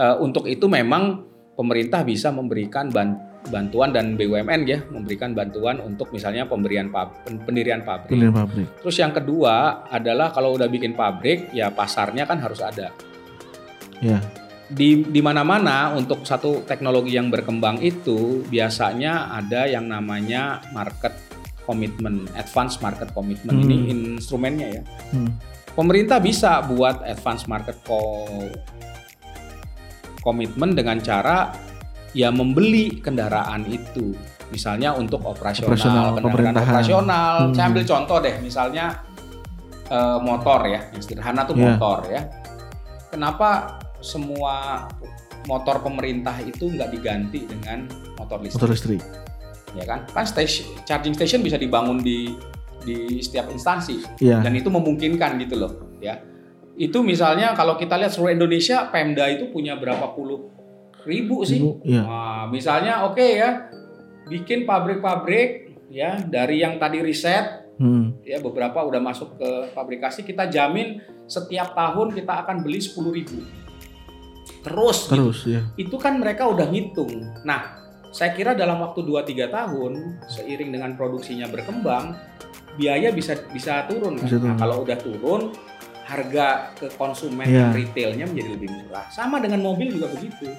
uh, 0.00 0.16
untuk 0.24 0.48
itu 0.48 0.64
memang 0.64 1.20
pemerintah 1.52 2.08
bisa 2.08 2.32
memberikan 2.32 2.88
bantuan 2.88 3.28
bantuan 3.48 3.88
dan 3.88 4.20
BUMN 4.20 4.60
ya 4.68 4.84
memberikan 4.92 5.32
bantuan 5.32 5.80
untuk 5.80 6.12
misalnya 6.12 6.44
pemberian 6.44 6.92
pab, 6.92 7.24
pendirian 7.24 7.80
pabrik. 7.80 8.12
Pendirian 8.12 8.36
pabrik. 8.36 8.68
Terus 8.84 8.96
yang 9.00 9.16
kedua 9.16 9.88
adalah 9.88 10.28
kalau 10.28 10.60
udah 10.60 10.68
bikin 10.68 10.92
pabrik 10.92 11.48
ya 11.56 11.72
pasarnya 11.72 12.28
kan 12.28 12.36
harus 12.44 12.60
ada. 12.60 12.92
Ya. 14.04 14.20
Di 14.70 15.02
di 15.02 15.18
mana-mana 15.18 15.90
untuk 15.98 16.22
satu 16.22 16.62
teknologi 16.62 17.18
yang 17.18 17.26
berkembang 17.26 17.82
itu 17.82 18.46
biasanya 18.46 19.34
ada 19.34 19.66
yang 19.66 19.90
namanya 19.90 20.62
market 20.70 21.10
commitment, 21.66 22.30
advance 22.38 22.78
market 22.78 23.10
commitment 23.10 23.62
hmm. 23.62 23.66
ini 23.66 23.76
instrumennya 24.14 24.68
ya. 24.78 24.82
Hmm. 25.10 25.34
Pemerintah 25.74 26.22
bisa 26.22 26.62
buat 26.66 27.02
advance 27.02 27.50
market 27.50 27.82
co 27.82 28.26
komitmen 30.20 30.76
dengan 30.76 31.00
cara 31.00 31.50
ya 32.12 32.28
membeli 32.28 33.00
kendaraan 33.00 33.64
itu 33.70 34.12
misalnya 34.50 34.92
untuk 34.98 35.22
operasional, 35.22 35.70
operasional 35.72 36.06
kendaraan 36.18 36.54
operasional 36.58 37.34
hmm. 37.48 37.54
saya 37.54 37.66
ambil 37.70 37.84
contoh 37.86 38.18
deh 38.18 38.36
misalnya 38.42 38.86
uh, 39.88 40.18
motor 40.18 40.66
ya 40.66 40.80
yang 40.90 41.02
sederhana 41.02 41.46
tuh 41.46 41.54
yeah. 41.54 41.64
motor 41.70 41.98
ya 42.10 42.22
kenapa 43.08 43.79
semua 44.00 44.88
motor 45.48 45.80
pemerintah 45.80 46.36
itu 46.44 46.68
nggak 46.68 46.90
diganti 46.92 47.48
dengan 47.48 47.88
motor 48.20 48.40
listrik 48.40 48.60
motor 48.60 48.72
listrik 48.72 49.02
ya 49.76 49.84
kan 49.86 50.04
kan 50.10 50.26
station 50.26 50.66
charging 50.84 51.14
station 51.14 51.40
bisa 51.40 51.56
dibangun 51.56 52.02
di 52.02 52.34
di 52.80 53.20
setiap 53.20 53.52
instansi 53.52 54.00
yeah. 54.24 54.40
dan 54.40 54.56
itu 54.56 54.72
memungkinkan 54.72 55.36
gitu 55.40 55.60
loh 55.60 55.72
ya 56.00 56.20
itu 56.80 57.04
misalnya 57.04 57.52
kalau 57.52 57.76
kita 57.76 58.00
lihat 58.00 58.08
seluruh 58.08 58.32
Indonesia 58.32 58.88
Pemda 58.88 59.28
itu 59.28 59.52
punya 59.52 59.76
berapa 59.76 60.16
puluh 60.16 60.48
ribu 61.04 61.44
sih. 61.44 61.60
Ribu, 61.60 61.80
iya. 61.84 62.02
Nah, 62.04 62.42
misalnya 62.48 63.04
oke 63.08 63.20
okay 63.20 63.30
ya, 63.40 63.50
bikin 64.28 64.64
pabrik-pabrik 64.64 65.76
ya 65.92 66.20
dari 66.24 66.62
yang 66.62 66.80
tadi 66.80 67.04
riset, 67.04 67.76
hmm. 67.80 68.24
ya 68.24 68.40
beberapa 68.40 68.80
udah 68.84 69.00
masuk 69.00 69.36
ke 69.36 69.50
fabrikasi, 69.76 70.24
kita 70.24 70.48
jamin 70.48 71.00
setiap 71.28 71.76
tahun 71.76 72.16
kita 72.16 72.46
akan 72.46 72.64
beli 72.64 72.80
sepuluh 72.82 73.14
ribu. 73.14 73.44
Terus. 74.60 74.98
Terus 75.08 75.38
gitu. 75.44 75.54
ya. 75.56 75.60
Itu 75.76 75.96
kan 75.96 76.20
mereka 76.20 76.48
udah 76.48 76.68
ngitung. 76.68 77.42
Nah, 77.44 77.80
saya 78.10 78.34
kira 78.34 78.52
dalam 78.52 78.82
waktu 78.82 79.06
2-3 79.06 79.48
tahun 79.50 79.92
seiring 80.26 80.70
dengan 80.74 80.90
produksinya 80.98 81.46
berkembang, 81.48 82.16
biaya 82.76 83.14
bisa 83.14 83.38
bisa 83.50 83.86
turun. 83.86 84.20
Bisa 84.20 84.36
Nah, 84.38 84.56
kalau 84.58 84.82
udah 84.82 84.98
turun, 84.98 85.54
harga 86.04 86.74
ke 86.74 86.90
konsumen 86.98 87.46
yeah. 87.46 87.70
retailnya 87.70 88.26
menjadi 88.26 88.50
lebih 88.58 88.68
murah. 88.74 89.06
Sama 89.14 89.38
dengan 89.38 89.62
mobil 89.62 89.94
juga 89.94 90.10
begitu 90.10 90.50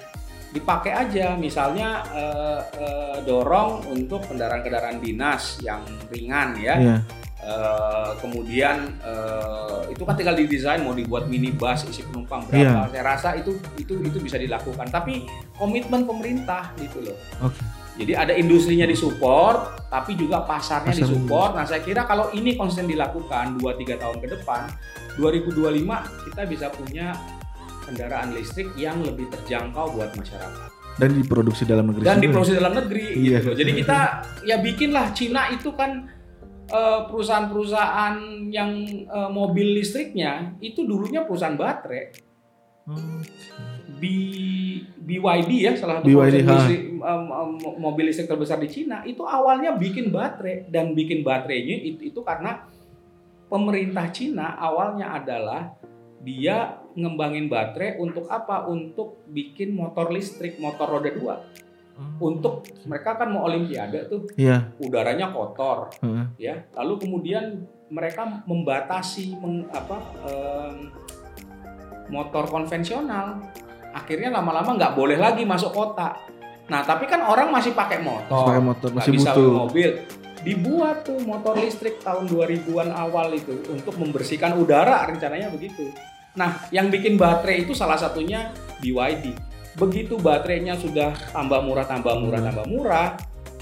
dipakai 0.52 0.92
aja 0.92 1.32
misalnya 1.34 2.04
uh, 2.12 2.60
uh, 2.76 3.16
dorong 3.24 3.88
untuk 3.88 4.20
kendaraan-kendaraan 4.28 5.00
dinas 5.00 5.56
yang 5.64 5.80
ringan 6.12 6.52
ya 6.60 6.76
yeah. 6.76 7.00
Uh, 7.42 8.14
kemudian 8.22 8.94
uh, 9.02 9.82
itu 9.90 10.06
kan 10.06 10.14
tinggal 10.14 10.38
didesain 10.38 10.78
mau 10.86 10.94
dibuat 10.94 11.26
minibus 11.26 11.82
isi 11.90 12.06
penumpang 12.06 12.46
berapa. 12.46 12.86
Yeah. 12.86 12.90
Saya 12.94 13.02
rasa 13.02 13.28
itu 13.34 13.58
itu 13.82 13.98
itu 13.98 14.18
bisa 14.22 14.38
dilakukan. 14.38 14.86
Tapi 14.94 15.26
komitmen 15.58 16.06
pemerintah 16.06 16.70
gitu 16.78 17.02
loh. 17.02 17.18
Okay. 17.42 17.66
Jadi 17.92 18.12
ada 18.16 18.32
industrinya 18.32 18.86
disupport, 18.88 19.90
tapi 19.92 20.16
juga 20.16 20.46
pasarnya 20.46 20.94
Pasar 20.94 21.02
disupport. 21.02 21.50
Nah 21.58 21.64
saya 21.66 21.82
kira 21.84 22.06
kalau 22.08 22.30
ini 22.32 22.56
konsisten 22.56 22.88
dilakukan 22.88 23.60
2-3 23.60 24.00
tahun 24.00 24.16
ke 24.22 24.26
depan, 24.38 24.70
2025 25.20 26.30
kita 26.30 26.42
bisa 26.48 26.66
punya 26.72 27.12
kendaraan 27.84 28.32
listrik 28.32 28.72
yang 28.78 29.02
lebih 29.04 29.28
terjangkau 29.28 29.92
buat 29.92 30.14
masyarakat 30.16 30.72
dan 31.00 31.10
diproduksi 31.16 31.64
dalam 31.64 31.88
negeri 31.88 32.04
dan 32.04 32.20
diproduksi 32.20 32.52
dalam 32.56 32.72
negeri 32.76 33.06
iya. 33.16 33.40
gitu 33.40 33.56
jadi 33.56 33.70
kita 33.80 33.98
ya 34.44 34.56
bikinlah 34.60 35.06
Cina 35.16 35.48
itu 35.48 35.72
kan 35.72 36.04
eh, 36.04 36.21
perusahaan-perusahaan 37.08 38.16
yang 38.48 38.70
uh, 39.12 39.28
mobil 39.28 39.76
listriknya 39.76 40.56
itu 40.64 40.82
dulunya 40.88 41.22
perusahaan 41.28 41.56
baterai 41.56 42.16
hmm. 42.88 43.20
B, 44.02 44.02
BYD 44.98 45.50
ya 45.62 45.72
salah 45.78 46.02
satu 46.02 46.10
BYD, 46.10 46.42
listrik, 46.42 46.82
um, 46.98 47.24
um, 47.30 47.50
mobil 47.78 48.10
listrik 48.10 48.26
terbesar 48.26 48.58
di 48.58 48.66
Cina 48.66 49.06
itu 49.06 49.22
awalnya 49.22 49.78
bikin 49.78 50.10
baterai 50.10 50.66
dan 50.66 50.96
bikin 50.96 51.22
baterainya 51.22 51.76
itu, 51.86 52.10
itu 52.10 52.20
karena 52.26 52.66
pemerintah 53.46 54.10
Cina 54.10 54.58
awalnya 54.58 55.14
adalah 55.14 55.76
dia 56.22 56.78
ngembangin 56.94 57.50
baterai 57.50 57.98
untuk 57.98 58.30
apa? 58.30 58.70
Untuk 58.70 59.26
bikin 59.28 59.74
motor 59.74 60.08
listrik, 60.14 60.56
motor 60.62 60.86
roda 60.98 61.10
dua. 61.10 61.34
Hmm. 61.92 62.16
Untuk 62.16 62.64
mereka 62.88 63.20
kan 63.20 63.28
mau 63.28 63.44
olimpiade 63.44 64.08
tuh, 64.08 64.24
yeah. 64.34 64.72
udaranya 64.80 65.28
kotor, 65.28 65.92
uh. 66.00 66.24
ya. 66.40 66.64
Lalu 66.72 67.04
kemudian 67.04 67.68
mereka 67.92 68.24
membatasi 68.48 69.36
meng, 69.36 69.68
apa 69.68 69.98
um, 70.24 70.88
motor 72.08 72.48
konvensional. 72.48 73.44
Akhirnya 73.92 74.32
lama-lama 74.32 74.72
nggak 74.72 74.96
boleh 74.96 75.20
lagi 75.20 75.44
masuk 75.44 75.76
kota. 75.76 76.16
Nah, 76.72 76.80
tapi 76.88 77.04
kan 77.04 77.20
orang 77.20 77.52
masih 77.52 77.76
pakai 77.76 78.00
motor, 78.00 78.48
pakai 78.48 78.64
motor 78.64 78.88
masih 78.96 79.12
bisa 79.12 79.36
butuh. 79.36 79.68
mobil. 79.68 79.90
Dibuat 80.42 81.06
tuh 81.06 81.20
motor 81.22 81.54
listrik 81.54 82.02
tahun 82.02 82.26
2000-an 82.26 82.90
awal 82.90 83.30
itu 83.36 83.62
untuk 83.70 83.94
membersihkan 84.00 84.56
udara 84.56 85.06
rencananya 85.06 85.52
begitu. 85.52 85.92
Nah, 86.32 86.64
yang 86.72 86.88
bikin 86.88 87.20
baterai 87.20 87.68
itu 87.68 87.76
salah 87.76 88.00
satunya 88.00 88.50
BYD. 88.80 89.51
Begitu 89.72 90.20
baterainya 90.20 90.76
sudah 90.76 91.16
tambah 91.32 91.64
murah, 91.64 91.88
tambah 91.88 92.12
murah, 92.20 92.40
hmm. 92.44 92.48
tambah 92.52 92.66
murah, 92.68 93.08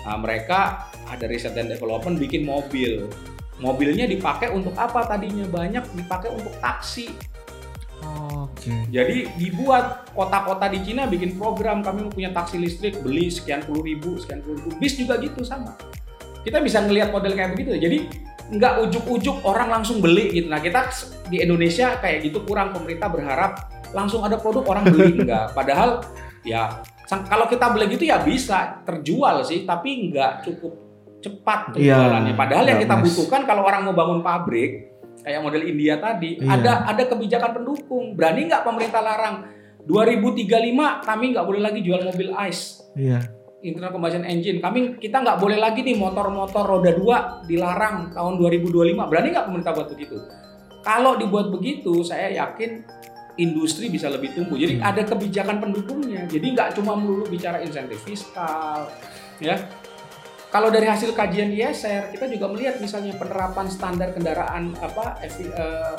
nah 0.02 0.16
mereka 0.18 0.90
ada 1.06 1.24
riset 1.30 1.54
dan 1.54 1.70
development 1.70 2.18
bikin 2.18 2.42
mobil. 2.42 3.06
Mobilnya 3.60 4.08
dipakai 4.08 4.50
untuk 4.50 4.72
apa 4.74 5.06
tadinya? 5.06 5.44
Banyak 5.46 5.92
dipakai 5.94 6.32
untuk 6.32 6.50
taksi. 6.58 7.12
Oke. 8.00 8.72
Okay. 8.72 8.80
Jadi 8.88 9.16
dibuat 9.36 10.08
kota-kota 10.16 10.72
di 10.72 10.80
Cina 10.80 11.04
bikin 11.04 11.36
program 11.36 11.84
kami 11.84 12.08
punya 12.08 12.32
taksi 12.32 12.56
listrik 12.56 13.04
beli 13.04 13.28
sekian 13.28 13.60
puluh 13.62 13.84
ribu, 13.84 14.16
sekian 14.16 14.40
puluh 14.40 14.56
ribu. 14.64 14.80
Bis 14.80 14.96
juga 14.96 15.20
gitu 15.20 15.44
sama. 15.44 15.76
Kita 16.40 16.64
bisa 16.64 16.80
ngelihat 16.80 17.12
model 17.12 17.36
kayak 17.36 17.52
begitu. 17.52 17.76
Jadi 17.76 17.98
nggak 18.50 18.88
ujuk-ujuk 18.88 19.44
orang 19.44 19.68
langsung 19.68 20.00
beli 20.00 20.32
gitu. 20.32 20.48
Nah 20.48 20.58
kita 20.58 20.88
di 21.28 21.44
Indonesia 21.44 22.00
kayak 22.00 22.32
gitu 22.32 22.42
kurang 22.48 22.72
pemerintah 22.72 23.12
berharap 23.12 23.68
langsung 23.92 24.22
ada 24.22 24.36
produk 24.38 24.64
orang 24.66 24.84
beli 24.88 25.22
enggak. 25.22 25.52
Padahal 25.56 26.04
ya 26.46 26.82
kalau 27.10 27.50
kita 27.50 27.66
beli 27.74 27.98
gitu 27.98 28.06
ya 28.06 28.22
bisa 28.22 28.82
terjual 28.86 29.42
sih, 29.42 29.66
tapi 29.66 30.10
nggak 30.10 30.46
cukup 30.46 30.72
cepat 31.20 31.76
iya. 31.76 31.96
penjualannya. 31.98 32.34
Padahal 32.38 32.64
ya, 32.64 32.70
yang 32.74 32.80
kita 32.86 32.96
butuhkan 33.02 33.40
kalau 33.44 33.62
orang 33.66 33.82
mau 33.84 33.94
bangun 33.94 34.20
pabrik 34.22 34.88
kayak 35.20 35.44
model 35.44 35.68
India 35.68 36.00
tadi 36.00 36.40
iya. 36.40 36.56
ada 36.56 36.72
ada 36.88 37.02
kebijakan 37.04 37.60
pendukung. 37.60 38.14
Berani 38.14 38.48
nggak 38.48 38.62
pemerintah 38.62 39.02
larang 39.02 39.44
2035 39.84 40.46
kami 41.06 41.24
nggak 41.34 41.46
boleh 41.46 41.60
lagi 41.60 41.80
jual 41.82 42.00
mobil 42.04 42.30
ICE. 42.32 42.64
Iya 42.96 43.20
internal 43.60 43.92
combustion 43.92 44.24
engine. 44.24 44.58
Kami 44.58 44.96
kita 44.96 45.20
nggak 45.20 45.38
boleh 45.40 45.58
lagi 45.60 45.84
nih 45.84 45.96
motor-motor 45.96 46.64
roda 46.64 46.92
dua 46.96 47.16
dilarang 47.44 48.12
tahun 48.12 48.40
2025. 48.40 48.96
Berani 49.08 49.28
nggak 49.32 49.46
pemerintah 49.48 49.72
buat 49.76 49.88
begitu? 49.92 50.16
Kalau 50.80 51.20
dibuat 51.20 51.52
begitu, 51.52 52.00
saya 52.00 52.32
yakin 52.32 52.80
industri 53.38 53.92
bisa 53.92 54.10
lebih 54.10 54.34
tumbuh. 54.34 54.58
Jadi 54.58 54.80
hmm. 54.80 54.84
ada 54.86 55.02
kebijakan 55.06 55.62
pendukungnya. 55.62 56.26
Jadi 56.26 56.46
nggak 56.56 56.78
cuma 56.80 56.98
melulu 56.98 57.28
bicara 57.28 57.62
insentif 57.62 58.02
fiskal, 58.02 58.90
ya. 59.38 59.58
Kalau 60.50 60.66
dari 60.66 60.90
hasil 60.90 61.14
kajian 61.14 61.54
ISR, 61.54 62.10
kita 62.10 62.26
juga 62.26 62.50
melihat 62.50 62.82
misalnya 62.82 63.14
penerapan 63.14 63.70
standar 63.70 64.10
kendaraan 64.10 64.74
apa 64.82 65.22
uh, 65.22 65.94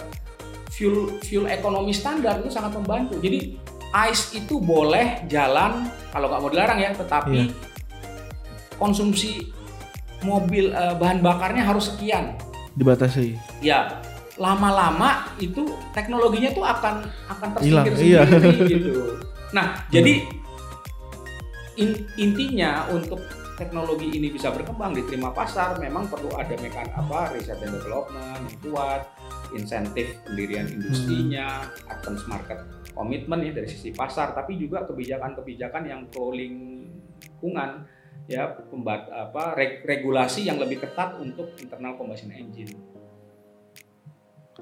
fuel 0.67 1.15
fuel 1.23 1.47
ekonomi 1.47 1.95
standar 1.95 2.43
itu 2.43 2.51
sangat 2.51 2.75
membantu. 2.75 3.15
Jadi 3.23 3.55
ICE 3.91 4.43
itu 4.43 4.59
boleh 4.59 5.23
jalan 5.31 5.87
kalau 6.11 6.27
nggak 6.27 6.41
mau 6.43 6.51
dilarang 6.51 6.79
ya, 6.83 6.91
tetapi 6.91 7.47
yeah. 7.47 8.75
konsumsi 8.75 9.51
mobil 10.27 10.75
uh, 10.75 10.99
bahan 10.99 11.23
bakarnya 11.23 11.63
harus 11.63 11.95
sekian. 11.95 12.35
Dibatasi. 12.75 13.39
Ya, 13.63 14.03
lama-lama 14.39 15.35
itu 15.39 15.75
teknologinya 15.91 16.51
tuh 16.55 16.63
akan 16.63 16.95
akan 17.27 17.47
tersingkir 17.57 17.93
iya. 17.99 18.21
gitu. 18.67 18.93
Nah, 19.51 19.83
hmm. 19.83 19.91
jadi 19.91 20.13
in, 21.75 22.07
intinya 22.15 22.87
untuk 22.87 23.19
teknologi 23.59 24.09
ini 24.15 24.31
bisa 24.31 24.47
berkembang 24.47 24.95
diterima 24.95 25.35
pasar 25.35 25.75
memang 25.75 26.07
perlu 26.07 26.31
ada 26.39 26.55
mekan 26.57 26.87
apa 26.95 27.35
riset 27.35 27.59
dan 27.59 27.75
development 27.75 28.47
yang 28.47 28.57
kuat 28.63 29.11
insentif 29.53 30.17
pendirian 30.23 30.71
industrinya 30.71 31.67
hmm. 31.67 31.91
advance 31.91 32.23
market 32.31 32.59
komitmen 32.95 33.43
ya 33.45 33.51
dari 33.53 33.69
sisi 33.69 33.91
pasar 33.93 34.33
tapi 34.33 34.57
juga 34.57 34.87
kebijakan-kebijakan 34.89 35.83
yang 35.83 36.01
pro 36.07 36.33
lingkungan 36.33 37.85
ya 38.25 38.47
pembat 38.71 39.11
apa 39.11 39.53
reg 39.53 39.83
regulasi 39.83 40.47
yang 40.47 40.57
lebih 40.57 40.79
ketat 40.81 41.19
untuk 41.19 41.53
internal 41.59 41.99
combustion 41.99 42.31
engine. 42.31 42.71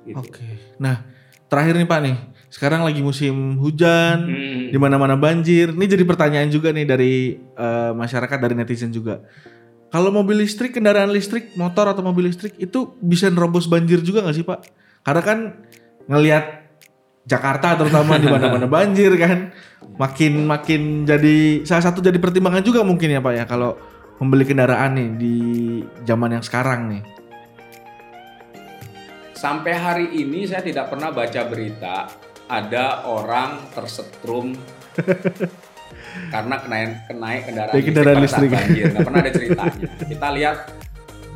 Gitu. 0.06 0.20
Oke. 0.20 0.48
Nah, 0.80 1.04
terakhir 1.50 1.76
nih 1.76 1.90
Pak 1.90 2.00
nih. 2.06 2.18
Sekarang 2.50 2.82
lagi 2.82 3.02
musim 3.06 3.62
hujan, 3.62 4.26
hmm. 4.26 4.74
di 4.74 4.78
mana-mana 4.82 5.14
banjir. 5.14 5.70
Ini 5.70 5.86
jadi 5.86 6.04
pertanyaan 6.06 6.50
juga 6.50 6.74
nih 6.74 6.86
dari 6.86 7.38
uh, 7.58 7.94
masyarakat 7.94 8.38
dari 8.42 8.58
netizen 8.58 8.90
juga. 8.90 9.22
Kalau 9.90 10.14
mobil 10.14 10.46
listrik, 10.46 10.74
kendaraan 10.74 11.10
listrik, 11.10 11.54
motor 11.58 11.90
atau 11.90 12.06
mobil 12.06 12.30
listrik 12.30 12.54
itu 12.62 12.94
bisa 13.02 13.30
nerobos 13.30 13.66
banjir 13.66 14.02
juga 14.06 14.22
nggak 14.22 14.38
sih 14.38 14.46
Pak? 14.46 14.60
Karena 15.02 15.22
kan 15.26 15.40
ngelihat 16.06 16.46
Jakarta 17.26 17.78
terutama 17.78 18.18
di 18.18 18.26
mana-mana 18.26 18.66
banjir 18.82 19.14
kan 19.18 19.54
makin 20.02 20.50
makin 20.50 21.06
jadi 21.06 21.62
salah 21.66 21.90
satu 21.90 22.02
jadi 22.02 22.18
pertimbangan 22.18 22.66
juga 22.66 22.82
mungkin 22.82 23.14
ya 23.14 23.22
Pak 23.22 23.34
ya 23.34 23.46
kalau 23.46 23.78
membeli 24.22 24.46
kendaraan 24.46 24.98
nih 24.98 25.10
di 25.16 25.36
zaman 26.06 26.38
yang 26.38 26.44
sekarang 26.44 26.90
nih. 26.92 27.02
Sampai 29.40 29.72
hari 29.72 30.20
ini 30.20 30.44
saya 30.44 30.60
tidak 30.60 30.92
pernah 30.92 31.16
baca 31.16 31.48
berita 31.48 32.12
ada 32.52 33.08
orang 33.08 33.72
tersetrum 33.72 34.52
karena 36.34 36.56
kenaik 36.60 37.08
kenaik 37.08 37.48
kendaraan, 37.48 37.80
kendaraan 37.80 38.20
listrik, 38.20 38.52
listrik. 38.52 38.52
banjir. 38.52 38.92
Nggak 38.92 39.08
pernah 39.08 39.22
ada 39.24 39.32
ceritanya. 39.40 39.88
Kita 39.96 40.28
lihat 40.36 40.58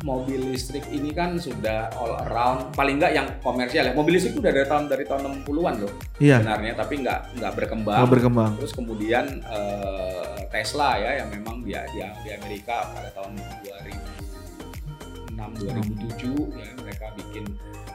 mobil 0.04 0.52
listrik 0.52 0.84
ini 0.92 1.16
kan 1.16 1.40
sudah 1.40 1.96
all 1.96 2.12
around 2.28 2.76
paling 2.76 3.00
nggak 3.00 3.16
yang 3.16 3.24
komersial 3.40 3.88
ya 3.88 3.96
mobil 3.96 4.20
listrik 4.20 4.36
itu 4.36 4.44
udah 4.44 4.52
dari 4.52 4.68
tahun 4.68 4.84
dari 4.92 5.08
tahun 5.08 5.40
60-an 5.40 5.74
loh 5.80 5.88
iya. 6.20 6.44
sebenarnya 6.44 6.76
tapi 6.76 7.00
nggak 7.00 7.40
nggak 7.40 7.52
berkembang. 7.56 8.04
Nggak 8.04 8.12
berkembang 8.12 8.52
terus 8.60 8.76
kemudian 8.76 9.40
uh, 9.48 10.44
Tesla 10.52 11.00
ya 11.00 11.24
yang 11.24 11.32
memang 11.32 11.64
dia 11.64 11.88
di, 11.88 12.04
di 12.04 12.36
Amerika 12.36 12.84
pada 12.92 13.08
tahun 13.16 13.32
2006 13.64 15.40
2007 15.40 16.52
ya 16.52 16.68
mereka 16.84 17.08
bikin 17.16 17.48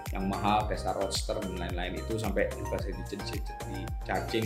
yang 0.10 0.26
mahal 0.26 0.66
Tesla 0.66 0.98
Roadster 0.98 1.38
dan 1.38 1.54
lain-lain 1.54 2.02
itu 2.02 2.18
sampai 2.18 2.50
inflasi 2.58 2.90
di, 2.94 3.04
di, 3.14 3.38
di 3.46 3.80
charging. 4.06 4.46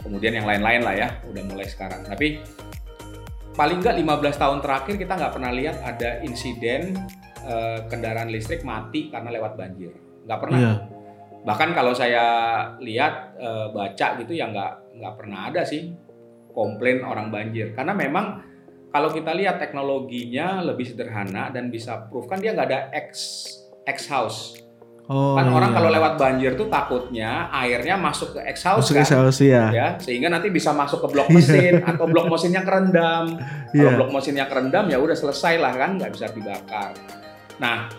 Kemudian 0.00 0.40
yang 0.40 0.46
lain-lain 0.48 0.80
lah 0.80 0.94
ya 0.96 1.08
udah 1.28 1.42
mulai 1.44 1.68
sekarang. 1.68 2.00
Tapi 2.08 2.40
paling 3.52 3.84
nggak 3.84 3.96
15 4.00 4.42
tahun 4.42 4.58
terakhir 4.64 4.94
kita 4.96 5.12
nggak 5.20 5.32
pernah 5.36 5.52
lihat 5.52 5.76
ada 5.84 6.24
insiden 6.24 6.96
uh, 7.44 7.84
kendaraan 7.92 8.32
listrik 8.32 8.64
mati 8.64 9.12
karena 9.12 9.28
lewat 9.28 9.52
banjir. 9.56 9.92
Nggak 10.24 10.40
pernah. 10.40 10.60
Iya. 10.60 10.74
bahkan 11.42 11.74
kalau 11.74 11.90
saya 11.90 12.22
lihat 12.78 13.34
uh, 13.34 13.74
baca 13.74 14.14
gitu 14.22 14.30
ya 14.30 14.46
nggak 14.46 14.94
nggak 14.94 15.14
pernah 15.18 15.50
ada 15.50 15.66
sih 15.66 15.90
komplain 16.54 17.02
orang 17.02 17.34
banjir. 17.34 17.74
Karena 17.74 17.90
memang 17.98 18.46
kalau 18.94 19.10
kita 19.10 19.34
lihat 19.34 19.58
teknologinya 19.58 20.62
lebih 20.62 20.86
sederhana 20.86 21.50
dan 21.50 21.66
bisa 21.66 22.06
proof 22.06 22.30
kan 22.30 22.38
dia 22.38 22.54
nggak 22.54 22.68
ada 22.70 22.80
X 22.94 23.10
X 23.82 24.06
house 24.06 24.61
Oh, 25.10 25.34
kan 25.34 25.50
orang 25.50 25.74
iya. 25.74 25.76
kalau 25.82 25.88
lewat 25.90 26.12
banjir 26.14 26.54
tuh 26.54 26.70
takutnya 26.70 27.50
airnya 27.50 27.98
masuk 27.98 28.38
ke 28.38 28.40
exhaust 28.46 28.86
masuk 28.86 29.02
kan, 29.02 29.02
exhaust, 29.02 29.42
ya. 29.42 29.64
ya 29.74 29.86
sehingga 29.98 30.30
nanti 30.30 30.46
bisa 30.46 30.70
masuk 30.70 31.02
ke 31.02 31.08
blok 31.10 31.28
mesin 31.34 31.82
atau 31.82 32.06
blok 32.06 32.30
mesinnya 32.30 32.62
kerendam. 32.62 33.34
Kalau 33.74 33.82
yeah. 33.82 33.98
blok 33.98 34.10
mesinnya 34.14 34.46
kerendam 34.46 34.86
ya 34.86 35.02
udah 35.02 35.18
selesai 35.18 35.58
lah 35.58 35.74
kan 35.74 35.98
nggak 35.98 36.14
bisa 36.14 36.30
dibakar. 36.30 36.94
Nah 37.58 37.90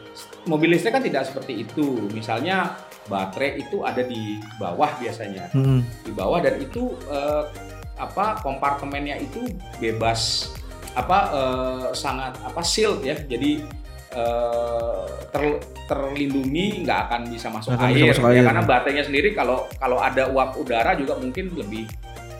mobil 0.47 0.71
listrik 0.71 0.95
kan 0.95 1.03
tidak 1.03 1.27
seperti 1.27 1.67
itu. 1.67 2.07
Misalnya 2.15 2.79
baterai 3.11 3.59
itu 3.59 3.83
ada 3.83 3.99
di 3.99 4.39
bawah 4.55 4.95
biasanya, 4.95 5.51
hmm. 5.51 6.07
di 6.07 6.11
bawah 6.15 6.39
dan 6.39 6.55
itu 6.55 6.95
uh, 7.11 7.51
apa 7.99 8.39
kompartemennya 8.39 9.19
itu 9.19 9.43
bebas 9.75 10.55
apa 10.95 11.19
uh, 11.35 11.87
sangat 11.91 12.39
apa 12.47 12.63
shield 12.63 13.03
ya. 13.03 13.19
Jadi 13.27 13.82
uh, 14.15 15.05
ter, 15.29 15.43
terlindungi 15.89 16.85
nggak 16.85 16.99
akan 17.09 17.21
bisa 17.29 17.47
masuk 17.49 17.75
akan 17.75 17.89
air, 17.89 18.09
bisa 18.09 18.21
masuk 18.21 18.23
ya, 18.23 18.39
air. 18.39 18.45
karena 18.45 18.61
baterainya 18.63 19.03
sendiri 19.05 19.29
kalau 19.35 19.67
kalau 19.77 19.97
ada 19.99 20.29
uap 20.31 20.57
udara 20.57 20.95
juga 20.95 21.17
mungkin 21.19 21.51
lebih 21.53 21.85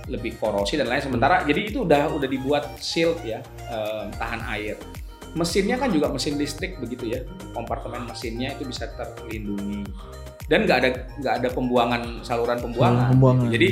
lebih 0.08 0.36
korosi 0.36 0.76
dan 0.76 0.92
lain 0.92 1.04
sementara 1.04 1.42
hmm. 1.42 1.48
jadi 1.48 1.62
itu 1.64 1.78
udah 1.88 2.04
udah 2.12 2.28
dibuat 2.28 2.64
shield 2.80 3.20
ya 3.24 3.40
uh, 3.72 4.12
tahan 4.20 4.42
air 4.52 4.76
mesinnya 5.34 5.82
kan 5.82 5.90
juga 5.90 6.14
mesin 6.14 6.38
listrik 6.38 6.78
begitu 6.78 7.10
ya 7.10 7.20
kompartemen 7.58 8.06
mesinnya 8.06 8.54
itu 8.54 8.70
bisa 8.70 8.86
terlindungi 8.94 9.82
dan 10.52 10.68
nggak 10.68 10.78
ada 10.84 10.90
nggak 11.24 11.34
ada 11.42 11.50
pembuangan 11.50 12.02
saluran 12.22 12.60
pembuangan, 12.60 13.16
pembuangan. 13.16 13.48
jadi 13.50 13.70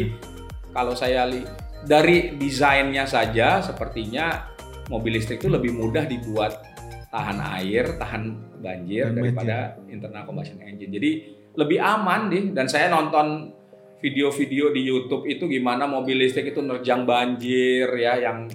kalau 0.71 0.95
saya 0.95 1.27
li 1.27 1.43
dari 1.83 2.37
desainnya 2.39 3.05
saja 3.05 3.59
sepertinya 3.59 4.49
mobil 4.87 5.19
listrik 5.19 5.43
itu 5.43 5.51
lebih 5.51 5.75
mudah 5.75 6.07
dibuat 6.07 6.70
tahan 7.11 7.37
air 7.59 7.99
tahan 7.99 8.23
banjir 8.63 9.11
dan 9.11 9.19
daripada 9.19 9.55
banjir. 9.75 9.91
internal 9.91 10.23
combustion 10.23 10.59
engine 10.63 10.95
jadi 10.95 11.11
lebih 11.59 11.79
aman 11.83 12.31
deh 12.31 12.55
dan 12.55 12.71
saya 12.71 12.87
nonton 12.87 13.51
video-video 13.99 14.73
di 14.73 14.87
YouTube 14.87 15.27
itu 15.29 15.45
gimana 15.45 15.85
mobil 15.85 16.17
listrik 16.17 16.55
itu 16.55 16.63
nerjang 16.63 17.05
banjir 17.05 17.85
ya 17.99 18.17
yang 18.17 18.47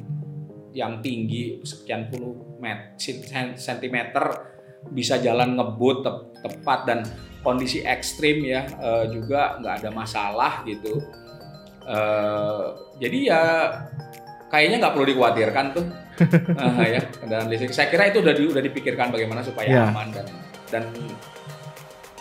yang 0.75 1.01
tinggi 1.01 1.63
sekian 1.65 2.11
puluh 2.11 2.57
met, 2.61 2.99
sentimeter 3.57 4.25
bisa 4.93 5.17
jalan 5.23 5.57
ngebut 5.57 5.97
te 6.05 6.13
tepat 6.45 6.81
dan 6.85 7.01
kondisi 7.41 7.81
ekstrim 7.87 8.43
ya 8.43 8.67
uh, 8.83 9.07
juga 9.07 9.57
nggak 9.63 9.75
ada 9.83 9.91
masalah 9.95 10.53
gitu. 10.67 10.99
Uh, 11.87 12.75
jadi 12.99 13.19
ya 13.23 13.43
kayaknya 14.51 14.83
nggak 14.83 14.95
perlu 14.99 15.07
dikhawatirkan 15.07 15.67
tuh 15.79 15.87
uh, 16.23 16.87
ya 16.87 17.01
kendaraan 17.21 17.49
listrik. 17.53 17.73
Saya 17.77 17.89
kira 17.93 18.09
itu 18.09 18.25
udah 18.25 18.35
di, 18.35 18.43
udah 18.49 18.63
dipikirkan 18.63 19.13
bagaimana 19.13 19.45
supaya 19.45 19.69
yeah. 19.69 19.91
aman 19.93 20.09
dan 20.13 20.27
dan 20.73 20.85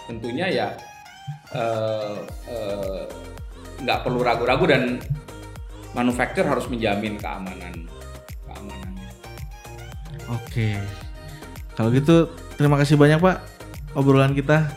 tentunya 0.05 0.45
ya 0.51 0.67
nggak 3.81 3.97
uh, 3.97 4.01
uh, 4.01 4.03
perlu 4.05 4.21
ragu-ragu 4.21 4.65
dan 4.69 5.01
manufaktur 5.95 6.45
harus 6.45 6.67
menjamin 6.67 7.15
keamanan 7.17 7.85
Oke. 10.31 10.73
Kalau 11.77 11.89
gitu 11.93 12.31
terima 12.57 12.79
kasih 12.79 12.97
banyak 12.97 13.21
Pak 13.21 13.37
obrolan 13.93 14.33
kita. 14.33 14.71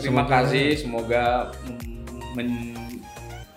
Terima 0.00 0.24
semoga... 0.24 0.32
kasih, 0.42 0.66
semoga 0.80 1.24
men 2.34 2.74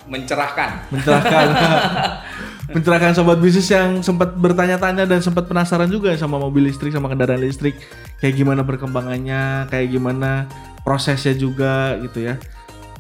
mencerahkan. 0.08 0.92
Mencerahkan. 0.92 1.48
mencerahkan 2.76 3.16
sobat 3.16 3.40
bisnis 3.40 3.72
yang 3.72 4.04
sempat 4.04 4.36
bertanya-tanya 4.36 5.08
dan 5.08 5.24
sempat 5.24 5.48
penasaran 5.48 5.88
juga 5.88 6.12
sama 6.20 6.36
mobil 6.36 6.68
listrik 6.68 6.92
sama 6.92 7.08
kendaraan 7.08 7.40
listrik 7.40 7.80
kayak 8.20 8.36
gimana 8.36 8.68
perkembangannya, 8.68 9.72
kayak 9.72 9.88
gimana 9.88 10.52
prosesnya 10.84 11.32
juga 11.32 11.96
gitu 12.04 12.28
ya. 12.28 12.36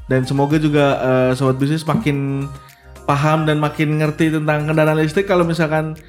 Dan 0.08 0.24
semoga 0.24 0.55
juga 0.55 0.86
uh, 1.03 1.32
sobat 1.36 1.60
bisnis 1.60 1.84
makin 1.84 2.47
paham 3.03 3.43
dan 3.43 3.60
makin 3.60 3.99
ngerti 3.99 4.32
tentang 4.32 4.68
kendaraan 4.68 4.99
listrik 4.99 5.28
kalau 5.28 5.43
misalkan 5.43 5.99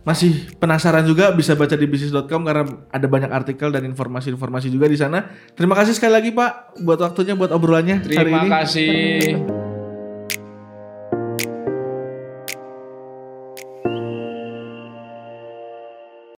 masih 0.00 0.48
penasaran 0.56 1.04
juga 1.04 1.28
bisa 1.36 1.52
baca 1.52 1.76
di 1.76 1.84
bisnis.com 1.84 2.40
karena 2.40 2.64
ada 2.88 3.06
banyak 3.06 3.28
artikel 3.28 3.68
dan 3.68 3.84
informasi-informasi 3.84 4.72
juga 4.72 4.88
di 4.88 4.96
sana. 4.96 5.28
Terima 5.52 5.76
kasih 5.76 5.92
sekali 5.92 6.14
lagi 6.14 6.30
Pak 6.32 6.80
buat 6.80 6.98
waktunya 7.04 7.36
buat 7.36 7.52
obrolannya 7.52 8.06
Terima 8.06 8.18
hari 8.22 8.30
ini. 8.32 8.40
Terima 8.40 8.58
kasih. 8.64 9.79